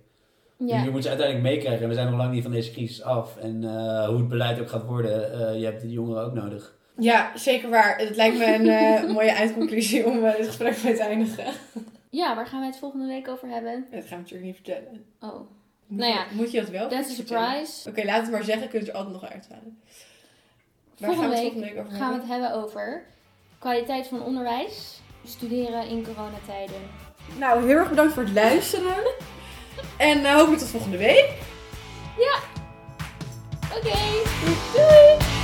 Ja. 0.58 0.84
Je 0.84 0.90
moet 0.90 1.04
ze 1.04 1.10
uiteindelijk 1.10 1.48
meekrijgen. 1.48 1.82
En 1.84 1.90
we 1.90 1.94
zijn 1.96 2.08
nog 2.10 2.18
lang 2.20 2.34
niet 2.34 2.44
van 2.44 2.52
deze 2.52 2.72
crisis 2.72 3.02
af. 3.04 3.38
En 3.38 3.64
eh, 3.64 4.08
hoe 4.08 4.18
het 4.18 4.28
beleid 4.28 4.60
ook 4.60 4.70
gaat 4.70 4.86
worden, 4.86 5.34
eh, 5.48 5.60
je 5.60 5.66
hebt 5.66 5.82
die 5.82 5.92
jongeren 5.92 6.24
ook 6.26 6.34
nodig. 6.34 6.76
Ja, 7.00 7.32
zeker 7.38 7.70
waar. 7.70 7.98
Het 7.98 8.16
lijkt 8.16 8.38
me 8.38 8.46
een 9.06 9.12
mooie 9.18 9.32
eindconclusie 9.32 10.06
om 10.06 10.22
dit 10.22 10.36
gesprek 10.46 10.84
mee 10.84 10.96
te 10.96 11.04
eindigen. 11.04 11.44
Ja, 12.14 12.36
waar 12.36 12.48
gaan 12.48 12.60
wij 12.60 12.68
het 12.68 12.78
volgende 12.78 13.06
week 13.06 13.28
over 13.28 13.48
hebben? 13.48 13.88
Dat 13.92 14.06
gaan 14.06 14.10
we 14.10 14.16
natuurlijk 14.16 14.44
niet 14.44 14.56
vertellen. 14.56 15.06
Oh. 15.20 15.36
Moet 15.88 16.00
nou 16.00 16.14
ja. 16.14 16.26
Moet 16.32 16.52
je 16.52 16.60
dat 16.60 16.70
wel 16.70 16.90
That's 16.90 17.10
a 17.10 17.14
surprise. 17.14 17.90
Oké, 17.90 18.04
laat 18.04 18.22
het 18.22 18.32
maar 18.32 18.44
zeggen. 18.44 18.70
kunt 18.70 18.86
ze 18.86 18.94
altijd 18.94 19.14
nog 19.14 19.32
uithalen. 19.32 19.82
Waar 20.98 21.14
volgende, 21.14 21.36
gaan 21.36 21.44
we 21.44 21.50
het 21.50 21.60
week, 21.60 21.80
over 21.80 21.92
gaan 21.92 22.14
we 22.14 22.20
het 22.20 22.28
hebben 22.28 22.54
over 22.54 23.06
kwaliteit 23.60 24.08
van 24.08 24.24
onderwijs, 24.24 25.02
studeren 25.24 25.88
in 25.88 26.04
coronatijden. 26.04 26.82
Nou, 27.38 27.66
heel 27.66 27.78
erg 27.78 27.90
bedankt 27.90 28.14
voor 28.14 28.24
het 28.24 28.34
luisteren. 28.34 29.04
en 29.98 30.26
hoop 30.26 30.38
hopelijk 30.38 30.62
tot 30.62 30.70
volgende 30.70 30.98
week. 30.98 31.34
Ja. 32.18 32.40
Oké. 33.78 34.00
Doei. 34.74 35.43